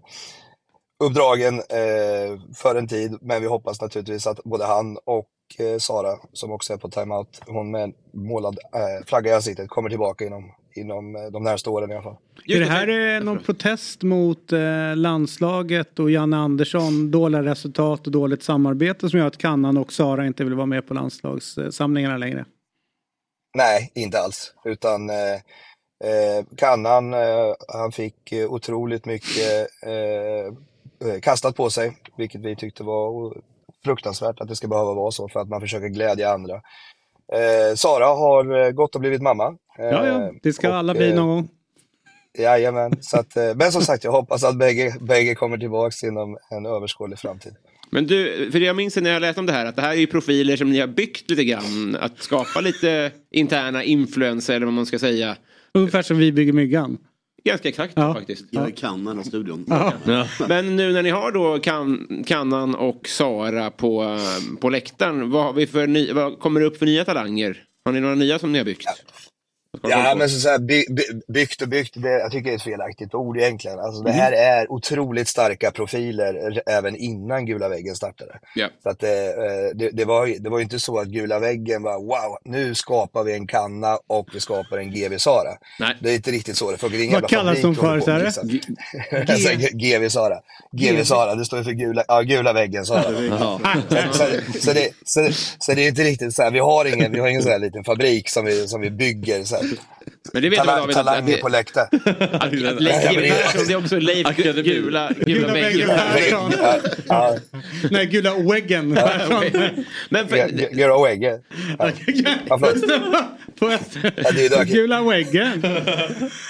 uppdragen, 0.99 1.55
eh, 1.55 2.39
för 2.55 2.75
en 2.75 2.87
tid. 2.87 3.17
Men 3.21 3.41
vi 3.41 3.47
hoppas 3.47 3.81
naturligtvis 3.81 4.27
att 4.27 4.43
både 4.43 4.65
han 4.65 4.97
och 5.05 5.29
eh, 5.59 5.77
Sara, 5.77 6.19
som 6.33 6.51
också 6.51 6.73
är 6.73 6.77
på 6.77 6.89
timeout, 6.89 7.41
hon 7.47 7.71
med 7.71 7.83
en 7.83 7.93
målad 8.13 8.59
eh, 8.75 9.05
flagga 9.07 9.31
i 9.31 9.35
ansiktet, 9.35 9.69
kommer 9.69 9.89
tillbaka 9.89 10.25
inom, 10.25 10.51
inom 10.77 11.15
eh, 11.15 11.21
de 11.21 11.43
närmaste 11.43 11.69
åren 11.69 11.91
i 11.91 11.93
alla 11.93 12.03
fall. 12.03 12.17
är 12.45 12.59
det 12.59 12.65
här 12.65 13.15
eh, 13.15 13.23
någon 13.23 13.43
protest 13.43 14.03
mot 14.03 14.53
eh, 14.53 14.95
landslaget 14.95 15.99
och 15.99 16.11
Janne 16.11 16.37
Andersson, 16.37 17.11
dåliga 17.11 17.43
resultat 17.43 18.05
och 18.05 18.11
dåligt 18.11 18.43
samarbete 18.43 19.09
som 19.09 19.19
gör 19.19 19.27
att 19.27 19.37
Kannan 19.37 19.77
och 19.77 19.93
Sara 19.93 20.27
inte 20.27 20.43
vill 20.43 20.53
vara 20.53 20.65
med 20.65 20.87
på 20.87 20.93
landslagssamlingarna 20.93 22.17
längre? 22.17 22.45
Nej, 23.57 23.91
inte 23.95 24.19
alls. 24.19 24.53
Utan 24.65 25.09
eh, 25.09 25.33
eh, 26.03 26.45
Kannan, 26.57 27.13
eh, 27.13 27.53
han 27.67 27.91
fick 27.91 28.31
eh, 28.31 28.51
otroligt 28.51 29.05
mycket 29.05 29.67
kastat 31.21 31.55
på 31.55 31.69
sig, 31.69 31.97
vilket 32.17 32.41
vi 32.41 32.55
tyckte 32.55 32.83
var 32.83 33.37
fruktansvärt 33.83 34.41
att 34.41 34.47
det 34.47 34.55
ska 34.55 34.67
behöva 34.67 34.93
vara 34.93 35.11
så 35.11 35.29
för 35.29 35.39
att 35.39 35.49
man 35.49 35.61
försöker 35.61 35.87
glädja 35.87 36.29
andra. 36.29 36.61
Eh, 37.33 37.75
Sara 37.75 38.05
har 38.05 38.65
eh, 38.65 38.71
gått 38.71 38.95
och 38.95 39.01
blivit 39.01 39.21
mamma. 39.21 39.47
Eh, 39.79 39.85
Ja, 39.85 40.07
ja, 40.07 40.31
det 40.43 40.53
ska 40.53 40.69
och, 40.69 40.75
alla 40.75 40.93
bli 40.93 41.09
eh, 41.09 41.15
någon 41.15 41.27
gång. 41.27 41.49
Jajamän, 42.37 42.91
så 43.01 43.19
att, 43.19 43.37
eh, 43.37 43.55
men 43.55 43.71
som 43.71 43.81
sagt 43.81 44.03
jag 44.03 44.11
hoppas 44.11 44.43
att 44.43 44.57
bägge, 44.57 44.95
bägge 45.01 45.35
kommer 45.35 45.57
tillbaks 45.57 46.03
inom 46.03 46.37
en 46.51 46.65
överskådlig 46.65 47.19
framtid. 47.19 47.53
Men 47.89 48.07
du, 48.07 48.49
för 48.51 48.59
jag 48.59 48.75
minns 48.75 48.95
när 48.95 49.11
jag 49.11 49.21
läste 49.21 49.39
om 49.39 49.45
det 49.45 49.53
här 49.53 49.65
att 49.65 49.75
det 49.75 49.81
här 49.81 49.91
är 49.91 49.95
ju 49.95 50.07
profiler 50.07 50.57
som 50.57 50.71
ni 50.71 50.79
har 50.79 50.87
byggt 50.87 51.29
lite 51.29 51.43
grann. 51.43 51.97
Att 52.01 52.19
skapa 52.23 52.61
lite 52.61 53.11
interna 53.31 53.83
influenser 53.83 54.55
eller 54.55 54.65
vad 54.65 54.73
man 54.73 54.85
ska 54.85 54.99
säga. 54.99 55.37
Ungefär 55.73 56.01
som 56.01 56.17
vi 56.17 56.31
bygger 56.31 56.53
myggan. 56.53 56.97
Ganska 57.47 57.69
exakt 57.69 57.93
Ja. 57.95 58.13
faktiskt. 58.13 58.45
Jag 58.51 58.65
är 58.67 58.71
kannan 58.71 59.19
av 59.19 59.23
studion. 59.23 59.65
Ja. 59.67 59.93
Men 60.47 60.75
nu 60.75 60.93
när 60.93 61.03
ni 61.03 61.09
har 61.09 61.31
då 61.31 61.59
kan, 61.59 62.07
Kannan 62.27 62.75
och 62.75 63.07
Sara 63.07 63.71
på, 63.71 64.03
eh, 64.03 64.59
på 64.61 64.69
läktaren. 64.69 65.31
Vad, 65.31 65.43
har 65.43 65.53
vi 65.53 65.67
för 65.67 65.87
ny, 65.87 66.11
vad 66.13 66.39
kommer 66.39 66.59
det 66.59 66.65
upp 66.65 66.77
för 66.77 66.85
nya 66.85 67.05
talanger? 67.05 67.63
Har 67.85 67.91
ni 67.93 67.99
några 67.99 68.15
nya 68.15 68.39
som 68.39 68.51
ni 68.51 68.57
har 68.57 68.65
byggt? 68.65 68.87
Ja, 69.89 70.15
men 70.15 70.29
så, 70.29 70.39
så 70.39 70.49
här, 70.49 70.59
by, 70.59 70.85
by, 70.89 71.03
byggt 71.27 71.61
och 71.61 71.67
byggt, 71.67 71.93
det, 71.95 72.09
jag 72.09 72.31
tycker 72.31 72.49
det 72.49 72.53
är 72.53 72.55
ett 72.55 72.61
felaktigt 72.63 73.13
ord 73.13 73.37
egentligen. 73.37 73.79
Alltså, 73.79 74.03
det 74.03 74.11
här 74.11 74.31
är 74.31 74.71
otroligt 74.71 75.27
starka 75.27 75.71
profiler 75.71 76.61
även 76.65 76.95
innan 76.95 77.45
Gula 77.45 77.69
väggen 77.69 77.95
startade. 77.95 78.39
Ja. 78.55 78.67
Så 78.83 78.89
att, 78.89 79.03
eh, 79.03 79.09
det, 79.75 79.89
det, 79.93 80.05
var, 80.05 80.25
ju- 80.25 80.37
det 80.37 80.49
var 80.49 80.59
inte 80.59 80.79
så 80.79 80.99
att 80.99 81.07
Gula 81.07 81.39
väggen 81.39 81.83
var 81.83 81.99
wow, 81.99 82.37
nu 82.45 82.75
skapar 82.75 83.23
vi 83.23 83.33
en 83.33 83.47
kanna 83.47 83.97
och 84.07 84.27
vi 84.33 84.39
skapar 84.39 84.77
en 84.77 84.91
GV 84.91 85.17
Sara. 85.17 85.49
Nej. 85.79 85.97
Det 86.01 86.09
är 86.11 86.15
inte 86.15 86.31
riktigt 86.31 86.57
så 86.57 86.71
det 86.71 86.77
funkar. 86.77 86.97
Det 86.97 87.09
Vad 87.21 87.29
kallas 87.29 87.61
de 87.61 87.75
för, 87.75 87.81
håller 87.87 87.99
på 87.99 88.05
sa 88.05 88.11
med 88.11 88.21
du? 88.21 88.25
liksom. 88.25 88.59
Alltså, 89.27 89.49
GV 89.77 90.09
Sara. 90.09 90.39
GV 90.71 91.03
Sara, 91.03 91.35
det 91.35 91.45
står 91.45 91.63
för 91.63 91.71
gula, 91.71 92.03
ja, 92.07 92.21
gula 92.21 92.53
väggen 92.53 92.85
Sara. 92.85 93.03
Ja. 93.29 93.59
Så, 94.11 94.17
så, 94.17 94.59
så, 94.59 94.73
det, 94.73 94.89
så, 95.05 95.29
så 95.59 95.73
det 95.73 95.81
är 95.83 95.87
inte 95.87 96.03
riktigt 96.03 96.35
så 96.35 96.43
här, 96.43 96.51
vi 96.51 96.59
har 96.59 96.85
ingen, 96.93 97.11
vi 97.11 97.19
har 97.19 97.27
ingen 97.27 97.43
sån 97.43 97.51
här 97.51 97.59
liten 97.59 97.83
fabrik 97.83 98.29
som 98.29 98.45
vi, 98.45 98.67
som 98.67 98.81
vi 98.81 98.89
bygger. 98.91 99.43
Så 99.43 99.55
här. 99.55 99.65
Men 100.33 100.41
det 100.41 100.49
vet 100.49 100.59
Talang, 100.59 100.77
David, 100.79 100.97
att- 100.97 101.05
talanger 101.05 101.33
att- 101.35 101.41
på 101.41 101.47
läktaren. 101.49 101.87
Leif 102.77 103.43
Persson, 103.43 103.67
det 103.67 103.73
är 103.73 103.77
också 103.77 103.99
Leif 103.99 104.27
Gu- 104.27 104.61
Gula, 104.61 105.11
gula 105.25 105.53
väggen. 105.53 105.89
Persson. 105.89 106.51
Ja, 106.61 106.77
ja. 107.07 107.37
Nej, 107.91 108.05
gula 108.05 108.33
väggen. 108.37 108.95
Persson. 108.95 109.43
Men 110.09 110.27
för, 110.27 110.35
G- 110.35 110.47
G- 110.53 110.69
Göra 110.71 110.97
Oegge. 110.97 111.39
Ja, 111.79 111.91
förlåt. 112.59 113.21
På 113.59 113.71
Ja, 113.71 113.77
är 114.29 114.65
Gula 114.65 115.01
väggen. 115.03 115.61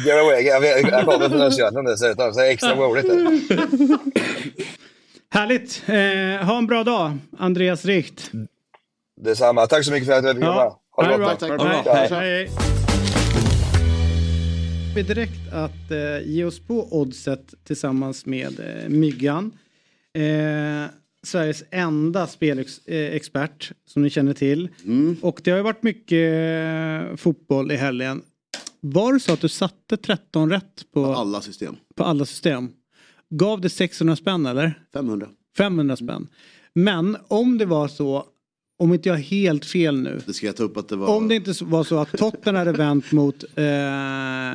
Göra 0.08 0.24
Oegge. 0.24 0.50
Jag, 0.92 1.06
kommer 1.06 1.30
från 1.30 1.42
Östergötland 1.42 1.88
dessutom, 1.88 2.34
så 2.34 2.40
det 2.40 2.48
är 2.48 2.52
extra 2.52 2.76
roligt. 2.76 3.06
Härligt. 5.34 5.84
Eh, 5.88 6.46
ha 6.48 6.58
en 6.58 6.68
bra 6.68 6.84
dag, 6.84 7.18
Andreas 7.40 7.86
Richt. 7.86 8.32
Detsamma. 9.22 9.68
Tack 9.68 9.86
så 9.86 9.92
mycket 9.92 10.08
för 10.08 10.14
att 10.18 10.24
jag 10.26 10.36
fick 10.36 10.44
komma. 10.46 10.74
Ha 10.96 11.04
det 11.04 11.10
Ha 11.10 11.18
det 11.18 11.84
gott. 11.84 12.12
Hej. 12.12 12.50
Vi 14.98 15.04
direkt 15.04 15.54
att 15.54 15.92
eh, 15.92 16.30
ge 16.30 16.46
oss 16.46 16.60
på 16.60 16.88
oddset 16.92 17.54
tillsammans 17.64 18.26
med 18.26 18.60
eh, 18.60 18.90
Myggan. 18.90 19.52
Eh, 20.14 20.92
Sveriges 21.24 21.64
enda 21.72 22.28
spelexpert 22.28 23.72
som 23.86 24.02
ni 24.02 24.10
känner 24.10 24.34
till. 24.34 24.70
Mm. 24.86 25.18
Och 25.22 25.42
det 25.44 25.52
har 25.52 25.58
ju 25.58 25.64
varit 25.64 25.84
mycket 25.84 26.34
eh, 26.34 27.16
fotboll 27.16 27.72
i 27.72 27.76
helgen. 27.76 28.22
Var 28.80 29.14
det 29.14 29.20
så 29.20 29.34
att 29.34 29.42
du 29.42 29.50
satte 29.50 29.98
13 29.98 30.50
rätt 30.50 30.92
på, 30.94 31.04
På 31.04 31.14
alla 31.14 31.42
system. 31.42 31.76
på 31.96 32.04
alla 32.04 32.26
system? 32.26 32.70
Gav 33.30 33.62
det 33.62 33.70
600 33.70 34.16
spänn 34.16 34.46
eller? 34.46 34.84
500. 34.94 35.28
500 35.58 35.96
spänn. 35.96 36.28
Men 36.74 37.18
om 37.28 37.58
det 37.58 37.66
var 37.66 37.88
så, 37.88 38.26
om 38.80 38.94
inte 38.94 39.10
jag 39.10 39.16
har 39.16 39.22
helt 39.22 39.66
fel 39.66 40.02
nu. 40.02 40.22
Det 40.26 40.34
ska 40.34 40.46
jag 40.46 40.56
ta 40.56 40.64
upp 40.64 40.78
att 40.78 40.90
det 40.90 40.96
var... 40.96 41.08
Om 41.08 41.28
det 41.28 41.36
inte 41.36 41.54
var 41.62 41.84
så 41.84 41.98
att 41.98 42.18
Tottenham 42.18 42.56
hade 42.56 42.78
vänt 42.78 43.12
mot 43.12 43.44
eh, 43.44 43.50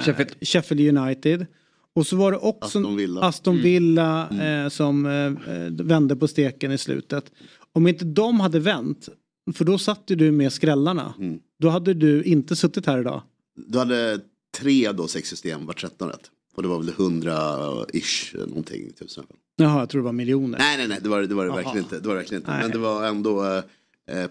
Sheffield. 0.04 0.34
Sheffield 0.40 0.98
United. 0.98 1.46
Och 1.94 2.06
så 2.06 2.16
var 2.16 2.32
det 2.32 2.38
också 2.38 2.78
Aston 2.78 2.96
Villa. 2.96 3.20
Aston 3.20 3.54
Mm. 3.54 3.64
Villa 3.64 4.28
eh, 4.62 4.68
som 4.68 5.06
eh, 5.06 5.86
vände 5.86 6.16
på 6.16 6.28
steken 6.28 6.72
i 6.72 6.78
slutet. 6.78 7.32
Om 7.72 7.86
inte 7.86 8.04
de 8.04 8.40
hade 8.40 8.60
vänt, 8.60 9.08
för 9.54 9.64
då 9.64 9.78
satt 9.78 10.02
ju 10.06 10.16
du 10.16 10.32
med 10.32 10.52
skrällarna. 10.52 11.14
Mm. 11.18 11.38
Då 11.58 11.68
hade 11.68 11.94
du 11.94 12.22
inte 12.22 12.56
suttit 12.56 12.86
här 12.86 13.00
idag. 13.00 13.22
Du 13.66 13.78
hade 13.78 14.20
tre 14.58 14.92
då, 14.92 15.08
sex 15.08 15.28
system, 15.28 15.66
var 15.66 15.74
13 15.74 16.08
rätt. 16.08 16.30
Och 16.54 16.62
det 16.62 16.68
var 16.68 16.78
väl 16.78 16.90
100-ish 16.90 18.48
någonting. 18.48 18.92
Tusen. 18.98 19.24
Jaha, 19.56 19.78
jag 19.78 19.88
tror 19.88 20.00
det 20.00 20.04
var 20.04 20.12
miljoner. 20.12 20.58
Nej, 20.58 20.76
nej, 20.76 20.88
nej, 20.88 20.98
det 21.02 21.08
var 21.08 21.22
det, 21.22 21.34
var 21.34 21.44
det 21.44 21.50
verkligen 21.50 21.78
inte. 21.78 22.00
Det 22.00 22.08
var 22.08 22.14
verkligen 22.14 22.40
inte. 22.40 22.50
Nej. 22.50 22.62
Men 22.62 22.70
det 22.70 22.78
var 22.78 23.06
ändå 23.06 23.44
eh, 23.44 23.62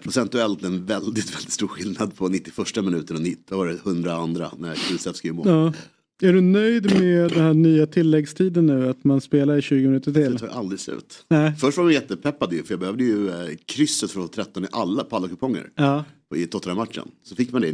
procentuellt 0.02 0.62
en 0.62 0.86
väldigt, 0.86 1.34
väldigt 1.36 1.52
stor 1.52 1.68
skillnad 1.68 2.16
på 2.16 2.28
91 2.28 2.76
minuten 2.76 3.16
och 3.16 3.22
90, 3.22 3.42
då 3.48 3.56
var 3.56 3.66
det 3.66 3.72
100 3.72 4.14
andra 4.14 4.50
när 4.58 4.74
Kulusevski 4.74 5.28
gjorde 5.28 5.50
mål. 5.50 5.74
Ja. 6.20 6.28
Är 6.28 6.32
du 6.32 6.40
nöjd 6.40 7.00
med 7.00 7.30
den 7.30 7.40
här 7.40 7.54
nya 7.54 7.86
tilläggstiden 7.86 8.66
nu? 8.66 8.88
Att 8.88 9.04
man 9.04 9.20
spelar 9.20 9.58
i 9.58 9.62
20 9.62 9.86
minuter 9.86 10.12
till? 10.12 10.32
Det 10.32 10.38
tar 10.38 10.48
aldrig 10.48 10.80
slut. 10.80 11.24
Nej. 11.28 11.52
Först 11.60 11.78
var 11.78 11.84
jag 11.84 11.92
jättepeppad 11.92 12.52
ju, 12.52 12.62
för 12.62 12.72
jag 12.72 12.80
behövde 12.80 13.04
ju 13.04 13.28
eh, 13.28 13.56
krysset 13.66 14.10
för 14.10 14.20
att 14.20 14.26
få 14.26 14.32
13 14.32 14.64
i 14.64 14.66
alla, 14.72 15.04
på 15.04 15.16
alla 15.16 15.28
kuponger. 15.28 15.70
Ja. 15.74 16.04
I 16.34 16.46
Tottenham-matchen. 16.46 17.08
Så 17.22 17.36
fick 17.36 17.52
man 17.52 17.62
det 17.62 17.68
i 17.68 17.72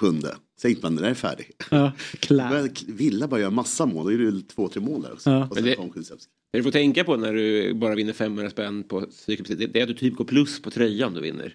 97. 0.00 0.28
Sen 0.62 0.76
man, 0.82 0.96
den 0.96 1.04
är 1.04 1.14
färdig. 1.14 1.50
Ja, 1.70 1.92
Villa 2.86 3.28
bara 3.28 3.40
göra 3.40 3.50
massa 3.50 3.86
mål, 3.86 4.04
då 4.04 4.12
är 4.12 4.18
det 4.18 4.24
ju 4.24 4.40
två, 4.40 4.68
tre 4.68 4.82
mål 4.82 5.02
där 5.02 5.12
också. 5.12 5.30
Ja. 5.30 5.46
Och 5.50 5.56
sen 5.56 5.64
det- 5.64 5.74
kom 5.74 5.90
Kulusevski. 5.90 6.30
Det 6.52 6.58
du 6.58 6.62
får 6.62 6.70
tänka 6.70 7.04
på 7.04 7.16
när 7.16 7.32
du 7.32 7.74
bara 7.74 7.94
vinner 7.94 8.12
500 8.12 8.50
spänn 8.50 8.84
på 8.84 9.06
cykelprecis, 9.10 9.68
det 9.72 9.78
är 9.78 9.82
att 9.82 9.88
du 9.88 9.94
typ 9.94 10.14
går 10.16 10.24
plus 10.24 10.62
på 10.62 10.70
tröjan 10.70 11.14
du 11.14 11.20
vinner. 11.20 11.54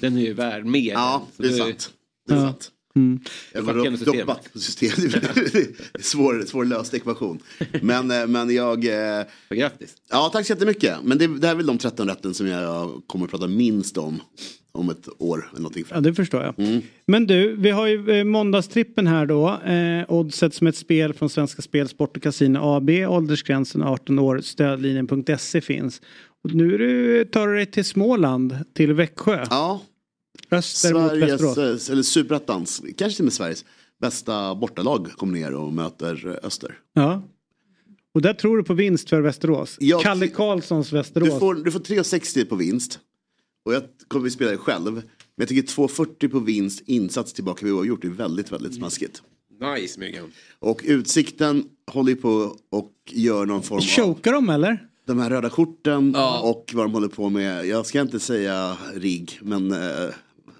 Den 0.00 0.16
är 0.16 0.20
ju 0.22 0.32
värd 0.32 0.64
mer. 0.66 0.92
Ja, 0.92 1.26
det 1.36 1.46
är 1.46 1.50
du- 1.50 1.56
sant. 1.58 1.92
Det 2.28 2.34
är 2.34 2.38
Ja. 2.38 2.42
sant. 2.44 2.70
Mm. 2.96 3.20
Jag 3.52 3.62
var 3.62 3.78
upp- 3.86 3.98
systemet. 3.98 4.26
doppat 4.26 4.48
system. 4.62 4.90
Det 5.92 6.02
svår, 6.04 6.44
svårlöst 6.46 6.94
ekvation. 6.94 7.38
Men, 7.82 8.10
eh, 8.10 8.26
men 8.26 8.54
jag... 8.54 8.84
eh, 9.18 9.24
Grattis. 9.50 9.94
Ja, 10.10 10.30
tack 10.32 10.46
så 10.46 10.52
jättemycket. 10.52 10.96
Men 11.04 11.18
det, 11.18 11.26
det 11.26 11.46
här 11.46 11.54
är 11.54 11.56
väl 11.56 11.66
de 11.66 11.78
13 11.78 12.08
rätten 12.08 12.34
som 12.34 12.46
jag 12.46 13.02
kommer 13.06 13.24
att 13.24 13.30
prata 13.30 13.46
minst 13.46 13.98
om. 13.98 14.20
Om 14.74 14.90
ett 14.90 15.08
år 15.18 15.48
eller 15.50 15.60
någonting. 15.60 15.84
Ja, 15.90 16.00
det 16.00 16.14
förstår 16.14 16.42
jag. 16.42 16.58
Mm. 16.68 16.82
Men 17.06 17.26
du, 17.26 17.56
vi 17.56 17.70
har 17.70 17.86
ju 17.86 18.10
eh, 18.10 18.24
måndagstrippen 18.24 19.06
här 19.06 19.26
då. 19.26 19.48
Eh, 19.60 20.04
oddset 20.12 20.54
som 20.54 20.66
ett 20.66 20.76
spel 20.76 21.12
från 21.14 21.30
Svenska 21.30 21.62
Spel, 21.62 21.88
Sport 21.88 22.16
och 22.16 22.22
Casino 22.22 22.58
AB. 22.62 22.90
Åldersgränsen 22.90 23.82
18 23.82 24.18
år. 24.18 24.40
Stödlinjen.se 24.40 25.60
finns. 25.60 26.00
Och 26.44 26.54
nu 26.54 26.78
du, 26.78 27.24
tar 27.24 27.48
du 27.48 27.54
dig 27.54 27.66
till 27.66 27.84
Småland, 27.84 28.58
till 28.74 28.92
Växjö. 28.92 29.46
Ja, 29.50 29.82
Öster 30.50 30.92
mot 30.94 31.10
Sveriges, 31.10 31.30
Västerås. 31.32 31.88
eh, 31.88 31.92
eller 31.92 32.02
Superettans, 32.02 32.82
kanske 32.98 33.16
till 33.16 33.22
och 33.22 33.24
med 33.24 33.32
Sveriges 33.32 33.64
bästa 34.00 34.54
bortalag 34.54 35.08
kommer 35.16 35.32
ner 35.38 35.54
och 35.54 35.72
möter 35.72 36.26
eh, 36.26 36.46
Öster. 36.46 36.74
Ja. 36.92 37.22
Och 38.14 38.22
där 38.22 38.34
tror 38.34 38.56
du 38.56 38.62
på 38.64 38.74
vinst 38.74 39.08
för 39.08 39.20
Västerås. 39.20 39.76
Jag- 39.80 40.02
Kalle 40.02 40.28
Karlssons 40.28 40.92
Västerås. 40.92 41.28
Du 41.34 41.38
får, 41.38 41.54
du 41.54 41.70
får 41.70 41.80
3,60 41.80 42.44
på 42.44 42.56
vinst. 42.56 42.98
Och 43.64 43.74
jag 43.74 43.82
kommer 44.08 44.26
att 44.26 44.32
spela 44.32 44.50
det 44.50 44.56
själv. 44.56 44.92
Men 44.94 45.02
jag 45.36 45.48
tycker 45.48 45.62
2,40 45.62 46.28
på 46.28 46.38
vinst, 46.38 46.82
insats 46.86 47.32
tillbaka 47.32 47.64
vid 47.66 47.74
oavgjort 47.74 48.04
är 48.04 48.08
väldigt, 48.08 48.52
väldigt 48.52 48.74
smaskigt. 48.74 49.22
Nice 49.60 50.00
Myggan. 50.00 50.32
Och 50.58 50.80
Utsikten 50.84 51.64
håller 51.86 52.14
på 52.14 52.56
och 52.70 52.92
gör 53.10 53.46
någon 53.46 53.62
form 53.62 53.78
av... 53.78 53.82
Chokar 53.82 54.32
de 54.32 54.48
eller? 54.48 54.88
De 55.06 55.18
här 55.18 55.30
röda 55.30 55.50
korten 55.50 56.16
och 56.42 56.70
vad 56.74 56.84
de 56.84 56.92
håller 56.92 57.08
på 57.08 57.30
med. 57.30 57.66
Jag 57.66 57.86
ska 57.86 58.00
inte 58.00 58.20
säga 58.20 58.76
RIG, 58.94 59.38
men 59.42 59.72
eh, 59.72 60.08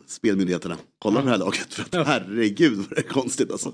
spelmyndigheterna. 0.07 0.77
Kolla 0.99 1.21
på 1.21 1.25
det 1.25 1.31
här 1.31 1.39
laget. 1.39 1.75
För 1.75 2.01
att, 2.01 2.07
herregud 2.07 2.77
vad 2.77 2.91
det 2.91 2.99
är 2.99 3.03
konstigt 3.03 3.51
alltså. 3.53 3.73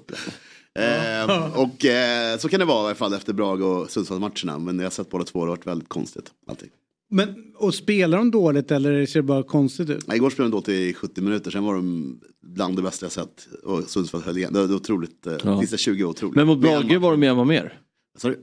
Eh, 0.75 1.59
och 1.59 1.85
eh, 1.85 2.39
så 2.39 2.49
kan 2.49 2.61
det 2.61 2.67
vara 2.67 2.83
i 2.83 2.87
alla 2.87 2.95
fall 2.95 3.15
efter 3.15 3.33
Brage 3.33 3.63
och 3.63 3.91
Sundsvallsmatcherna. 3.91 4.59
Men 4.59 4.79
jag 4.79 4.85
har 4.85 4.91
sett 4.91 5.11
båda 5.11 5.25
två, 5.25 5.39
det 5.39 5.51
har 5.51 5.57
varit 5.57 5.67
väldigt 5.67 5.89
konstigt. 5.89 6.31
Allting. 6.47 6.71
Men, 7.11 7.35
och 7.57 7.75
spelar 7.75 8.19
de 8.19 8.31
dåligt 8.31 8.71
eller 8.71 9.07
ser 9.07 9.19
det 9.19 9.23
bara 9.23 9.43
konstigt 9.43 9.91
ut? 9.91 10.05
Ja, 10.07 10.15
igår 10.15 10.31
spelade 10.31 10.51
de 10.51 10.57
då 10.57 10.63
till 10.63 10.95
70 10.95 11.21
minuter, 11.21 11.51
sen 11.51 11.65
var 11.65 11.75
de 11.75 12.21
bland 12.47 12.77
det 12.77 12.83
bästa 12.83 13.05
jag 13.07 13.13
sett. 13.13 13.49
Och 13.65 13.83
Sundsvall 13.91 14.23
höll 14.23 14.39
igen. 14.39 14.53
Det 14.53 14.67
var 14.67 14.75
otroligt, 14.75 15.27
eh, 15.27 15.35
Ja. 15.45 15.61
sista 15.61 15.77
20 15.77 16.05
år 16.05 16.09
otroligt. 16.11 16.37
Men 16.37 16.47
mot 16.47 16.59
Brage 16.61 16.97
var 17.01 17.11
de 17.11 17.23
ju 17.23 17.29
Emma 17.29 17.45
mer. 17.45 17.81
Sorry? 18.19 18.37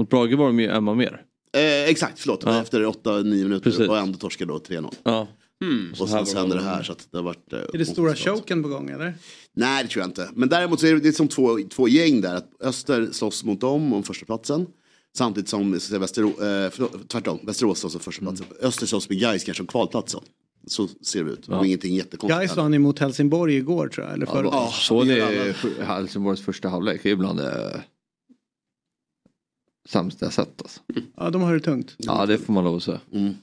Mot 0.00 0.10
Brage 0.10 0.34
var 0.34 0.46
de 0.46 0.60
ju 0.60 0.66
Emma 0.68 0.94
mer. 0.94 1.22
Eh, 1.56 1.84
exakt, 1.90 2.18
förlåt. 2.20 2.42
Ja. 2.46 2.60
Efter 2.62 2.84
8-9 2.86 3.24
minuter 3.24 3.70
Precis. 3.70 3.88
och 3.88 3.98
ändå 3.98 4.18
torskade 4.18 4.52
då 4.52 4.58
3-0. 4.58 4.94
Ja. 5.02 5.28
Mm. 5.64 5.90
Och 6.00 6.08
sen 6.08 6.24
var 6.24 6.34
hände 6.34 6.54
de- 6.56 6.62
det 6.64 6.68
här 6.70 6.82
så 6.82 6.92
att 6.92 7.08
det 7.10 7.18
har 7.18 7.22
varit... 7.24 7.52
eh, 7.52 7.58
Är 7.74 7.78
det 7.78 7.86
stora 7.86 8.14
choken 8.14 8.62
på 8.62 8.68
gång 8.68 8.90
eller? 8.90 9.14
Nej, 9.56 9.82
det 9.84 9.88
tror 9.90 10.00
jag 10.02 10.08
inte. 10.08 10.28
Men 10.34 10.48
däremot 10.48 10.80
så 10.80 10.86
är 10.86 10.94
det, 10.94 11.00
det 11.00 11.08
är 11.08 11.12
som 11.12 11.28
två, 11.28 11.58
två 11.70 11.88
gäng 11.88 12.20
där. 12.20 12.34
Att 12.36 12.50
Öster 12.60 13.08
slåss 13.12 13.44
mot 13.44 13.60
dem 13.60 13.92
om 13.92 14.02
första 14.02 14.26
platsen. 14.26 14.66
Samtidigt 15.16 15.48
som 15.48 15.80
så 15.80 15.98
Västerå, 15.98 16.28
eh, 16.28 16.70
förlåt, 16.70 17.08
tvärtom, 17.08 17.38
Västerås 17.42 17.78
slåss 17.80 17.94
om 17.94 18.00
första 18.00 18.22
platsen. 18.22 18.46
Öster 18.62 18.86
slåss 18.86 19.08
med 19.08 19.18
Gais 19.20 19.44
kanske 19.44 19.62
om 19.62 19.66
kvalplatsen. 19.66 20.20
Så 20.66 20.88
ser 20.88 21.24
det 21.24 21.30
ut. 21.30 21.44
Ja. 21.48 21.58
Och 21.58 21.66
ingenting 21.66 21.94
jättekonstigt. 21.94 22.38
Gais 22.38 22.56
vann 22.56 22.74
emot 22.74 22.98
Helsingborg 22.98 23.56
igår 23.56 23.88
tror 23.88 24.06
jag. 24.06 24.14
Eller 24.14 24.26
Ja, 24.26 24.32
förra. 24.32 24.44
ja, 24.44 24.70
så 24.72 25.04
det 25.04 25.14
det 25.14 25.20
är 25.80 25.84
Helsingborgs 25.84 26.40
första 26.40 26.68
halvlek. 26.68 27.00
Det 27.02 27.10
är 27.10 27.16
bland 27.16 27.38
det 27.38 27.82
sämsta 29.88 30.26
jag 30.26 30.32
sett 30.32 30.62
alltså. 30.62 30.80
Ja, 31.16 31.30
de 31.30 31.42
har 31.42 31.54
det 31.54 31.60
tungt. 31.60 31.94
Ja, 31.98 32.26
det 32.26 32.38
får 32.38 32.52
man 32.52 32.64
lov 32.64 32.76
att 32.76 32.82
säga. 32.82 33.00
Mm. 33.12 33.34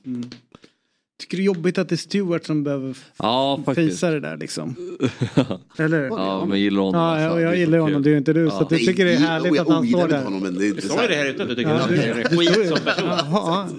Tycker 1.20 1.38
det 1.38 1.44
är 1.44 1.46
jobbigt 1.46 1.78
att 1.78 1.90
det 1.90 1.96
är 1.96 1.98
Stewart 1.98 2.46
som 2.46 2.64
behöver 2.64 2.96
Ja, 3.18 3.64
fejsa 3.76 4.12
det 4.12 4.20
där 4.20 4.38
liksom. 4.38 4.76
Eller? 5.78 6.04
Ja, 6.04 6.46
men 6.46 6.60
gillar 6.60 6.82
honom. 6.82 7.02
Ja, 7.02 7.08
alltså. 7.12 7.38
är 7.40 7.42
jag 7.44 7.54
så 7.54 7.58
gillar 7.60 7.78
honom, 7.78 8.02
det 8.04 8.10
är 8.10 8.12
ju 8.12 8.18
inte 8.18 8.34
du. 8.34 8.50
Så 8.50 8.56
att 8.62 8.72
jag 8.72 8.80
tycker 8.80 9.06
det 9.06 9.14
är 9.14 9.18
härligt 9.18 9.60
att 9.62 9.68
han 9.70 9.88
står 9.88 10.08
där. 10.08 10.24
Honom, 10.24 10.44
men 10.44 10.56
det 10.58 10.66
är 10.66 10.68
inte 10.68 10.82
Du 10.82 10.88
så 10.88 10.94
sa 10.94 11.02
ju 11.02 11.08
det 11.08 11.16
här. 11.16 11.26
ute 11.26 11.44
att 11.44 11.50
du 11.50 11.56
tycker 11.56 11.70
Ja, 11.70 11.76
att 11.78 11.90
du- 11.90 11.98
han 11.98 12.06
är 12.10 12.16
du 12.30 12.38
skit 12.38 12.58
ju- 12.58 12.68
som 12.68 12.78
person. 12.86 13.10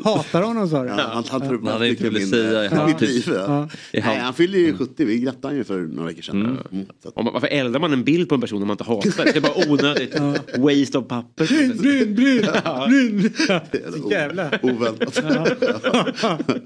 Hatar 0.04 0.42
honom 0.42 0.68
sa 0.68 0.82
du. 0.82 0.88
Ja, 0.88 0.94
han, 0.94 1.10
han 1.28 1.40
tar 1.40 1.54
upp 1.54 1.64
Han 1.64 1.72
hade 1.72 1.88
inte 1.88 2.04
mycket 2.04 2.16
velat 2.16 2.32
min, 2.32 2.50
säga 2.50 2.64
i 2.64 2.68
halvtid. 2.68 3.08
mitt 3.08 3.26
liv. 3.26 3.34
Ja. 3.36 3.42
Ja. 3.48 3.68
I 3.92 4.00
halv- 4.00 4.14
Nej, 4.14 4.24
han 4.24 4.34
fyllde 4.34 4.58
ju 4.58 4.76
70, 4.76 5.04
vi 5.04 5.18
grattade 5.18 5.54
ju 5.56 5.64
för 5.64 5.78
några 5.78 6.06
veckor 6.08 6.22
sedan. 6.22 6.58
Mm. 6.72 6.86
Man- 7.16 7.32
Varför 7.32 7.46
eldar 7.48 7.80
man 7.80 7.92
en 7.92 8.04
bild 8.04 8.28
på 8.28 8.34
en 8.34 8.40
person 8.40 8.62
om 8.62 8.68
man 8.68 8.74
inte 8.74 8.84
hatar? 8.84 9.24
Det 9.24 9.36
är 9.36 9.40
bara 9.40 9.70
onödigt 9.72 10.14
waste 10.58 10.98
of 10.98 11.08
papper. 11.08 11.46
Bryn, 11.46 11.76
bryn, 11.76 12.14
bryn. 12.14 13.30
det 13.70 13.78
är 13.86 13.92
Så 14.02 14.10
jävla. 14.10 14.50
oväntat. 14.62 15.22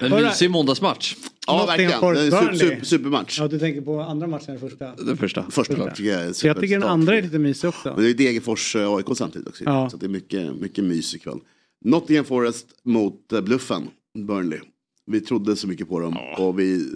En 0.00 0.10
mysig 0.10 0.50
måndagsmatch. 0.50 1.16
Ja, 1.46 1.66
verkligen. 1.66 1.92
Super, 2.30 2.54
super, 2.54 2.84
supermatch. 2.84 3.38
Ja, 3.38 3.48
du 3.48 3.58
tänker 3.58 3.80
på 3.80 4.00
andra 4.00 4.26
matchen 4.26 4.54
än 4.54 4.60
första. 4.60 4.94
Den 4.96 5.16
första. 5.16 5.50
Första 5.50 5.76
match 5.76 5.96
tycker 5.96 6.10
jag 6.10 6.22
är 6.22 6.32
Så 6.32 6.46
jag 6.46 6.60
tycker 6.60 6.78
den 6.78 6.88
andra 6.88 7.18
är 7.18 7.22
lite 7.22 7.38
mysig 7.38 7.68
också. 7.68 7.92
Men 7.94 8.04
det 8.04 8.10
är 8.10 8.14
Degerfors 8.14 8.76
eh, 8.76 8.94
AIK 8.94 9.06
samtidigt 9.14 9.48
också. 9.48 9.64
Ja. 9.64 9.90
Så 9.90 9.96
det 9.96 10.06
är 10.06 10.10
mycket, 10.10 10.56
mycket 10.56 10.84
mys 10.84 11.14
ikväll. 11.14 11.38
Nottingham 11.84 12.24
Forest 12.24 12.66
mot 12.82 13.32
eh, 13.32 13.40
Bluffen, 13.40 13.88
Burnley. 14.18 14.60
Vi 15.06 15.20
trodde 15.20 15.56
så 15.56 15.68
mycket 15.68 15.88
på 15.88 16.00
dem 16.00 16.16
och 16.38 16.58
vi 16.58 16.86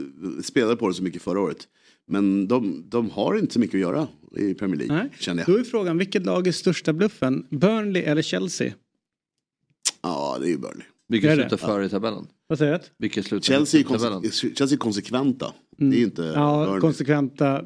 spelade 0.42 0.76
på 0.76 0.86
dem 0.86 0.94
så 0.94 1.02
mycket 1.02 1.22
förra 1.22 1.40
året. 1.40 1.68
Men 2.08 2.48
de, 2.48 2.84
de 2.88 3.10
har 3.10 3.38
inte 3.38 3.52
så 3.52 3.60
mycket 3.60 3.74
att 3.74 3.80
göra 3.80 4.08
i 4.36 4.54
Premier 4.54 4.78
League, 4.78 4.96
Nej. 4.96 5.10
känner 5.18 5.42
jag. 5.42 5.54
Då 5.54 5.60
är 5.60 5.64
frågan, 5.64 5.98
vilket 5.98 6.26
lag 6.26 6.46
är 6.46 6.52
största 6.52 6.92
bluffen? 6.92 7.46
Burnley 7.50 8.02
eller 8.02 8.22
Chelsea? 8.22 8.72
Ja, 10.02 10.36
det 10.40 10.46
är 10.46 10.50
ju 10.50 10.58
Burnley. 10.58 10.86
Vilka 11.08 11.32
Är 11.32 11.36
det? 11.36 11.42
slutar 11.48 11.56
före 11.66 11.86
i 11.86 11.88
tabellen? 11.88 12.26
Vad 12.48 12.58
säger 12.58 12.80
du? 12.98 13.08
Slutar 13.22 13.40
Chelsea 13.44 13.82
konse- 13.82 14.30
Chelsea 14.54 14.76
är 14.76 14.78
konsekventa. 14.78 15.52
Det 15.76 15.84
är 16.00 16.02
inte 16.02 16.22
Mm. 16.22 16.34
Ja, 16.34 16.64
Burnley. 16.64 16.80
konsekventa 16.80 17.62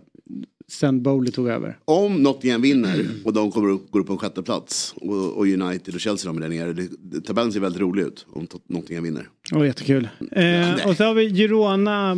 sen 0.69 1.03
Bowley 1.03 1.33
tog 1.33 1.49
över. 1.49 1.79
Om 1.85 2.23
Nottingham 2.23 2.63
vinner 2.63 3.07
och 3.25 3.33
de 3.33 3.51
kommer 3.53 3.69
upp, 3.69 3.91
går 3.91 4.01
upp 4.01 4.07
på 4.07 4.13
en 4.13 4.19
sjätte 4.19 4.43
plats 4.43 4.95
och, 4.97 5.33
och 5.37 5.47
United 5.47 5.95
och 5.95 6.01
Chelsea 6.01 6.33
de 6.33 6.37
är 6.37 6.41
där 6.41 6.49
nere. 6.49 6.73
Det, 6.73 6.89
det, 7.01 7.21
tabellen 7.21 7.53
ser 7.53 7.61
väldigt 7.61 7.81
rolig 7.81 8.03
ut 8.03 8.27
om 8.33 8.47
Nottingham 8.67 9.05
vinner. 9.05 9.29
Åh, 9.53 9.67
jättekul. 9.67 10.09
Eh, 10.33 10.89
och 10.89 10.97
så 10.97 11.05
har 11.05 11.15
vi 11.15 11.29
Girona 11.35 12.11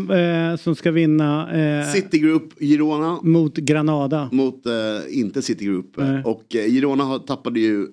eh, 0.52 0.56
som 0.56 0.74
ska 0.76 0.90
vinna 0.90 1.52
eh, 1.80 1.92
City 1.92 2.18
Group, 2.18 2.58
Girona 2.60 3.18
mot 3.22 3.54
Granada. 3.56 4.28
mot 4.32 4.66
eh, 4.66 4.72
inte 5.10 5.42
City 5.42 5.64
Group. 5.64 5.98
Och 6.24 6.54
eh, 6.56 6.66
Girona 6.70 7.04
har, 7.04 7.18
tappade 7.18 7.60
ju 7.60 7.86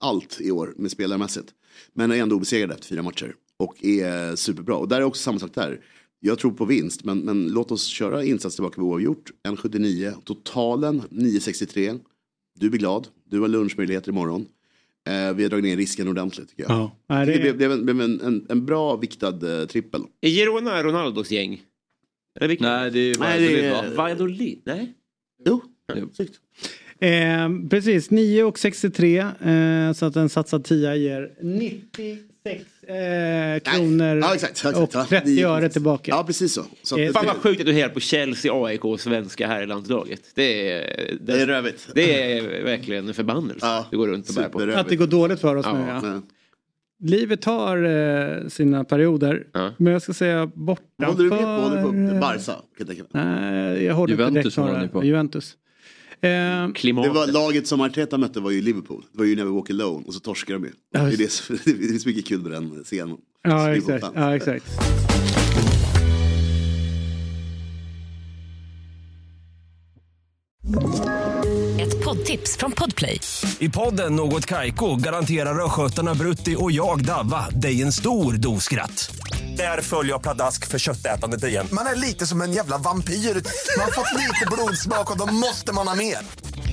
allt 0.00 0.38
i 0.40 0.50
år 0.50 0.74
med 0.76 0.90
spelarmässigt. 0.90 1.48
Men 1.92 2.10
är 2.10 2.16
ändå 2.16 2.36
obesegrade 2.36 2.74
efter 2.74 2.86
fyra 2.86 3.02
matcher. 3.02 3.34
Och 3.56 3.84
är 3.84 4.36
superbra. 4.36 4.76
Och 4.76 4.88
där 4.88 4.96
är 4.96 5.02
också 5.04 5.22
samma 5.22 5.38
sak 5.38 5.54
där. 5.54 5.80
Jag 6.20 6.38
tror 6.38 6.50
på 6.52 6.64
vinst, 6.64 7.04
men, 7.04 7.18
men 7.18 7.48
låt 7.48 7.70
oss 7.70 7.86
köra 7.86 8.24
insats 8.24 8.54
tillbaka 8.56 8.80
vid 8.80 8.88
oavgjort. 8.90 9.30
1,79. 9.48 10.12
Totalen 10.24 11.02
9,63. 11.10 12.00
Du 12.60 12.70
blir 12.70 12.78
glad. 12.80 13.08
Du 13.24 13.40
har 13.40 13.48
lunchmöjligheter 13.48 14.10
imorgon. 14.12 14.46
Eh, 15.08 15.34
vi 15.34 15.42
har 15.42 15.50
dragit 15.50 15.64
ner 15.64 15.76
risken 15.76 16.08
ordentligt 16.08 16.48
tycker 16.48 16.62
jag. 16.62 16.90
Ja. 17.08 17.24
Det 17.24 17.32
det- 17.32 17.38
blev, 17.56 17.56
blev, 17.84 18.00
en, 18.00 18.00
en, 18.00 18.20
en, 18.20 18.46
en 18.48 18.66
bra 18.66 18.96
viktad 18.96 19.60
eh, 19.60 19.66
trippel. 19.66 20.02
Är 20.20 20.28
Girona 20.30 20.82
Ronaldos 20.82 21.30
gäng? 21.30 21.62
Eller? 22.40 22.56
Nej, 22.60 22.90
det 22.90 22.98
är 23.00 23.18
Nej, 23.18 23.40
det 23.40 23.66
är- 23.66 23.70
Valladolid, 23.70 23.90
va? 23.90 24.02
Valladolid? 24.02 24.62
Nej. 24.64 24.94
Jo, 25.46 25.62
Jo. 25.96 26.08
Eh, 27.00 27.48
precis, 27.70 28.10
9 28.10 28.42
och 28.44 28.58
63 28.58 29.18
eh, 29.18 29.92
så 29.94 30.06
att 30.06 30.16
en 30.16 30.28
satsad 30.28 30.64
10 30.64 30.94
ger 30.94 31.30
96 31.42 32.64
eh, 32.88 33.58
kronor 33.74 34.16
Ja, 34.16 34.34
exakt. 34.34 34.50
exakt. 34.52 34.78
och 34.78 34.90
Ja, 34.92 35.06
30 35.08 35.36
det- 35.36 35.42
öre 35.42 35.68
tillbaka. 35.68 36.10
Ja, 36.10 36.24
precis 36.26 36.52
så. 36.52 36.62
så 36.82 36.98
Eh, 36.98 37.12
Fan 37.12 37.26
vad 37.26 37.36
sjukt 37.36 37.60
att 37.60 37.66
du 37.66 37.72
hejar 37.72 37.88
på 37.88 38.00
Chelsea, 38.00 38.52
AIK 38.64 38.84
och 38.84 39.00
svenska 39.00 39.46
här 39.46 39.62
i 39.62 39.66
landslaget. 39.66 40.20
Det 40.34 40.70
är, 40.72 41.16
det 41.20 41.32
är 41.42 41.46
rövigt. 41.46 41.88
det 41.94 42.32
är 42.38 42.64
verkligen 42.64 43.08
en 43.08 43.14
förbannelse. 43.14 43.66
Ja, 43.66 43.86
du 43.90 43.96
går 43.96 44.06
runt 44.08 44.28
och 44.28 44.34
bär 44.34 44.48
på. 44.48 44.78
Att 44.78 44.88
det 44.88 44.96
går 44.96 45.06
dåligt 45.06 45.40
för 45.40 45.56
oss 45.56 45.66
Ja, 45.68 45.78
nu 45.78 45.84
ja. 45.88 46.00
Nej. 46.00 46.20
Livet 47.00 47.44
har 47.44 47.84
eh, 47.84 48.48
sina 48.48 48.84
perioder. 48.84 49.46
Ja. 49.52 49.72
Men 49.76 49.92
jag 49.92 50.02
ska 50.02 50.12
säga 50.12 50.46
bortanför... 50.54 51.12
Håller 51.12 51.24
du 51.24 51.30
med 51.30 51.38
på, 51.38 51.44
håller 51.46 51.76
du 51.76 52.10
på 52.14 52.20
Barca? 52.20 52.52
Jag. 52.78 53.06
Nej, 53.10 53.84
jag 53.84 53.94
håller 53.94 54.12
Juventus 54.12 54.36
inte 54.36 54.40
direkt 54.42 54.56
håller 54.56 54.68
några- 54.72 54.82
ni 54.82 54.88
på. 54.88 55.04
Juventus. 55.04 55.56
Eh, 56.20 56.30
Det 56.66 56.72
Klimatet. 56.74 57.12
var 57.14 57.26
laget 57.26 57.66
som 57.66 57.80
Arteta 57.80 58.18
mötte 58.18 58.40
var 58.40 58.50
ju 58.50 58.62
Liverpool. 58.62 59.04
Det 59.12 59.18
var 59.18 59.24
ju 59.24 59.36
Never 59.36 59.50
Walk 59.50 59.70
Alone 59.70 60.04
och 60.06 60.14
så 60.14 60.20
torskade 60.20 60.58
de 60.58 60.64
ju. 60.66 60.72
Ja, 60.92 61.00
Det 61.02 61.12
är, 61.14 61.16
det, 61.16 61.30
som- 61.32 61.58
det 61.64 61.70
är 61.70 61.98
så 61.98 62.08
mycket 62.08 62.26
kul 62.26 62.40
med 62.42 62.52
den 62.52 62.84
scenen. 62.84 63.16
ja, 63.42 63.74
exakt. 63.76 64.06
ja, 64.14 64.36
exakt. 64.36 64.64
Ett 71.80 72.04
poddtips 72.04 72.56
från 72.56 72.72
Podplay. 72.72 73.20
I 73.58 73.68
podden 73.68 74.16
Något 74.16 74.46
Kaiko 74.46 74.96
garanterar 74.96 75.64
östgötarna 75.64 76.14
Brutti 76.14 76.56
och 76.58 76.72
jag, 76.72 77.04
Davva, 77.04 77.50
dig 77.50 77.82
en 77.82 77.92
stor 77.92 78.32
dos 78.32 78.64
skratt. 78.64 79.10
Där 79.58 79.82
följer 79.82 80.12
jag 80.12 80.22
pladask 80.22 80.66
för 80.66 80.78
köttätandet 80.78 81.44
igen. 81.44 81.68
Man 81.72 81.86
är 81.86 81.94
lite 81.94 82.26
som 82.26 82.42
en 82.42 82.52
jävla 82.52 82.78
vampyr. 82.78 83.14
Man 83.14 83.84
har 83.84 83.92
fått 83.92 84.12
lite 84.14 84.46
blodsmak 84.52 85.10
och 85.10 85.18
då 85.18 85.26
måste 85.26 85.72
man 85.72 85.88
ha 85.88 85.94
mer. 85.94 86.18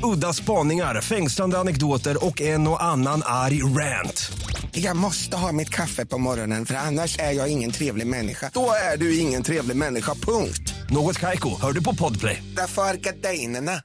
Udda 0.04 0.34
spaningar, 0.34 1.02
fängslande 1.02 1.58
anekdoter 1.58 2.26
och 2.26 2.42
en 2.42 2.68
och 2.68 2.84
annan 2.84 3.22
arg 3.26 3.64
rant. 3.64 4.32
Jag 4.72 4.98
måste 4.98 5.38
ha 5.38 5.52
mitt 5.52 5.70
kaffe 5.70 6.06
på 6.06 6.18
morgonen 6.18 6.66
för 6.66 6.76
annars 6.76 7.20
är 7.20 7.32
jag 7.32 7.52
ingen 7.52 7.72
trevlig 7.72 8.08
människa. 8.08 8.52
Då 8.54 8.70
är 8.94 8.98
du 8.98 9.18
ingen 9.18 9.44
trevlig 9.44 9.78
människa, 9.78 10.14
punkt. 10.14 10.74
Något 10.90 11.20
Kaiko, 11.20 11.62
hör 11.62 11.72
du 11.72 11.84
på 11.84 11.96
Podplay. 11.96 12.44
Därför 12.56 12.82
är 12.82 12.94
gardinerna. 12.94 13.82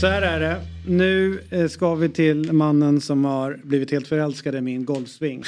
Så 0.00 0.06
här 0.06 0.22
är 0.22 0.40
det. 0.40 0.62
Nu 0.86 1.44
eh, 1.50 1.68
ska 1.68 1.94
vi 1.94 2.08
till 2.08 2.52
mannen 2.52 3.00
som 3.00 3.24
har 3.24 3.60
blivit 3.64 3.90
helt 3.90 4.08
förälskad 4.08 4.54
i 4.54 4.60
min 4.60 4.84
golfsving. 4.84 5.44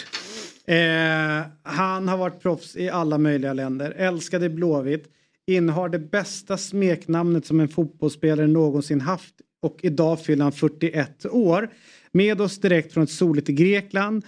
Eh, 0.70 1.46
han 1.62 2.08
har 2.08 2.16
varit 2.16 2.40
proffs 2.42 2.76
i 2.76 2.88
alla 2.88 3.18
möjliga 3.18 3.52
länder. 3.52 3.90
Älskade 3.90 4.48
Blåvitt. 4.48 5.04
Innehar 5.46 5.88
det 5.88 5.98
bästa 5.98 6.56
smeknamnet 6.56 7.46
som 7.46 7.60
en 7.60 7.68
fotbollsspelare 7.68 8.46
någonsin 8.46 9.00
haft. 9.00 9.34
Och 9.62 9.78
idag 9.82 10.24
fyller 10.24 10.42
han 10.42 10.52
41 10.52 11.26
år. 11.26 11.70
Med 12.12 12.40
oss 12.40 12.58
direkt 12.58 12.92
från 12.92 13.04
ett 13.04 13.10
soligt 13.10 13.48
Grekland 13.48 14.24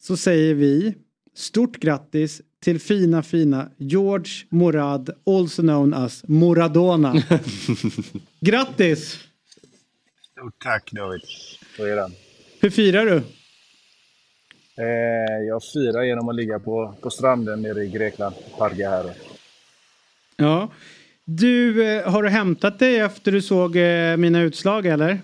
så 0.00 0.16
säger 0.16 0.54
vi 0.54 0.94
stort 1.34 1.76
grattis 1.76 2.42
till 2.62 2.80
fina 2.80 3.22
fina 3.22 3.70
George 3.76 4.32
Morad, 4.48 5.10
also 5.26 5.62
known 5.62 5.94
as 5.94 6.24
Moradona. 6.28 7.14
grattis! 8.40 9.18
Stort 10.32 10.62
tack 10.64 10.92
David. 10.92 11.20
Så 11.76 11.84
är 11.84 11.96
den. 11.96 12.12
Hur 12.60 12.70
firar 12.70 13.06
du? 13.06 13.22
Eh, 14.78 15.46
jag 15.48 15.62
firar 15.72 16.02
genom 16.02 16.28
att 16.28 16.34
ligga 16.34 16.58
på, 16.58 16.94
på 17.00 17.10
stranden 17.10 17.62
nere 17.62 17.84
i 17.84 17.88
Grekland, 17.88 18.34
Parga 18.58 18.90
här. 18.90 19.12
Ja. 20.36 20.68
Du, 21.24 21.84
eh, 21.88 22.10
har 22.10 22.22
du 22.22 22.28
hämtat 22.28 22.78
dig 22.78 22.98
efter 22.98 23.32
du 23.32 23.42
såg 23.42 23.76
eh, 23.76 24.16
mina 24.16 24.40
utslag 24.40 24.86
eller? 24.86 25.20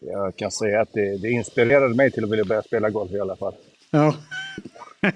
Jag 0.00 0.36
kan 0.36 0.50
säga 0.50 0.80
att 0.80 0.92
det, 0.92 1.18
det 1.22 1.30
inspirerade 1.30 1.94
mig 1.94 2.10
till 2.10 2.24
att 2.24 2.30
vilja 2.30 2.44
börja 2.44 2.62
spela 2.62 2.90
golf 2.90 3.12
i 3.12 3.20
alla 3.20 3.36
fall. 3.36 3.54
Ja. 3.90 4.14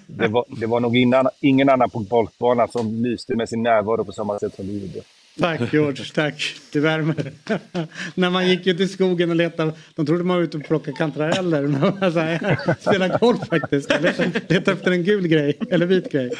Det 0.06 0.28
var, 0.28 0.44
det 0.60 0.66
var 0.66 0.80
nog 0.80 0.96
innan, 0.96 1.28
ingen 1.40 1.68
annan 1.68 1.90
på 1.90 1.98
golfbanan 1.98 2.68
som 2.68 3.02
lyste 3.04 3.36
med 3.36 3.48
sin 3.48 3.62
närvaro 3.62 4.04
på 4.04 4.12
samma 4.12 4.38
sätt 4.38 4.54
som 4.54 4.66
du 4.66 4.72
gjorde. 4.72 5.00
Tack 5.40 5.72
George, 5.72 6.04
tack. 6.14 6.54
Det 6.72 6.80
värmer. 6.80 7.32
När 8.14 8.30
man 8.30 8.48
gick 8.48 8.66
ut 8.66 8.80
i 8.80 8.88
skogen 8.88 9.30
och 9.30 9.36
letade, 9.36 9.72
de 9.94 10.06
trodde 10.06 10.24
man 10.24 10.36
var 10.36 10.44
ute 10.44 10.56
och 10.56 10.64
plockade 10.64 10.96
kantareller. 10.96 11.62
Man 11.62 11.80
var 11.80 12.10
så 12.10 12.18
här, 12.18 12.58
Spela 12.80 13.08
golf 13.18 13.40
faktiskt. 13.48 13.90
Letade 14.00 14.40
leta 14.48 14.72
efter 14.72 14.90
en 14.90 15.04
gul 15.04 15.28
grej, 15.28 15.58
eller 15.70 15.86
vit 15.86 16.12
grej. 16.12 16.30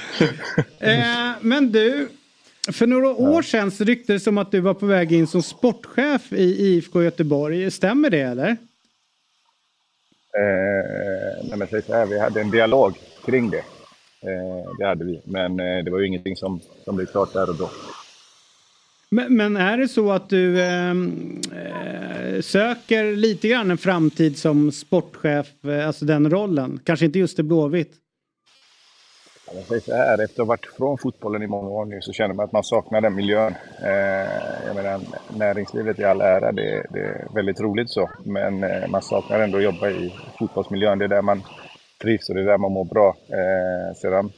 Eh, 0.78 1.30
men 1.40 1.72
du, 1.72 2.09
för 2.72 2.86
några 2.86 3.09
år 3.09 3.43
sedan 3.43 3.70
så 3.70 3.84
ryktades 3.84 4.22
det 4.22 4.24
som 4.24 4.38
att 4.38 4.51
du 4.51 4.61
var 4.61 4.74
på 4.74 4.86
väg 4.86 5.12
in 5.12 5.26
som 5.26 5.43
sportchef 5.43 6.32
i 6.32 6.66
IFK 6.66 7.03
Göteborg. 7.03 7.70
Stämmer 7.70 8.11
det 8.11 8.20
eller? 8.20 8.49
Eh, 10.38 11.45
nej 11.49 11.59
men 11.59 11.68
säg 11.68 11.82
så 11.82 11.95
här, 11.95 12.07
vi 12.07 12.18
hade 12.18 12.40
en 12.40 12.51
dialog 12.51 12.95
kring 13.24 13.51
det. 13.51 13.64
Eh, 14.22 14.72
det 14.78 14.86
hade 14.86 15.05
vi, 15.05 15.20
men 15.24 15.61
eh, 15.61 15.84
det 15.84 15.90
var 15.90 15.99
ju 15.99 16.07
ingenting 16.07 16.36
som, 16.36 16.61
som 16.84 16.97
blev 16.97 17.07
klart 17.07 17.32
där 17.32 17.49
och 17.49 17.57
då. 17.57 17.70
Men, 19.14 19.36
men 19.36 19.56
är 19.56 19.78
det 19.78 19.88
så 19.88 20.12
att 20.12 20.28
du 20.28 20.62
ehm, 20.62 21.40
eh, 21.52 22.40
söker 22.40 23.16
lite 23.16 23.48
grann 23.48 23.70
en 23.70 23.78
framtid 23.78 24.38
som 24.38 24.72
sportchef, 24.72 25.64
eh, 25.64 25.86
alltså 25.86 26.04
den 26.04 26.30
rollen? 26.30 26.80
Kanske 26.84 27.06
inte 27.06 27.18
just 27.18 27.38
i 27.38 27.42
Blåvitt? 27.42 27.92
Jag 29.54 29.64
säger 29.64 29.80
så 29.80 29.94
här, 29.94 30.24
efter 30.24 30.24
att 30.24 30.36
ha 30.36 30.44
varit 30.44 30.66
från 30.66 30.98
fotbollen 30.98 31.42
i 31.42 31.46
många 31.46 31.68
år 31.68 31.84
nu 31.84 32.00
så 32.00 32.12
känner 32.12 32.34
man 32.34 32.44
att 32.44 32.52
man 32.52 32.64
saknar 32.64 33.00
den 33.00 33.14
miljön. 33.14 33.54
Eh, 33.82 33.90
jag 34.66 34.76
menar, 34.76 35.00
näringslivet 35.36 35.98
i 35.98 36.04
all 36.04 36.20
ära, 36.20 36.52
det, 36.52 36.86
det 36.90 37.00
är 37.00 37.26
väldigt 37.34 37.60
roligt 37.60 37.90
så. 37.90 38.10
Men 38.24 38.64
eh, 38.64 38.88
man 38.88 39.02
saknar 39.02 39.40
ändå 39.40 39.58
att 39.58 39.64
jobba 39.64 39.90
i 39.90 40.14
fotbollsmiljön. 40.38 40.98
Det 40.98 41.04
är 41.04 41.08
där 41.08 41.22
man 41.22 41.42
trivs 42.02 42.28
och 42.28 42.34
det 42.34 42.40
är 42.40 42.46
där 42.46 42.58
man 42.58 42.72
mår 42.72 42.84
bra. 42.84 43.16
Eh, 43.28 43.96
sedan 43.96 44.32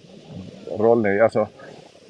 rollen, 0.79 1.23
alltså 1.23 1.49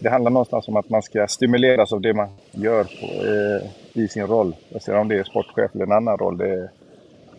det 0.05 0.11
handlar 0.11 0.31
någonstans 0.31 0.69
om 0.69 0.77
att 0.77 0.89
man 0.89 1.03
ska 1.03 1.27
stimuleras 1.27 1.93
av 1.93 2.01
det 2.01 2.15
man 2.15 2.29
gör 2.51 2.85
på, 2.85 3.07
eh, 3.27 4.03
i 4.05 4.09
sin 4.09 4.27
roll. 4.27 4.57
Och 4.73 4.83
sedan 4.83 4.99
om 4.99 5.09
det 5.09 5.19
är 5.19 5.25
sportchef 5.25 5.75
eller 5.75 5.85
en 5.85 5.93
annan 5.93 6.19
roll, 6.19 6.39
det, 6.39 6.71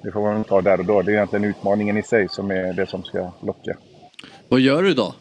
det 0.01 0.11
får 0.11 0.21
man 0.21 0.43
ta 0.43 0.61
där 0.61 0.79
och 0.79 0.85
då. 0.85 1.01
Det 1.01 1.11
är 1.11 1.15
egentligen 1.15 1.45
utmaningen 1.45 1.97
i 1.97 2.03
sig 2.03 2.27
som 2.29 2.51
är 2.51 2.73
det 2.73 2.85
som 2.85 3.03
ska 3.03 3.31
locka. 3.41 3.77
Vad 4.49 4.59
gör 4.59 4.83
du 4.83 4.91
idag? 4.91 5.13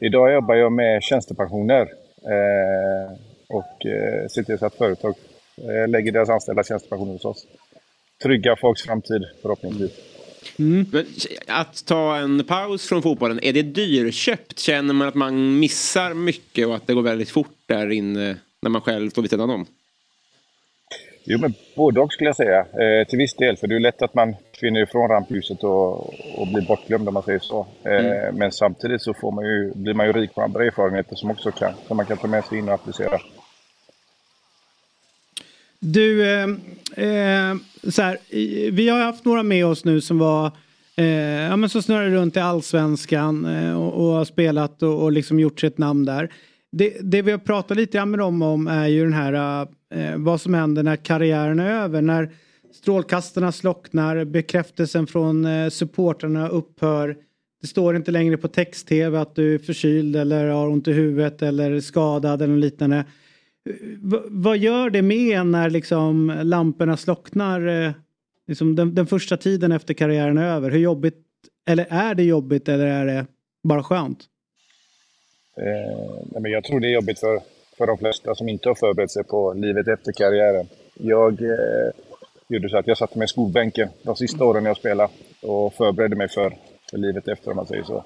Idag 0.00 0.32
jobbar 0.32 0.54
jag 0.54 0.72
med 0.72 1.02
tjänstepensioner 1.02 1.80
eh, 2.26 3.12
och 3.48 3.86
eh, 3.86 4.26
ser 4.28 4.42
till 4.42 4.58
så 4.58 4.66
att 4.66 4.74
företag 4.74 5.14
eh, 5.56 5.88
lägger 5.88 6.12
deras 6.12 6.28
anställda 6.28 6.62
tjänstepensioner 6.62 7.12
hos 7.12 7.24
oss. 7.24 7.46
Trygga 8.22 8.56
folks 8.56 8.82
framtid 8.82 9.22
förhoppningsvis. 9.42 10.11
Men 10.56 11.06
att 11.46 11.86
ta 11.86 12.16
en 12.16 12.44
paus 12.44 12.88
från 12.88 13.02
fotbollen, 13.02 13.40
är 13.42 13.52
det 13.52 13.62
dyrköpt? 13.62 14.58
Känner 14.58 14.94
man 14.94 15.08
att 15.08 15.14
man 15.14 15.58
missar 15.58 16.14
mycket 16.14 16.66
och 16.66 16.74
att 16.74 16.86
det 16.86 16.94
går 16.94 17.02
väldigt 17.02 17.30
fort 17.30 17.56
där 17.66 17.90
inne 17.90 18.36
när 18.62 18.70
man 18.70 18.80
själv 18.80 19.10
står 19.10 19.22
vid 19.22 19.30
sidan 19.30 19.50
om? 19.50 19.66
Jo, 21.24 21.38
men 21.38 21.54
både 21.76 22.00
och 22.00 22.12
skulle 22.12 22.28
jag 22.28 22.36
säga. 22.36 22.58
Eh, 22.58 23.06
till 23.08 23.18
viss 23.18 23.34
del, 23.34 23.56
för 23.56 23.66
det 23.66 23.74
är 23.74 23.80
lätt 23.80 24.02
att 24.02 24.14
man 24.14 24.34
försvinner 24.54 24.82
ifrån 24.82 25.08
rampljuset 25.08 25.64
och, 25.64 26.14
och 26.38 26.46
blir 26.52 26.66
bortglömd 26.68 27.08
om 27.08 27.14
man 27.14 27.22
säger 27.22 27.38
så. 27.38 27.66
Eh, 27.84 27.92
Mm. 27.92 28.36
Men 28.36 28.52
samtidigt 28.52 29.02
så 29.02 29.14
får 29.14 29.32
man 29.32 29.44
ju, 29.44 29.72
blir 29.74 29.94
man 29.94 30.06
ju 30.06 30.12
rik 30.12 30.34
på 30.34 30.42
andra 30.42 30.64
erfarenheter 30.64 31.16
som 31.16 31.30
också 31.30 31.50
kan, 31.50 31.72
som 31.86 31.96
man 31.96 32.06
kan 32.06 32.16
ta 32.16 32.26
med 32.26 32.44
sig 32.44 32.58
in 32.58 32.68
och 32.68 32.74
applicera. 32.74 33.18
Du, 35.84 36.22
eh, 36.22 36.48
eh, 37.06 37.56
så 37.88 38.02
här, 38.02 38.18
vi 38.70 38.88
har 38.88 39.00
haft 39.00 39.24
några 39.24 39.42
med 39.42 39.66
oss 39.66 39.84
nu 39.84 40.00
som 40.00 40.18
var 40.18 40.46
eh, 40.96 41.06
ja, 41.06 41.56
men 41.56 41.68
så 41.68 41.82
snurrade 41.82 42.10
runt 42.10 42.36
i 42.36 42.40
allsvenskan 42.40 43.44
eh, 43.44 43.82
och, 43.82 43.92
och 43.92 44.14
har 44.14 44.24
spelat 44.24 44.82
och, 44.82 45.02
och 45.02 45.12
liksom 45.12 45.40
gjort 45.40 45.60
sitt 45.60 45.78
namn 45.78 46.04
där. 46.04 46.32
Det, 46.72 46.96
det 47.00 47.22
vi 47.22 47.30
har 47.30 47.38
pratat 47.38 47.76
lite 47.76 47.98
grann 47.98 48.10
med 48.10 48.18
dem 48.18 48.42
om 48.42 48.66
är 48.66 48.86
ju 48.86 49.04
den 49.04 49.12
här 49.12 49.66
eh, 49.94 50.16
vad 50.16 50.40
som 50.40 50.54
händer 50.54 50.82
när 50.82 50.96
karriären 50.96 51.60
är 51.60 51.70
över. 51.70 52.02
När 52.02 52.30
strålkastarna 52.74 53.52
slocknar, 53.52 54.24
bekräftelsen 54.24 55.06
från 55.06 55.44
eh, 55.44 55.68
supportrarna 55.68 56.48
upphör. 56.48 57.16
Det 57.60 57.66
står 57.66 57.96
inte 57.96 58.10
längre 58.10 58.36
på 58.36 58.48
text-tv 58.48 59.18
att 59.18 59.34
du 59.34 59.54
är 59.54 59.58
förkyld 59.58 60.16
eller 60.16 60.48
har 60.48 60.68
ont 60.68 60.88
i 60.88 60.92
huvudet 60.92 61.42
eller 61.42 61.80
skadad 61.80 62.42
eller 62.42 62.54
något 62.54 62.64
liknande. 62.64 63.04
Vad 64.28 64.58
gör 64.58 64.90
det 64.90 65.02
med 65.02 65.38
en 65.38 65.50
när 65.50 65.70
liksom 65.70 66.40
lamporna 66.42 66.96
slocknar 66.96 67.66
eh, 67.66 67.92
liksom 68.46 68.76
den, 68.76 68.94
den 68.94 69.06
första 69.06 69.36
tiden 69.36 69.72
efter 69.72 69.94
karriären 69.94 70.38
är 70.38 70.46
över? 70.46 70.70
Hur 70.70 70.78
jobbigt, 70.78 71.16
eller 71.68 71.86
är 71.90 72.14
det 72.14 72.22
jobbigt 72.22 72.68
eller 72.68 72.86
är 72.86 73.06
det 73.06 73.26
bara 73.62 73.82
skönt? 73.82 74.18
Eh, 75.56 76.40
men 76.40 76.52
jag 76.52 76.64
tror 76.64 76.80
det 76.80 76.86
är 76.86 76.94
jobbigt 76.94 77.18
för, 77.18 77.40
för 77.78 77.86
de 77.86 77.98
flesta 77.98 78.34
som 78.34 78.48
inte 78.48 78.68
har 78.68 78.74
förberett 78.74 79.10
sig 79.10 79.24
på 79.24 79.52
livet 79.52 79.88
efter 79.88 80.12
karriären. 80.12 80.66
Jag, 80.94 81.42
eh, 81.42 81.90
gjorde 82.48 82.68
så 82.68 82.76
att 82.76 82.86
jag 82.86 82.98
satte 82.98 83.18
mig 83.18 83.24
i 83.24 83.28
skolbänken 83.28 83.88
de 84.02 84.16
sista 84.16 84.44
åren 84.44 84.64
jag 84.64 84.76
spelade 84.76 85.12
och 85.42 85.74
förberedde 85.74 86.16
mig 86.16 86.28
för, 86.28 86.56
för 86.90 86.98
livet 86.98 87.28
efter 87.28 87.50
om 87.50 87.56
man 87.56 87.66
säger 87.66 87.82
så. 87.82 88.04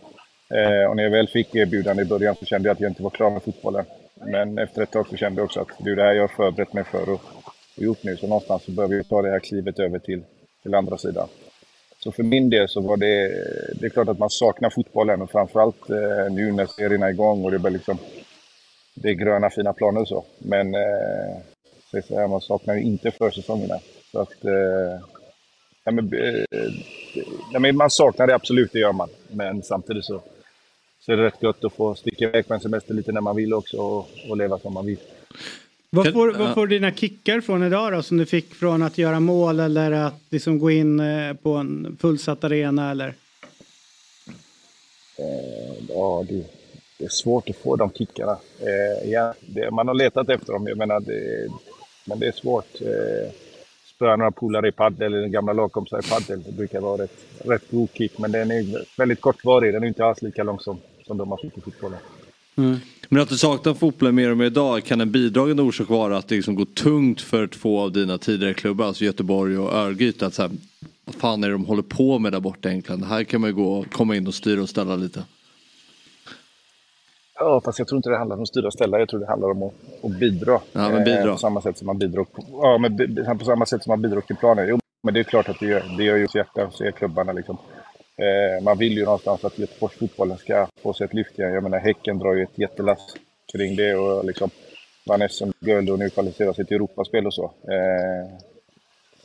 Eh, 0.55 0.91
och 0.91 0.97
när 0.97 1.03
jag 1.03 1.11
väl 1.11 1.29
fick 1.29 1.55
erbjudande 1.55 2.03
i 2.03 2.07
början 2.07 2.35
så 2.35 2.45
kände 2.45 2.69
jag 2.69 2.75
att 2.75 2.81
jag 2.81 2.91
inte 2.91 3.03
var 3.03 3.11
klar 3.11 3.31
med 3.31 3.43
fotbollen. 3.43 3.85
Men 4.25 4.59
efter 4.59 4.83
ett 4.83 4.91
tag 4.91 5.07
så 5.09 5.17
kände 5.17 5.41
jag 5.41 5.45
också 5.45 5.61
att 5.61 5.69
det 5.79 5.91
är 5.91 5.97
det 5.97 6.03
här 6.03 6.15
jag 6.15 6.23
har 6.23 6.29
förberett 6.29 6.73
mig 6.73 6.85
för 6.85 7.09
och, 7.09 7.21
och 7.77 7.83
gjort 7.83 8.03
nu. 8.03 8.17
Så 8.17 8.27
någonstans 8.27 8.63
så 8.65 8.71
behöver 8.71 8.95
jag 8.95 9.09
ta 9.09 9.23
det 9.23 9.31
här 9.31 9.41
klivet 9.41 9.79
över 9.79 9.99
till, 9.99 10.25
till 10.63 10.75
andra 10.75 10.99
sidan. 10.99 11.29
Så 11.99 12.13
för 12.13 12.23
min 12.23 12.51
del 12.51 12.69
så 12.69 12.81
var 12.81 12.97
det, 12.97 13.29
det 13.81 13.87
är 13.87 13.91
klart 13.91 14.09
att 14.09 14.19
man 14.19 14.31
saknar 14.31 14.71
fotbollen 14.71 15.23
och 15.23 15.31
framförallt 15.31 15.91
eh, 15.91 16.33
nu 16.33 16.53
när 16.53 16.67
serien 16.67 17.03
är 17.03 17.09
igång 17.09 17.45
och 17.45 17.51
det 17.51 17.59
blir 17.59 17.71
liksom, 17.71 17.99
det 18.95 19.09
är 19.09 19.15
gröna 19.15 19.51
fina 19.51 19.73
planer 19.73 20.01
och 20.01 20.09
så. 20.09 20.25
Men 20.39 20.75
eh, 20.75 21.37
så 22.03 22.15
här, 22.15 22.29
man 22.29 22.41
saknar 22.41 22.75
ju 22.75 22.83
inte 22.83 23.11
försäsongerna. 23.11 23.79
Så 24.13 24.21
att, 24.21 24.45
eh, 24.45 25.01
nej 25.85 25.95
men, 25.95 26.13
eh, 26.15 27.61
men 27.61 27.77
man 27.77 27.91
saknar 27.91 28.27
det 28.27 28.35
absolut, 28.35 28.73
det 28.73 28.79
gör 28.79 28.93
man. 28.93 29.09
Men 29.29 29.63
samtidigt 29.63 30.05
så, 30.05 30.23
så 31.07 31.13
är 31.13 31.17
det 31.17 31.27
rätt 31.27 31.43
gött 31.43 31.65
att 31.65 31.73
få 31.73 31.95
sticka 31.95 32.25
iväg 32.25 32.49
på 32.49 32.55
en 32.55 32.61
semester 32.61 32.95
lite 32.95 33.13
när 33.13 33.21
man 33.21 33.37
vill 33.37 33.55
också 33.55 33.77
och, 33.77 34.09
och 34.29 34.37
leva 34.37 34.59
som 34.59 34.75
man 34.75 34.87
vill. 34.87 34.99
Vad 35.91 36.13
får, 36.13 36.33
vad 36.33 36.55
får 36.55 36.67
dina 36.67 36.93
kickar 36.93 37.41
från 37.41 37.63
idag 37.63 37.93
då 37.93 38.03
som 38.03 38.17
du 38.17 38.27
fick 38.27 38.55
från 38.55 38.83
att 38.83 38.99
göra 38.99 39.21
mål 39.21 39.61
eller 39.61 39.93
att 39.93 40.23
liksom 40.31 40.59
gå 40.59 40.71
in 40.71 41.01
eh, 41.01 41.35
på 41.35 41.55
en 41.55 41.97
fullsatt 42.01 42.45
arena 42.45 42.91
eller? 42.91 43.09
Eh, 45.19 45.85
ja, 45.89 46.25
det, 46.29 46.45
det 46.99 47.05
är 47.05 47.09
svårt 47.09 47.51
att 47.51 47.57
få 47.57 47.77
de 47.77 47.91
kickarna. 47.91 48.39
Eh, 48.61 49.11
ja, 49.11 49.35
det, 49.41 49.71
man 49.71 49.89
har 49.89 49.95
letat 49.95 50.29
efter 50.29 50.53
dem, 50.53 50.67
jag 50.67 50.79
menar, 50.79 51.01
det, 51.01 51.49
men 52.05 52.19
det 52.19 52.27
är 52.27 52.33
svårt. 52.33 52.71
Spöa 53.95 54.17
några 54.17 54.31
polare 54.31 54.69
i 54.69 54.73
padel 54.73 55.15
eller 55.15 55.29
gamla 55.29 55.53
lagkompisar 55.53 55.99
i 55.99 56.11
padel, 56.11 56.43
det 56.43 56.53
brukar 56.53 56.81
vara 56.81 57.03
rätt, 57.03 57.25
rätt 57.45 57.71
god 57.71 57.89
kick. 57.95 58.19
Men 58.19 58.33
den 58.33 58.51
är 58.51 58.85
väldigt 58.99 59.21
kortvarig, 59.21 59.73
den 59.73 59.83
är 59.83 59.87
inte 59.87 60.05
alls 60.05 60.23
lika 60.23 60.43
lång 60.43 60.61
som, 60.61 60.79
som 61.07 61.17
de 61.17 61.31
har 61.31 61.37
fått 61.37 61.59
i 61.59 61.61
fotbollen. 61.61 61.99
Men 63.09 63.23
att 63.23 63.29
du 63.29 63.37
saknar 63.37 63.75
fotbollen 63.75 64.15
mer 64.15 64.31
och 64.31 64.37
mer 64.37 64.45
idag, 64.45 64.85
kan 64.85 65.01
en 65.01 65.13
bidragande 65.13 65.63
orsak 65.63 65.89
vara 65.89 66.17
att 66.17 66.29
det 66.29 66.35
liksom 66.35 66.55
går 66.55 66.65
tungt 66.65 67.21
för 67.21 67.47
två 67.47 67.81
av 67.81 67.93
dina 67.93 68.19
tidigare 68.19 68.55
klubbar, 68.55 68.87
alltså 68.87 69.05
Göteborg 69.05 69.59
och 69.59 69.73
Örgryte? 69.73 70.27
Att 70.27 70.35
så 70.35 70.43
här, 70.43 70.51
vad 71.05 71.15
fan 71.15 71.45
är 71.45 71.49
det 71.49 71.55
de 71.55 71.65
håller 71.65 71.83
på 71.83 72.19
med 72.19 72.33
där 72.33 72.41
borta 72.41 72.69
egentligen? 72.69 73.03
Här 73.03 73.25
kan 73.25 73.41
man 73.41 73.51
ju 73.51 73.57
gå 73.57 73.79
och 73.79 73.93
komma 73.93 74.17
in 74.17 74.27
och 74.27 74.35
styra 74.35 74.63
och 74.63 74.69
ställa 74.69 74.97
lite. 74.97 75.25
Ja, 77.39 77.61
fast 77.65 77.79
jag 77.79 77.89
tror 77.89 77.97
inte 77.97 78.09
det 78.09 78.19
handlar 78.19 78.37
om 78.37 78.43
att 78.43 78.49
styra 78.49 78.67
och 78.67 78.73
ställa. 78.73 78.99
Jag 78.99 79.09
tror 79.09 79.21
det 79.21 79.27
handlar 79.27 79.51
om 79.51 79.63
att, 79.63 79.75
att 80.05 80.19
bidra. 80.19 80.61
Ja, 80.73 80.89
men 80.89 81.05
bidra. 81.05 81.25
Eh, 81.25 81.33
på 81.33 81.39
samma 81.39 81.61
sätt 81.63 81.79
som 81.79 81.87
man 81.87 81.99
bidrog 81.99 82.33
på, 82.33 82.45
ja, 82.63 82.79
men 82.79 83.39
på 83.39 83.45
samma 83.45 83.67
sätt 83.67 83.83
som 83.83 83.91
man 83.91 84.03
bidrog 84.03 84.27
till 84.27 84.37
planen. 84.37 84.69
Jo, 84.69 84.79
men 85.03 85.15
det 85.15 85.21
är 85.21 85.25
klart 85.25 85.49
att 85.49 85.61
det 85.61 85.67
gör, 85.67 85.95
det 85.99 86.05
gör 86.05 86.17
ju 86.17 86.27
hjärta 86.35 86.63
att 86.63 86.75
se 86.75 86.93
klubbarna 86.93 87.33
liksom. 87.33 87.59
Eh, 88.19 88.63
man 88.65 88.79
vill 88.79 88.93
ju 88.99 89.05
någonstans 89.05 89.45
att 89.45 89.59
Göteborgsfotbollen 89.59 90.39
ska 90.39 90.69
få 90.83 90.93
sig 90.93 91.05
ett 91.05 91.15
lyft 91.15 91.39
igen. 91.39 91.53
Jag 91.53 91.63
menar, 91.63 91.79
Häcken 91.79 92.19
drar 92.19 92.35
ju 92.35 92.43
ett 92.43 92.59
jättelass 92.59 93.17
kring 93.53 93.77
det 93.77 93.95
och 93.95 94.25
liksom 94.25 94.51
vann 95.07 95.29
SM-guld 95.29 95.91
och 95.91 95.99
nu 95.99 96.11
kvalificerar 96.11 96.53
sig 96.53 96.67
till 96.67 96.77
Europaspel 96.77 97.27
och 97.27 97.35
så. 97.35 97.45
Eh, 97.45 98.39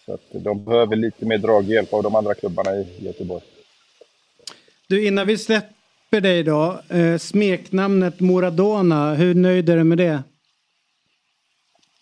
så 0.05 0.13
att 0.13 0.21
de 0.31 0.65
behöver 0.65 0.95
lite 0.95 1.25
mer 1.25 1.37
draghjälp 1.37 1.93
av 1.93 2.03
de 2.03 2.15
andra 2.15 2.33
klubbarna 2.33 2.75
i 2.75 2.87
Göteborg. 3.05 3.43
Du 4.87 5.07
innan 5.07 5.27
vi 5.27 5.37
släpper 5.37 6.21
dig 6.21 6.43
då, 6.43 6.79
eh, 6.89 7.17
smeknamnet 7.17 8.19
Moradona, 8.19 9.13
hur 9.13 9.33
nöjd 9.35 9.69
är 9.69 9.77
du 9.77 9.83
med 9.83 9.97
det? 9.97 10.23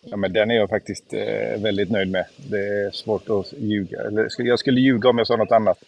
Ja, 0.02 0.16
men 0.16 0.32
den 0.32 0.50
är 0.50 0.54
jag 0.54 0.68
faktiskt 0.68 1.12
eh, 1.14 1.60
väldigt 1.62 1.90
nöjd 1.90 2.10
med. 2.10 2.24
Det 2.36 2.58
är 2.58 2.90
svårt 2.90 3.30
att 3.30 3.52
ljuga. 3.58 4.00
Eller, 4.00 4.28
jag 4.38 4.58
skulle- 4.58 4.80
ljuga 4.80 5.08
om 5.08 5.18
jag 5.18 5.26
sa 5.26 5.36
något 5.36 5.52
annat. 5.52 5.78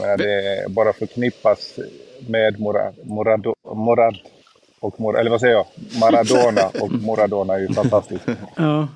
Men 0.00 0.18
det 0.18 0.64
bara 0.68 0.92
förknippas 0.92 1.78
med 2.28 2.60
Morad, 2.60 2.94
Morad 3.04 3.46
och 4.80 5.00
Morad, 5.00 5.20
eller 5.20 5.30
vad 5.30 5.40
säger 5.40 5.54
jag? 5.54 5.66
Maradona 6.00 6.68
och 6.80 6.92
Moradona 6.92 7.54
är 7.54 7.58
ju 7.58 7.68
fantastiskt. 7.68 8.24
Ja. 8.56 8.88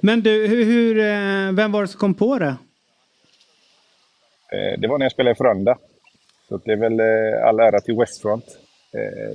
Men 0.00 0.20
du, 0.20 0.46
hur, 0.46 0.64
hur, 0.64 0.98
eh, 0.98 1.52
vem 1.52 1.72
var 1.72 1.82
det 1.82 1.88
som 1.88 2.00
kom 2.00 2.14
på 2.14 2.38
det? 2.38 2.56
Eh, 4.52 4.80
det 4.80 4.88
var 4.88 4.98
när 4.98 5.04
jag 5.04 5.12
spelade 5.12 5.32
i 5.32 5.34
Frölunda. 5.34 5.78
Så 6.48 6.60
det 6.64 6.72
är 6.72 6.76
väl 6.76 7.00
eh, 7.00 7.48
all 7.48 7.60
ära 7.60 7.80
till 7.80 7.96
Westfront. 7.96 8.44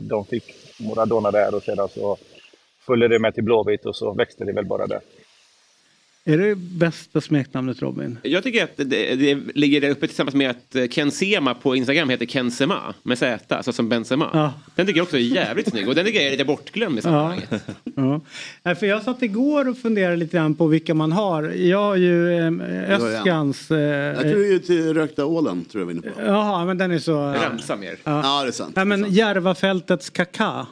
De 0.02 0.26
fick 0.26 0.44
Moradona 0.80 1.32
där 1.32 1.56
och 1.56 1.64
sedan 1.64 1.90
så 1.90 2.18
följde 2.86 3.08
det 3.08 3.20
med 3.20 3.34
till 3.34 3.44
Blåvitt 3.44 3.86
och 3.86 3.96
så 3.96 4.14
växte 4.14 4.46
det 4.46 4.54
väl 4.54 4.66
bara 4.66 4.88
där. 4.88 5.00
Är 6.26 6.38
det 6.38 6.56
bästa 6.56 7.22
smeknamnet 7.22 7.82
Robin? 7.82 8.18
Jag 8.24 8.44
tycker 8.44 8.64
att 8.64 8.78
det, 8.78 9.16
det 9.16 9.36
ligger 9.56 9.82
där 9.82 9.90
uppe 9.90 10.08
tillsammans 10.08 10.36
med 10.36 10.50
att 10.50 10.92
Ken 10.92 11.12
Sema 11.12 11.54
på 11.54 11.76
Instagram 11.76 12.10
heter 12.10 12.26
Ken 12.26 12.52
Sema 12.52 12.94
med 13.04 13.18
Z, 13.18 13.64
så 13.64 13.74
som 13.74 13.90
Benzema. 13.90 14.30
Ja. 14.34 14.54
Den 14.76 14.86
tycker 14.86 14.98
jag 15.00 15.04
också 15.04 15.18
är 15.18 15.22
jävligt 15.22 15.70
snygg 15.70 15.88
och 15.88 15.96
den 15.96 16.06
tycker 16.06 16.20
jag 16.20 16.28
är 16.28 16.32
lite 16.32 16.46
bortglömd 16.46 17.00
i 17.00 17.02
sammanhanget. 17.02 17.50
Ja. 17.96 18.22
Nej, 18.64 18.76
för 18.76 18.86
jag 18.86 19.04
satt 19.04 19.24
igår 19.24 19.70
och 19.70 19.78
funderade 19.78 20.16
lite 20.16 20.38
grann 20.38 20.56
på 20.56 20.68
vilka 20.68 20.94
man 20.94 21.12
har. 21.12 21.44
Jag 21.44 21.78
har 21.84 21.96
ju 21.96 22.38
eh, 22.38 22.92
Öskans... 22.92 23.72
Eh, 23.72 23.78
Jag 23.80 24.22
tror 24.22 24.54
är 24.54 24.60
till 24.60 24.94
Rökta 24.94 25.26
Ålen, 25.26 25.66
tror 25.66 25.82
jag 25.82 25.88
vi 25.88 25.94
är 25.94 25.98
inne 25.98 26.12
på. 26.16 26.22
Jaha, 26.22 26.66
men 26.66 26.78
den 26.78 26.92
är 26.92 27.00
så... 27.00 27.34
Ramsa 27.34 27.76
mer. 27.76 27.98
Ja, 28.04 28.42
det 28.44 28.48
är 28.48 28.52
sant. 28.52 28.74
Ja, 28.76 28.86
men 28.86 29.14
Järvafältets 29.14 30.10
Kaka. 30.10 30.68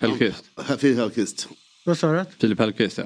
Hellqvist. 0.00 0.44
Filip 0.78 0.98
Hellqvist. 0.98 1.48
Vad 1.84 1.98
sa 1.98 2.12
du? 2.12 2.24
Filip 2.38 2.58
Hellqvist 2.58 2.98
ja. 2.98 3.04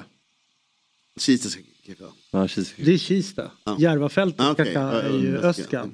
Kistes 1.19 1.57
Kaka. 1.85 2.03
ja 2.31 2.47
Kista. 2.47 2.81
Det 2.83 2.93
är 2.93 2.97
Kista. 2.97 3.51
Järvafältets 3.79 4.39
Ah, 4.43 4.51
okej. 4.51 4.65
Kaka 4.65 4.79
Ja, 4.79 5.01
är 5.01 5.17
ju 5.19 5.37
Öskan. 5.37 5.93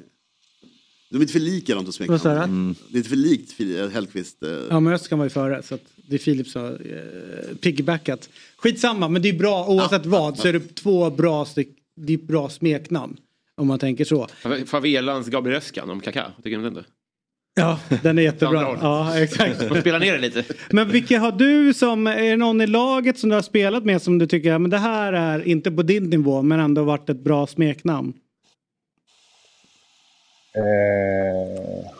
De 1.10 1.18
är 1.18 1.22
inte 1.22 1.34
för 1.34 1.40
lika 1.40 1.76
de 1.76 1.86
två 1.86 1.92
smeknamnen. 1.92 2.76
Det 2.90 2.96
är 2.96 2.98
inte 2.98 3.10
för 3.10 3.16
likt 3.16 3.52
Filip 3.52 3.94
Hellqvist. 3.94 4.44
eh. 4.44 4.50
Ja, 4.70 4.80
men 4.80 4.94
Öskan 4.94 5.20
var 5.20 5.26
ju 5.26 5.30
före 5.30 5.64
så 5.64 5.76
att 5.76 5.82
det 5.96 6.16
är 6.16 6.20
Filip 6.20 6.48
som 6.48 6.62
har 6.62 6.72
eh, 6.72 7.56
piggybackat. 7.56 8.30
Skitsamma, 8.58 9.08
men 9.10 9.22
det 9.22 9.30
är 9.30 9.34
bra 9.34 9.66
oavsett 9.68 10.06
vad 10.06 10.38
så 10.38 10.48
är 10.48 10.54
det 10.54 10.76
två 10.76 11.10
bra, 11.10 11.46
styck, 11.46 11.70
det 11.96 12.14
är 12.14 12.18
bra 12.18 12.50
smeknamn. 12.50 13.18
Om 13.56 13.68
man 13.68 13.80
tänker 13.80 14.06
så. 14.06 14.28
Favelans 14.66 15.28
Gabriel 15.28 15.58
Öskan 15.58 15.90
om 15.90 16.02
Kaká, 16.02 16.32
tycker 16.44 16.58
du 16.60 16.68
inte? 16.68 16.86
Ja, 17.58 17.80
den 18.04 18.18
är 18.18 18.22
jättebra. 18.22 18.78
Ja, 18.82 19.20
exakt. 19.20 19.62
Man 19.70 19.82
spelar 19.82 20.00
ner 20.00 20.14
det 20.14 20.20
lite. 20.20 20.44
Men 20.70 20.90
vilka 20.90 21.20
har 21.20 21.32
du 21.32 21.74
som, 21.74 22.08
är 22.08 22.30
det 22.30 22.38
någon 22.38 22.62
i 22.62 22.68
laget 22.68 23.20
som 23.20 23.30
du 23.30 23.36
har 23.36 23.42
spelat 23.42 23.84
med 23.84 24.02
som 24.02 24.18
du 24.18 24.28
tycker, 24.28 24.58
men 24.58 24.72
det 24.72 24.78
här 24.78 25.14
är 25.14 25.48
inte 25.48 25.72
på 25.72 25.84
din 25.84 26.10
nivå 26.10 26.42
men 26.42 26.60
ändå 26.60 26.84
varit 26.84 27.10
ett 27.10 27.20
bra 27.20 27.48
smeknamn? 27.48 28.14
Eh, 30.56 31.92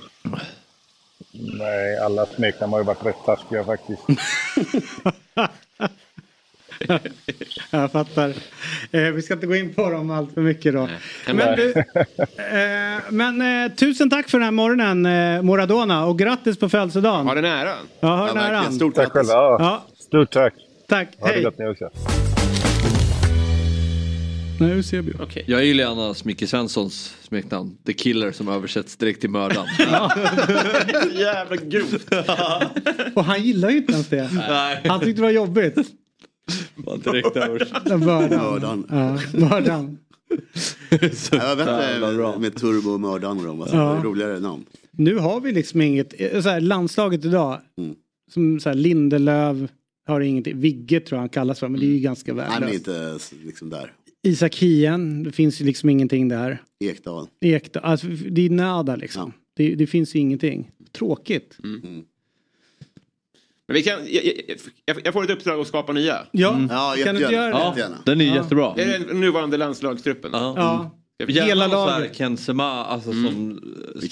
nej, 1.32 1.98
alla 1.98 2.26
smeknamn 2.26 2.74
har 2.74 2.80
ju 2.80 2.86
varit 2.86 3.06
rätt 3.06 3.26
taskiga 3.26 3.64
faktiskt. 3.64 4.04
Jag 7.70 7.92
fattar. 7.92 8.30
Eh, 8.92 9.02
vi 9.02 9.22
ska 9.22 9.34
inte 9.34 9.48
gå 9.48 9.56
in 9.56 9.74
på 9.74 9.90
dem 9.90 10.12
allt 10.12 10.34
för 10.34 10.42
mycket 10.42 10.74
då. 10.74 10.90
Men, 11.34 11.56
du, 11.56 11.74
eh, 11.74 13.02
men 13.10 13.64
eh, 13.66 13.72
tusen 13.76 14.10
tack 14.10 14.30
för 14.30 14.38
den 14.38 14.46
här 14.46 14.52
morgonen 14.52 15.06
eh, 15.06 15.42
Moradona 15.42 16.06
och 16.06 16.20
grattis 16.20 16.58
på 16.60 16.70
födelsedagen. 16.70 17.28
Har 17.28 17.36
den 17.36 17.46
äran. 17.46 17.76
Ja, 18.00 18.08
har 18.08 18.28
den 18.28 18.38
äran. 18.38 18.74
Stort 18.74 18.96
Tack 18.96 19.14
grattis. 19.14 19.30
själva. 19.30 19.34
Ja. 19.34 19.58
Ja, 19.60 19.86
Stort 20.00 20.32
tack. 20.32 20.54
tack. 20.88 21.08
Ha 21.20 21.28
det 21.28 21.34
Hej. 21.34 21.44
gott 21.44 21.58
ni 21.58 21.68
också. 21.68 21.90
Nej, 24.60 25.02
vi? 25.02 25.14
Okej. 25.20 25.44
Jag 25.48 25.66
gillar 25.66 25.84
gärna 25.84 26.16
Micke 26.24 26.50
Svenssons 26.50 27.16
smeknamn. 27.22 27.78
The 27.86 27.94
Killer 27.94 28.32
som 28.32 28.48
översätts 28.48 28.96
direkt 28.98 29.22
till 29.22 29.30
mördaren. 29.30 29.68
Jävla 31.14 31.56
grovt. 31.56 32.14
Och 33.16 33.26
han 33.26 33.44
gillar 33.44 33.70
ju 33.70 33.78
inte 33.78 33.92
ens 33.94 34.08
det. 34.08 34.30
Han 34.88 35.00
tyckte 35.00 35.22
det 35.22 35.22
var 35.22 35.30
jobbigt. 35.30 35.76
Bara 36.76 36.98
direkt 36.98 37.34
bördan. 37.34 38.00
Mördaren. 38.00 38.86
Ja, 38.90 39.20
bördan. 39.50 39.98
Det 40.90 41.30
var 41.32 41.56
bättre 41.56 42.40
med 42.40 42.56
Turbo 42.56 42.90
och 42.90 43.00
Mördaren 43.00 43.38
och. 43.46 43.62
Alltså, 43.62 43.76
Ja. 43.76 44.02
roligare 44.04 44.40
namn. 44.40 44.66
Nu 44.92 45.16
har 45.18 45.42
vi 45.42 45.52
liksom 45.52 45.82
inget, 45.82 46.14
så 46.44 46.50
här, 46.50 46.62
landslaget 46.62 47.26
idag. 47.26 47.62
Mm. 47.78 47.96
Som 48.34 48.60
så 48.60 48.70
här, 48.70 48.76
Lindelöf 48.76 49.58
har 50.08 50.22
ingenting, 50.22 50.60
Vigge 50.60 51.00
tror 51.00 51.18
jag 51.18 51.20
han 51.22 51.30
kallas 51.30 51.60
för 51.60 51.68
men 51.68 51.80
det 51.80 51.86
är 51.86 51.90
ju 51.90 52.00
ganska 52.00 52.34
Nej, 52.34 52.46
men 52.50 52.62
värdelöst. 52.70 53.32
inte 53.34 53.46
liksom 53.46 53.70
där. 53.70 53.94
Isak 54.24 54.56
Hien, 54.56 55.24
det 55.24 55.32
finns 55.32 55.62
ju 55.62 55.66
liksom 55.66 55.90
ingenting 55.90 56.28
där. 56.28 56.62
Ekdal. 56.80 57.28
Ekdal, 57.42 57.84
alltså 57.84 58.08
det 58.08 58.46
är 58.46 58.50
nada 58.50 58.96
liksom. 58.96 59.34
Det, 59.56 59.76
det 59.76 59.88
finns 59.88 60.16
ju 60.16 60.20
ingenting. 60.20 60.72
Tråkigt. 60.92 61.58
Mm. 61.64 62.04
Men 63.68 63.76
vi 63.76 63.84
kan, 63.84 64.00
jag, 64.08 64.24
jag, 64.86 64.98
jag 65.04 65.14
får 65.14 65.24
ett 65.24 65.30
uppdrag 65.30 65.60
att 65.60 65.68
skapa 65.68 65.94
nya. 65.94 66.18
Ja, 66.32 66.60
Ja, 66.70 66.94
kan 67.06 67.16
du 67.16 67.22
inte 67.22 67.34
göra 67.34 67.46
det? 67.46 67.50
Ja, 67.52 67.68
Jättegärna. 67.68 67.98
den 68.06 68.22
är 68.22 68.26
Ja. 68.26 68.36
jättebra. 68.36 68.74
Är 68.78 68.86
det 68.86 68.98
den 69.08 69.20
nuvarande 69.20 69.58
landslagstruppen? 69.58 70.30
Ja. 70.34 70.54
Ja. 70.58 70.92
Hela 71.28 71.46
Hela 71.46 71.68
laget. 71.68 72.16
Ken 72.16 72.38
Sema, 72.38 72.86
alltså 72.86 73.12
som... 73.12 73.60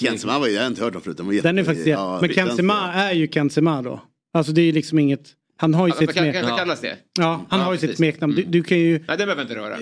Kensema 0.00 0.38
var 0.38 0.46
ju, 0.46 0.52
jag 0.54 0.60
har 0.62 0.66
inte 0.66 0.84
hört 0.84 0.92
dem 0.92 1.02
förut. 1.02 1.16
De 1.16 1.26
var 1.26 1.34
Den 1.34 1.58
är 1.58 1.62
jätte- 1.62 1.64
faktiskt 1.70 1.86
ja, 1.88 2.18
Men 2.20 2.30
Kensema 2.32 2.92
är 2.92 3.12
ju 3.12 3.28
Kensema 3.28 3.82
då. 3.82 4.00
Alltså 4.34 4.52
det 4.52 4.60
är 4.60 4.64
ju 4.66 4.72
liksom 4.72 4.98
inget, 4.98 5.32
Han 5.56 5.74
har 5.74 5.86
ju 5.86 5.90
Alltså, 5.92 6.06
sitt 6.06 6.16
smeknamn. 6.16 6.48
kan 6.48 6.58
kallas 6.58 6.80
det? 6.80 6.96
Ja, 7.18 7.44
han 7.48 7.60
Ja, 7.60 7.66
har 7.66 7.72
ju 7.72 7.78
sitt 7.78 7.88
precis. 7.90 8.00
Mm. 8.00 8.12
smeknamn. 8.12 8.34
Du, 8.34 8.42
du 8.42 8.62
kan 8.62 8.78
ju... 8.78 8.92
Nej, 8.92 9.04
det 9.08 9.16
behöver 9.26 9.36
jag 9.36 9.44
inte 9.44 9.54
röra. 9.54 9.76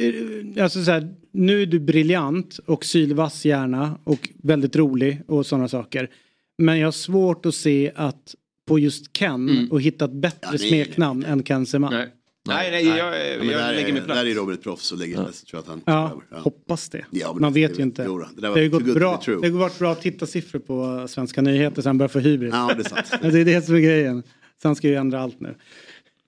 Eh, 0.57 0.65
Alltså 0.65 0.85
så 0.85 0.91
här, 0.91 1.09
nu 1.33 1.63
är 1.63 1.67
du 1.67 1.81
briljant 1.81 2.59
och 2.67 2.85
sylvass 2.85 3.45
gärna 3.45 3.99
och 4.05 4.29
väldigt 4.43 4.77
rolig 4.77 5.23
och 5.29 5.47
sådana 5.47 5.69
saker. 5.69 6.11
Men 6.59 6.79
jag 6.79 6.87
har 6.87 6.93
svårt 6.93 7.47
att 7.47 7.55
se 7.55 7.93
att 7.97 8.35
på 8.67 8.79
just 8.79 9.13
Ken 9.19 9.69
och 9.71 9.81
hitta 9.81 10.05
ett 10.05 10.13
bättre 10.13 10.55
är- 10.55 10.59
smeknamn 10.59 11.25
än 11.25 11.43
Ken 11.43 11.67
Sema. 11.67 11.91
Nej. 11.91 12.09
Nej, 12.49 12.71
nej, 12.71 12.87
jag, 12.87 12.99
jag, 12.99 13.07
Ja, 13.35 13.39
men 13.39 13.49
där, 13.49 13.73
lägger 13.75 13.93
mig 13.93 14.03
är, 14.03 14.05
platt. 14.05 14.17
där 14.17 14.27
är 14.27 14.35
Robert 14.35 14.63
proffs 14.63 14.93
och 14.93 14.99
lägger, 14.99 15.17
jag 15.17 15.35
tror 15.51 15.61
att 15.61 15.67
han 15.67 15.81
Ja, 15.87 16.21
hoppas 16.31 16.89
det. 16.89 17.05
Ja, 17.11 17.33
Man 17.33 17.53
det- 17.53 17.61
vet 17.61 17.79
ju 17.79 17.83
inte. 17.83 18.05
jo 18.07 18.19
det 18.19 18.27
det, 18.37 18.47
har 18.49 18.59
ju 18.59 18.69
gått 18.71 18.95
bra, 18.95 19.23
det 19.27 19.33
har 19.33 19.51
varit 19.51 19.79
bra 19.79 19.95
tittarsiffror 19.95 20.59
på 20.59 21.09
svenska 21.09 21.43
nyheter 21.43 21.83
sen 21.83 21.89
han 21.89 21.99
började 21.99 22.13
få 22.13 22.19
hybris. 22.19 22.51
Ja, 22.53 22.71
det 22.77 22.81
är 22.83 22.89
sant. 22.89 23.23
det 23.33 23.41
är 23.41 23.45
det 23.45 23.67
som 23.67 23.75
är 23.75 23.81
grejen. 23.81 24.23
Så 24.63 24.69
han 24.69 24.77
ska 24.77 24.89
ju 24.89 24.95
ändra 24.95 25.21
allt 25.21 25.41
nu. 25.41 25.55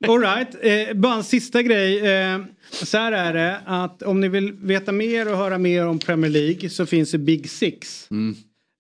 Alright, 0.08 0.48
eh, 0.62 0.96
bara 0.96 1.14
en 1.14 1.24
sista 1.24 1.62
grej. 1.62 1.98
Eh, 1.98 2.38
så 2.70 2.98
här 2.98 3.12
är 3.12 3.34
det 3.34 3.60
att 3.66 4.02
om 4.02 4.20
ni 4.20 4.28
vill 4.28 4.52
veta 4.52 4.92
mer 4.92 5.32
och 5.32 5.38
höra 5.38 5.58
mer 5.58 5.86
om 5.86 5.98
Premier 5.98 6.30
League 6.30 6.70
så 6.70 6.86
finns 6.86 7.10
det 7.10 7.18
Big 7.18 7.50
Six. 7.50 8.08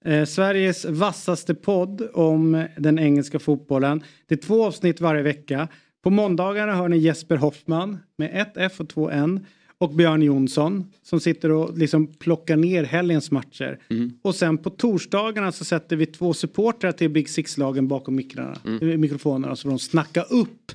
Eh, 0.06 0.24
Sveriges 0.24 0.84
vassaste 0.84 1.54
podd 1.54 2.08
om 2.14 2.66
den 2.76 2.98
engelska 2.98 3.38
fotbollen. 3.38 4.02
Det 4.26 4.34
är 4.34 4.38
två 4.38 4.64
avsnitt 4.64 5.00
varje 5.00 5.22
vecka. 5.22 5.68
På 6.02 6.10
måndagarna 6.10 6.74
hör 6.74 6.88
ni 6.88 6.98
Jesper 6.98 7.36
Hoffman 7.36 7.98
med 8.18 8.30
ett 8.40 8.52
F 8.56 8.72
och 8.80 8.88
två 8.88 9.10
N. 9.10 9.46
Och 9.78 9.94
Björn 9.94 10.22
Jonsson 10.22 10.92
som 11.02 11.20
sitter 11.20 11.52
och 11.52 11.78
liksom 11.78 12.06
plockar 12.06 12.56
ner 12.56 12.84
helgens 12.84 13.30
matcher. 13.30 13.78
Och 14.22 14.34
sen 14.34 14.58
på 14.58 14.70
torsdagarna 14.70 15.52
så 15.52 15.64
sätter 15.64 15.96
vi 15.96 16.06
två 16.06 16.34
supportrar 16.34 16.92
till 16.92 17.10
Big 17.10 17.28
Six-lagen 17.28 17.88
bakom 17.88 18.14
mikrarna, 18.14 18.56
eh, 18.80 18.98
mikrofonerna 18.98 19.56
så 19.56 19.62
får 19.62 19.68
de 19.70 19.78
snacka 19.78 20.22
upp 20.22 20.72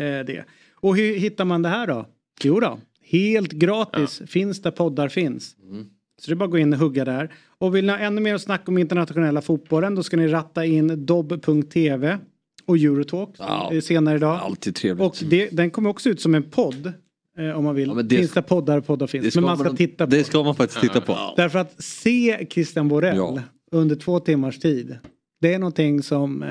eh, 0.00 0.04
det. 0.26 0.44
Och 0.74 0.96
hur 0.96 1.14
hittar 1.14 1.44
man 1.44 1.62
det 1.62 1.68
här 1.68 1.86
då? 1.86 2.06
Jo 2.42 2.60
då, 2.60 2.78
helt 3.02 3.52
gratis 3.52 4.22
finns 4.26 4.62
där 4.62 4.70
poddar 4.70 5.08
finns. 5.08 5.56
Så 6.22 6.30
det 6.30 6.34
är 6.34 6.36
bara 6.36 6.44
att 6.44 6.50
gå 6.50 6.58
in 6.58 6.72
och 6.72 6.78
hugga 6.78 7.04
där. 7.04 7.34
Och 7.58 7.76
vill 7.76 7.86
ni 7.86 7.92
ha 7.92 7.98
ännu 7.98 8.20
mer 8.20 8.34
att 8.34 8.42
snacka 8.42 8.64
om 8.68 8.78
internationella 8.78 9.42
fotbollen 9.42 9.94
då 9.94 10.02
ska 10.02 10.16
ni 10.16 10.28
ratta 10.28 10.64
in 10.64 11.06
dobb.tv 11.06 12.18
och 12.66 12.76
Eurotalk 12.76 13.30
Ja. 13.38 13.72
senare 13.82 14.16
idag. 14.16 14.40
Alltid 14.42 14.74
trevligt. 14.74 15.06
Och 15.06 15.16
det, 15.30 15.48
den 15.52 15.70
kommer 15.70 15.90
också 15.90 16.08
ut 16.08 16.20
som 16.20 16.34
en 16.34 16.42
podd. 16.42 16.92
Eh, 17.38 17.50
om 17.58 17.64
man 17.64 17.74
vill. 17.74 17.94
men 17.94 18.08
det- 18.08 18.16
finns 18.16 18.32
det 18.32 18.42
poddar 18.42 18.80
poddar 18.80 19.06
finns. 19.06 19.24
Det 19.24 19.34
Men 19.40 19.44
man 19.44 19.56
ska 19.58 19.68
man- 19.68 19.76
titta 19.76 20.06
på 20.06 20.10
Det 20.10 20.24
ska 20.24 20.42
man 20.42 20.54
faktiskt 20.54 20.80
titta 20.80 21.00
på. 21.00 21.18
Därför 21.36 21.58
att 21.58 21.82
se 21.82 22.46
Christian 22.50 22.88
Borell 22.88 23.16
Ja. 23.16 23.38
under 23.72 23.96
två 23.96 24.20
timmars 24.20 24.58
tid. 24.58 24.98
Det 25.40 25.54
är 25.54 25.58
någonting 25.58 26.02
som, 26.02 26.42
eh, 26.42 26.48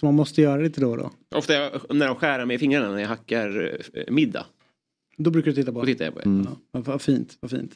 som 0.00 0.06
man 0.06 0.14
måste 0.14 0.42
göra 0.42 0.60
lite 0.62 0.80
då 0.80 0.90
och 0.90 0.96
då. 0.96 1.10
Ofta 1.34 1.54
jag, 1.54 1.70
när 1.90 2.06
de 2.06 2.16
skär 2.16 2.44
med 2.44 2.60
fingrarna 2.60 2.90
när 2.92 2.98
jag 3.00 3.08
hackar 3.08 3.78
eh, 3.94 4.12
middag. 4.14 4.46
Då 5.16 5.30
brukar 5.30 5.50
du 5.50 5.54
titta 5.54 5.72
på 5.72 5.80
Då 5.80 5.86
tittar 5.86 6.04
jag 6.04 6.14
på 6.14 6.20
det. 6.20 6.26
Mm. 6.26 6.46
Ja, 6.72 6.80
vad 6.80 7.02
fint, 7.02 7.36
vad 7.40 7.50
fint. 7.50 7.72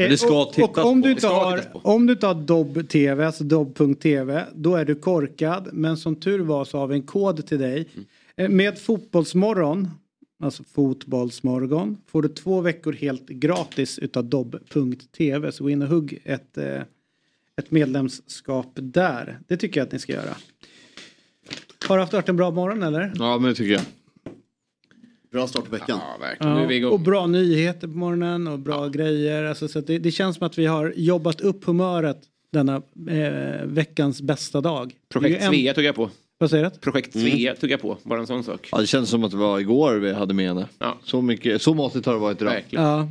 Men 0.00 0.10
det 0.10 0.18
ska 0.18 0.40
och, 0.40 0.46
och 0.48 0.52
tittas 0.52 0.84
om 0.84 1.02
på. 1.02 1.06
du 1.06 1.08
Det 1.08 1.10
inte 1.10 1.20
ska 1.20 1.44
har, 1.44 1.56
tittas 1.58 1.72
på. 1.72 1.78
om 1.78 2.06
du 2.06 2.12
inte 2.12 2.26
har 2.26 2.34
Dobb-TV, 2.34 3.26
alltså 3.26 3.44
Dobb.tv, 3.44 4.44
då 4.54 4.76
är 4.76 4.84
du 4.84 4.94
korkad. 4.94 5.68
Men 5.72 5.96
som 5.96 6.16
tur 6.16 6.38
var 6.38 6.64
så 6.64 6.78
har 6.78 6.86
vi 6.86 6.94
en 6.94 7.02
kod 7.02 7.46
till 7.46 7.58
dig. 7.58 7.88
Mm. 7.94 8.06
Eh, 8.36 8.48
Med 8.56 8.78
Fotbollsmorgon, 8.78 9.88
alltså 10.42 10.62
Fotbollsmorgon, 10.74 11.96
får 12.06 12.22
du 12.22 12.28
två 12.28 12.60
veckor 12.60 12.92
helt 12.92 13.26
gratis 13.28 13.98
utav 13.98 14.24
Dobb.tv. 14.24 15.52
Så 15.52 15.64
gå 15.64 15.70
in 15.70 15.82
och 15.82 15.88
hugg 15.88 16.18
ett, 16.24 16.58
eh, 16.58 16.80
ett 17.58 17.70
medlemskap 17.70 18.72
där. 18.74 19.38
Det 19.48 19.56
tycker 19.56 19.80
jag 19.80 19.86
att 19.86 19.92
ni 19.92 19.98
ska 19.98 20.12
göra. 20.12 20.34
Har 21.88 21.96
du 21.98 22.02
haft 22.16 22.28
en 22.28 22.36
bra 22.36 22.50
morgon 22.50 22.82
eller? 22.82 23.12
Ja 23.14 23.38
men 23.38 23.48
det 23.50 23.54
tycker 23.54 23.72
jag. 23.72 23.82
Bra 25.32 25.46
start 25.46 25.64
på 25.64 25.70
veckan. 25.70 25.98
Ja, 26.00 26.16
verkligen. 26.20 26.54
Nu 26.54 26.62
är 26.62 26.66
vi 26.66 26.74
Ja, 26.74 26.78
igång. 26.78 26.92
och 26.92 27.00
bra 27.00 27.26
nyheter 27.26 27.88
på 27.88 27.96
morgonen 27.96 28.48
och 28.48 28.58
bra 28.58 28.88
grejer. 28.88 29.44
Alltså, 29.44 29.68
så 29.68 29.78
att 29.78 29.86
det, 29.86 29.98
det 29.98 30.10
känns 30.10 30.36
som 30.36 30.46
att 30.46 30.58
vi 30.58 30.66
har 30.66 30.92
jobbat 30.96 31.40
upp 31.40 31.64
humöret 31.64 32.18
denna 32.52 32.76
eh, 33.10 33.64
veckans 33.66 34.22
bästa 34.22 34.60
dag. 34.60 34.92
Projekt 35.12 35.40
ju 35.42 35.44
en- 35.46 35.52
Svea 35.52 35.74
tog 35.74 35.84
jag 35.84 35.94
på. 35.94 36.10
Vad 36.38 36.50
säger 36.50 36.64
du? 36.64 36.70
Projekt 36.70 37.12
Svea 37.12 37.54
tog 37.54 37.70
jag 37.70 37.80
på. 37.80 37.96
Bara 38.02 38.20
en 38.20 38.26
sån 38.26 38.44
sak. 38.44 38.68
Ja, 38.72 38.78
det 38.78 38.86
känns 38.86 39.08
som 39.10 39.24
att 39.24 39.30
det 39.30 39.36
var 39.36 39.58
igår 39.60 39.94
vi 39.94 40.12
hade 40.12 40.34
med 40.34 40.46
henne. 40.48 40.66
Ja. 40.78 40.98
Så, 41.04 41.22
mycket, 41.22 41.62
så 41.62 41.74
måttligt 41.74 42.06
har 42.06 42.12
det 42.12 42.18
varit 42.20 42.42
idag. 42.42 42.50
Verkligen. 42.52 42.84
Ja. 42.84 43.08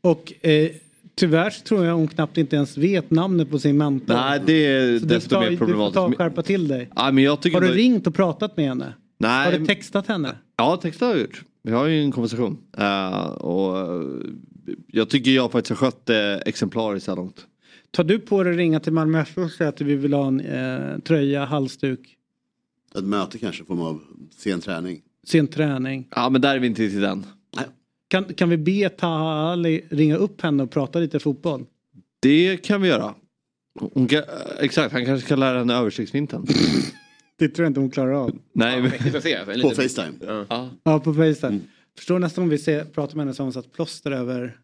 Och 0.00 0.32
eh, 0.46 0.70
tyvärr 1.14 1.50
så 1.50 1.62
tror 1.62 1.84
jag 1.84 1.94
hon 1.94 2.08
knappt 2.08 2.38
inte 2.38 2.56
ens 2.56 2.76
vet 2.76 3.10
namnet 3.10 3.50
på 3.50 3.58
sin 3.58 3.76
mentor. 3.76 4.14
Nej 4.14 4.40
det 4.46 4.66
är 4.66 4.98
så 4.98 5.06
desto 5.06 5.40
mer 5.40 5.50
du 5.50 5.56
får 5.56 5.58
ta 5.58 5.64
och 5.64 5.68
problematiskt. 5.70 6.18
skärpa 6.18 6.42
till 6.42 6.68
dig. 6.68 6.88
Ja, 6.96 7.10
men 7.12 7.24
jag 7.24 7.40
tycker 7.42 7.60
Har 7.60 7.66
du 7.68 7.72
ringt 7.74 8.06
och 8.06 8.14
pratat 8.14 8.56
med 8.56 8.68
henne? 8.68 8.92
Nej, 9.22 9.52
Har 9.52 9.58
du 9.58 9.66
textat 9.66 10.06
henne? 10.06 10.36
Ja, 10.56 10.76
texta 10.76 11.06
har 11.06 11.12
jag 11.12 11.20
gjort. 11.20 11.44
Vi 11.62 11.72
har 11.72 11.86
ju 11.86 12.00
en 12.02 12.12
konversation. 12.12 12.58
Eh, 12.78 13.18
och 13.26 13.78
eh, 13.78 14.02
jag 14.86 15.10
tycker 15.10 15.30
jag 15.30 15.52
faktiskt 15.52 15.80
har 15.80 15.86
skött 15.86 16.06
det 16.06 16.42
exemplariskt 16.46 17.04
så 17.04 17.10
här 17.10 17.16
långt. 17.16 17.46
Tar 17.90 18.04
du 18.04 18.18
på 18.18 18.42
dig 18.42 18.56
ringa 18.56 18.80
till 18.80 18.92
Malmö 18.92 19.20
FF 19.20 19.38
och 19.38 19.50
säga 19.50 19.68
att 19.68 19.80
vi 19.80 19.96
vill 19.96 20.12
ha 20.12 20.26
en 20.26 20.40
eh, 20.40 20.98
tröja, 20.98 21.44
halsduk, 21.44 22.16
Ett 22.98 23.04
möte 23.04 23.38
kanske, 23.38 23.64
form 23.64 23.80
av 23.80 24.00
sen 24.36 24.60
träning. 24.60 25.00
sen 25.26 25.48
träning? 25.48 26.08
Ja 26.10 26.28
men 26.30 26.40
där 26.40 26.54
är 26.54 26.58
vi 26.58 26.66
inte 26.66 26.76
till 26.88 27.00
den. 27.00 27.26
Kan, 28.08 28.24
kan 28.24 28.48
vi 28.48 28.56
be 28.56 28.88
Taha 28.88 29.52
Ali 29.52 29.84
ringa 29.90 30.16
upp 30.16 30.40
henne 30.40 30.62
och 30.62 30.70
prata 30.70 30.98
lite 30.98 31.18
fotboll? 31.20 31.64
Det 32.20 32.56
kan 32.56 32.82
vi 32.82 32.88
göra. 32.88 33.14
Hon 33.94 34.08
kan, 34.08 34.22
exakt, 34.60 34.92
han 34.92 35.06
kanske 35.06 35.28
kan 35.28 35.40
lära 35.40 35.58
henne 35.58 35.74
översiktsfinten. 35.74 36.46
Det 37.42 37.48
tror 37.48 37.64
jag 37.64 37.70
inte 37.70 37.80
hon 37.80 37.90
klarar 37.90 38.12
av. 38.12 38.38
Nej, 38.52 38.82
men, 38.82 38.90
På 38.90 38.96
liten- 39.52 39.74
Facetime. 39.74 40.12
Ja. 40.20 40.46
ja. 40.48 40.70
Ja, 40.84 41.00
på 41.00 41.14
Facetime. 41.14 41.60
Förstår 41.96 42.18
nästan 42.18 42.44
om 42.44 42.50
vi 42.50 42.58
ser, 42.58 42.84
pratar 42.84 43.16
med 43.16 43.24
henne 43.26 43.34
som 43.34 43.46
hon 43.46 43.52
satt 43.52 43.72
plåster 43.72 44.10
över 44.10 44.56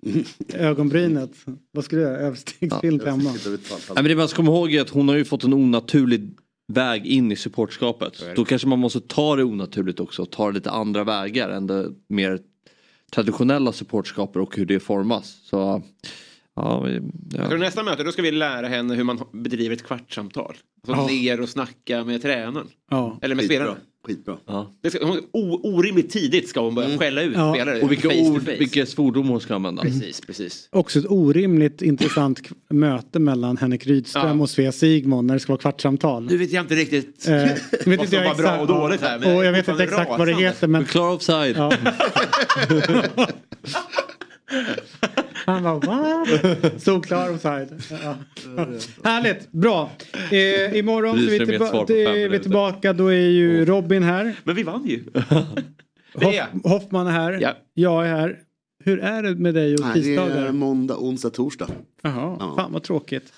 ögonbrynet. 0.54 1.30
Vad 1.72 1.84
skulle 1.84 2.02
jag 2.02 2.10
göra? 2.12 2.20
Överstegsfilm 2.20 3.00
hemma. 3.06 3.34
Nej, 3.46 3.58
men 3.94 4.04
det 4.04 4.16
man 4.16 4.28
ska 4.28 4.36
komma 4.36 4.50
ihåg 4.50 4.74
är 4.74 4.80
att 4.80 4.88
hon 4.90 5.08
har 5.08 5.16
ju 5.16 5.24
fått 5.24 5.44
en 5.44 5.54
onaturlig 5.54 6.30
väg 6.72 7.06
in 7.06 7.32
i 7.32 7.36
supportskapet. 7.36 8.24
Då 8.36 8.44
kanske 8.44 8.68
man 8.68 8.78
måste 8.78 9.00
ta 9.00 9.36
det 9.36 9.44
onaturligt 9.44 10.00
också 10.00 10.22
och 10.22 10.30
ta 10.30 10.50
lite 10.50 10.70
andra 10.70 11.04
vägar 11.04 11.48
än 11.48 11.66
det 11.66 11.90
mer 12.08 12.38
traditionella 13.12 13.72
supportskapet 13.72 14.36
och 14.36 14.56
hur 14.56 14.66
det 14.66 14.80
formas. 14.80 15.36
Så, 15.44 15.82
ja, 16.64 16.80
vi- 16.80 17.00
Jag 17.32 17.44
ja. 17.44 17.48
tror 17.48 17.58
nästa 17.58 17.82
möte 17.82 18.02
då 18.02 18.12
ska 18.12 18.22
vi 18.22 18.30
lära 18.30 18.68
henne 18.68 18.94
hur 18.94 19.04
man 19.04 19.20
bedriver 19.32 19.76
ett 19.76 19.86
kvartssamtal. 19.86 20.56
Alltså 20.88 21.02
Ja. 21.02 21.06
ner 21.20 21.40
och 21.40 21.48
snacka 21.48 22.04
med 22.04 22.22
tränaren. 22.22 22.66
Ja. 22.90 23.18
Eller 23.22 23.34
med 23.34 23.42
Skitbra. 23.42 23.56
spelarna. 23.56 23.76
Skitbra. 24.06 24.36
Ja. 24.46 24.72
Det 24.82 24.90
ska, 24.90 25.06
hon, 25.06 25.18
o, 25.32 25.60
orimligt 25.76 26.10
tidigt 26.10 26.48
ska 26.48 26.60
hon 26.60 26.74
börja 26.74 26.98
skälla 26.98 27.22
ut 27.22 27.32
Ja. 27.36 27.54
spelare. 27.54 27.82
Och 27.82 27.92
vilka 27.92 28.08
ord, 28.08 28.42
vilka 28.58 28.86
svordom 28.86 29.28
hon 29.28 29.40
ska 29.40 29.54
använda. 29.54 29.82
Precis, 29.82 30.20
precis. 30.20 30.68
Också 30.72 30.98
ett 30.98 31.04
orimligt 31.08 31.82
intressant 31.82 32.40
möte 32.70 33.18
mellan 33.18 33.56
Henrik 33.56 33.86
Rydström 33.86 34.36
Ja. 34.38 34.42
och 34.42 34.50
Svea 34.50 34.72
Sigmon 34.72 35.26
när 35.26 35.34
det 35.34 35.40
ska 35.40 35.52
vara 35.52 35.60
kvartssamtal. 35.60 36.24
Nu 36.26 36.36
vet 36.36 36.52
jag 36.52 36.64
inte 36.64 36.74
riktigt 36.74 37.28
Eh, 37.28 37.34
vet 37.34 37.86
vad 37.86 37.94
inte 37.94 38.06
som 38.06 38.16
var 38.18 38.24
bra 38.24 38.32
exakt- 38.32 38.60
och 38.60 38.66
dåligt 38.66 39.00
här. 39.00 39.18
men 39.18 39.36
och 39.36 39.44
jag 39.44 39.52
vet 39.52 39.68
inte 39.68 39.82
exakt 39.84 40.10
vad 40.10 40.18
det 40.20 40.24
rasande. 40.32 40.48
heter 40.48 40.66
men... 40.66 40.84
Klar 40.84 41.12
offside. 41.14 41.56
Han 45.46 45.62
bara 45.62 45.74
what? 45.78 46.82
Solklar 46.82 47.30
offside. 47.34 47.82
Ja. 48.04 48.16
Härligt, 49.04 49.52
bra. 49.52 49.90
Eh, 50.30 50.78
imorgon 50.78 51.16
så 51.18 51.24
är 51.24 51.30
vi, 51.30 51.38
tillba- 51.46 51.84
vi 51.88 52.02
är 52.04 52.14
minuter. 52.14 52.38
tillbaka. 52.38 52.92
Då 52.92 53.06
är 53.06 53.28
ju 53.28 53.64
Robin 53.64 54.02
här. 54.02 54.34
Men 54.44 54.56
vi 54.56 54.62
vann 54.62 54.86
ju. 54.86 55.04
Hoff. 56.14 56.34
Hoffman 56.64 57.06
är 57.06 57.10
här. 57.10 57.38
Ja. 57.40 57.52
Jag 57.74 58.06
är 58.08 58.10
här. 58.16 58.38
Hur 58.84 58.98
är 59.00 59.22
det 59.22 59.34
med 59.34 59.54
dig 59.54 59.74
och 59.74 59.80
Nej, 59.80 59.90
det 59.94 59.98
är 59.98 60.02
tisdagar? 60.02 60.52
måndag, 60.52 60.96
onsdag, 60.98 61.30
torsdag. 61.30 61.68
Jaha, 62.02 62.36
Ja. 62.40 62.54
fan 62.56 62.72
vad 62.72 62.82
tråkigt. 62.82 63.32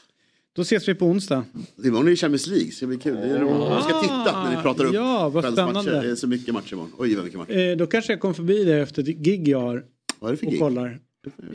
Då 0.56 0.62
ses 0.62 0.88
vi 0.88 0.94
på 0.94 1.06
onsdag. 1.06 1.44
Imorgon 1.84 2.06
är 2.06 2.10
det 2.10 2.16
Champions 2.16 2.46
League, 2.46 2.70
så 2.70 2.80
det 2.80 2.86
blir 2.86 2.98
kul. 2.98 3.14
Det 3.16 3.20
är. 3.22 3.40
Jag 3.42 3.82
ska 3.84 4.00
titta 4.02 4.42
när 4.44 4.56
ni 4.56 4.62
pratar 4.62 4.84
upp 4.84 4.94
Ja, 4.94 5.28
vad 5.28 5.52
spännande. 5.52 6.00
Det 6.02 6.10
är 6.10 6.14
så 6.14 6.26
mycket 6.26 6.54
matcher 6.54 6.72
imorgon. 6.72 6.92
Oj, 6.98 7.14
vad 7.14 7.24
mycket 7.24 7.38
matcher. 7.38 7.70
Eh, 7.70 7.76
då 7.76 7.86
kanske 7.86 8.12
jag 8.12 8.20
kommer 8.20 8.34
förbi 8.34 8.64
dig 8.64 8.80
efter 8.80 9.02
ett 9.02 9.08
gig 9.08 9.48
jag 9.48 9.60
har 9.60 9.82
Vad 10.20 10.28
är 10.28 10.32
det 10.32 10.38
för 10.38 10.46
och 10.46 10.52
gig? 10.52 10.60
kollar. 10.60 11.00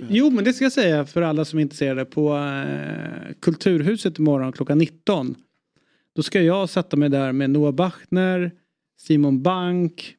Jo, 0.10 0.30
men 0.30 0.44
det 0.44 0.54
ska 0.54 0.66
jag 0.66 0.72
säga 0.72 1.06
för 1.06 1.22
alla 1.22 1.46
som 1.46 1.60
är 1.60 1.64
intresserade. 1.64 2.06
På 2.06 2.38
eh, 2.38 3.34
Kulturhuset 3.40 4.20
imorgon 4.20 4.52
klockan 4.52 4.78
19. 4.78 5.36
Då 6.16 6.24
ska 6.24 6.42
jag 6.42 6.70
sätta 6.70 6.98
mig 6.98 7.10
där 7.10 7.32
med 7.32 7.50
Noah 7.50 7.72
Bachner, 7.72 8.52
Simon 9.00 9.42
Bank, 9.42 10.16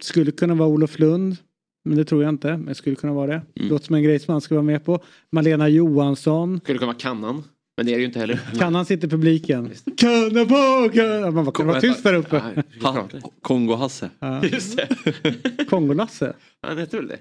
skulle 0.00 0.30
kunna 0.30 0.54
vara 0.54 0.68
Olof 0.68 0.98
Lund. 0.98 1.36
Men 1.84 1.96
det 1.96 2.04
tror 2.04 2.22
jag 2.22 2.28
inte, 2.28 2.48
men 2.48 2.66
det 2.66 2.74
skulle 2.74 2.96
kunna 2.96 3.12
vara 3.12 3.26
det. 3.26 3.42
Mm. 3.56 3.70
Låter 3.70 3.86
som 3.86 3.94
en 3.94 4.02
grej 4.02 4.18
som 4.18 4.32
man 4.32 4.40
ska 4.40 4.54
vara 4.54 4.62
med 4.62 4.84
på. 4.84 5.04
Malena 5.30 5.68
Johansson. 5.68 6.60
Skulle 6.60 6.78
kunna 6.78 6.86
vara 6.86 6.98
kannan. 6.98 7.44
Men 7.76 7.86
det 7.86 7.92
är 7.92 7.96
det 7.96 8.00
ju 8.00 8.06
inte 8.06 8.18
heller. 8.18 8.40
Kan 8.58 8.74
han 8.74 8.86
sitta 8.86 9.06
i 9.06 9.10
publiken? 9.10 9.70
Kunna 9.96 10.44
på, 10.44 10.90
kunna. 10.92 11.30
Man 11.30 11.44
bara, 11.44 11.52
kan 11.52 11.66
vara 11.66 11.80
tyst 11.80 12.02
där 12.02 12.14
uppe? 12.14 12.62
Kongo-Hasse. 13.42 14.10
Ja. 14.18 14.44
Just 14.44 14.76
det. 14.76 15.64
Kongolasse. 15.68 16.32
Han 16.62 16.78
hette 16.78 16.96
väl 16.96 17.08
det? 17.08 17.18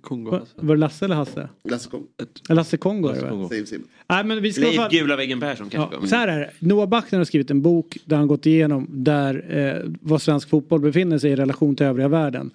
Kongo. 0.00 0.30
Var, 0.30 0.42
var 0.56 0.74
det 0.74 0.80
Lasse 0.80 1.04
eller 1.04 1.14
Hasse? 1.14 1.48
Lasse 1.64 1.88
Kongo. 1.90 2.06
Lasse 2.48 2.76
Kongo 2.76 3.08
Lasse? 3.08 3.28
Kongo. 3.28 3.48
Sim, 3.48 3.66
sim. 3.66 3.84
Nej, 4.08 4.24
men 4.24 4.42
vi 4.42 4.52
ska 4.52 4.62
Leif 4.62 4.76
fall- 4.76 4.90
Gula 4.90 5.16
väggen 5.16 5.40
Persson 5.40 5.68
kanske. 5.70 5.96
Ja, 6.00 6.06
så 6.06 6.16
här 6.16 6.28
är 6.28 6.38
det. 6.40 6.50
Noah 6.58 6.88
Backner 6.88 7.18
har 7.18 7.24
skrivit 7.24 7.50
en 7.50 7.62
bok 7.62 7.96
där 8.04 8.16
han 8.16 8.26
gått 8.28 8.46
igenom 8.46 8.86
där 8.90 9.44
eh, 9.58 9.90
vad 10.00 10.22
svensk 10.22 10.48
fotboll 10.48 10.80
befinner 10.80 11.18
sig 11.18 11.30
i 11.30 11.36
relation 11.36 11.76
till 11.76 11.86
övriga 11.86 12.08
världen. 12.08 12.50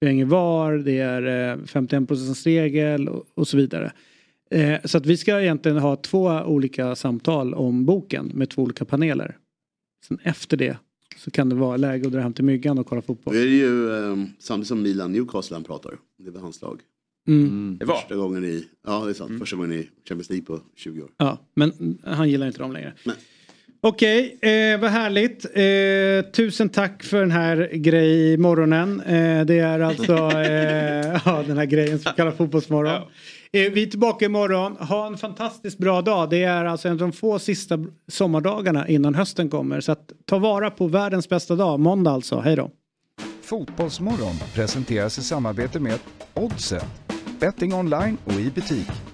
Vi 0.00 0.06
har 0.06 0.12
ingen 0.12 0.28
VAR, 0.28 0.72
det 0.72 0.98
är 0.98 1.50
eh, 1.52 1.64
51 1.66 2.46
regel 2.46 3.08
och, 3.08 3.24
och 3.34 3.48
så 3.48 3.56
vidare. 3.56 3.92
Eh, 4.50 4.74
så 4.84 4.98
att 4.98 5.06
vi 5.06 5.16
ska 5.16 5.40
egentligen 5.40 5.78
ha 5.78 5.96
två 5.96 6.26
olika 6.46 6.94
samtal 6.94 7.54
om 7.54 7.84
boken 7.84 8.26
med 8.34 8.50
två 8.50 8.62
olika 8.62 8.84
paneler. 8.84 9.36
Sen 10.08 10.18
efter 10.22 10.56
det 10.56 10.76
så 11.24 11.30
kan 11.30 11.48
det 11.48 11.54
vara 11.54 11.76
läge 11.76 12.06
att 12.06 12.12
dra 12.12 12.20
hem 12.20 12.32
till 12.32 12.44
myggan 12.44 12.78
och 12.78 12.86
kolla 12.86 13.02
fotboll. 13.02 13.34
Då 13.34 13.40
är 13.40 13.44
det 13.44 13.50
ju 13.50 13.90
eh, 13.90 14.16
samtidigt 14.38 14.68
som 14.68 14.82
Milan 14.82 15.12
Newcastle 15.12 15.56
han 15.56 15.64
pratar. 15.64 15.94
Det 16.18 16.28
är 16.28 16.32
väl 16.32 16.42
hans 16.42 16.62
lag. 16.62 16.80
Mm. 17.28 17.76
Det 17.80 17.84
var. 17.84 17.96
Första 17.96 18.16
gången 18.16 18.44
i, 18.44 18.64
ja 18.86 19.04
det 19.04 19.10
är 19.10 19.14
sant, 19.14 19.38
första 19.38 19.56
gången 19.56 19.72
i 19.72 19.88
Champions 20.08 20.30
League 20.30 20.46
på 20.46 20.60
20 20.76 21.02
år. 21.02 21.10
Ja, 21.16 21.38
men 21.54 21.98
han 22.04 22.30
gillar 22.30 22.46
inte 22.46 22.58
dem 22.58 22.72
längre. 22.72 22.92
Nej. 23.04 23.16
Okej, 23.80 24.38
eh, 24.42 24.80
vad 24.80 24.90
härligt. 24.90 25.44
Eh, 25.44 26.32
tusen 26.32 26.68
tack 26.68 27.02
för 27.02 27.20
den 27.20 27.30
här 27.30 27.70
grej 27.72 28.32
i 28.32 28.36
morgonen. 28.36 29.00
Eh, 29.00 29.44
det 29.44 29.58
är 29.58 29.80
alltså 29.80 30.12
eh, 30.40 31.20
ja, 31.24 31.44
den 31.46 31.58
här 31.58 31.64
grejen 31.64 31.98
som 31.98 32.12
kallas 32.16 32.36
Fotbollsmorgon. 32.36 33.02
Eh, 33.54 33.72
vi 33.72 33.82
är 33.82 33.86
tillbaka 33.86 34.24
imorgon. 34.24 34.76
Ha 34.76 35.06
en 35.06 35.18
fantastiskt 35.18 35.78
bra 35.78 36.02
dag. 36.02 36.30
Det 36.30 36.42
är 36.42 36.64
alltså 36.64 36.88
en 36.88 36.92
av 36.92 36.98
de 36.98 37.12
få 37.12 37.38
sista 37.38 37.78
sommardagarna 38.08 38.88
innan 38.88 39.14
hösten 39.14 39.50
kommer. 39.50 39.80
Så 39.80 39.92
att 39.92 40.12
ta 40.24 40.38
vara 40.38 40.70
på 40.70 40.86
världens 40.86 41.28
bästa 41.28 41.56
dag, 41.56 41.80
måndag 41.80 42.10
alltså. 42.10 42.40
Hej 42.40 42.56
då. 42.56 42.70
Fotbollsmorgon 43.42 44.34
presenteras 44.54 45.18
i 45.18 45.22
samarbete 45.22 45.80
med 45.80 45.98
Oddset, 46.34 46.86
betting 47.40 47.74
online 47.74 48.16
och 48.24 48.32
i 48.32 48.50
butik. 48.50 49.13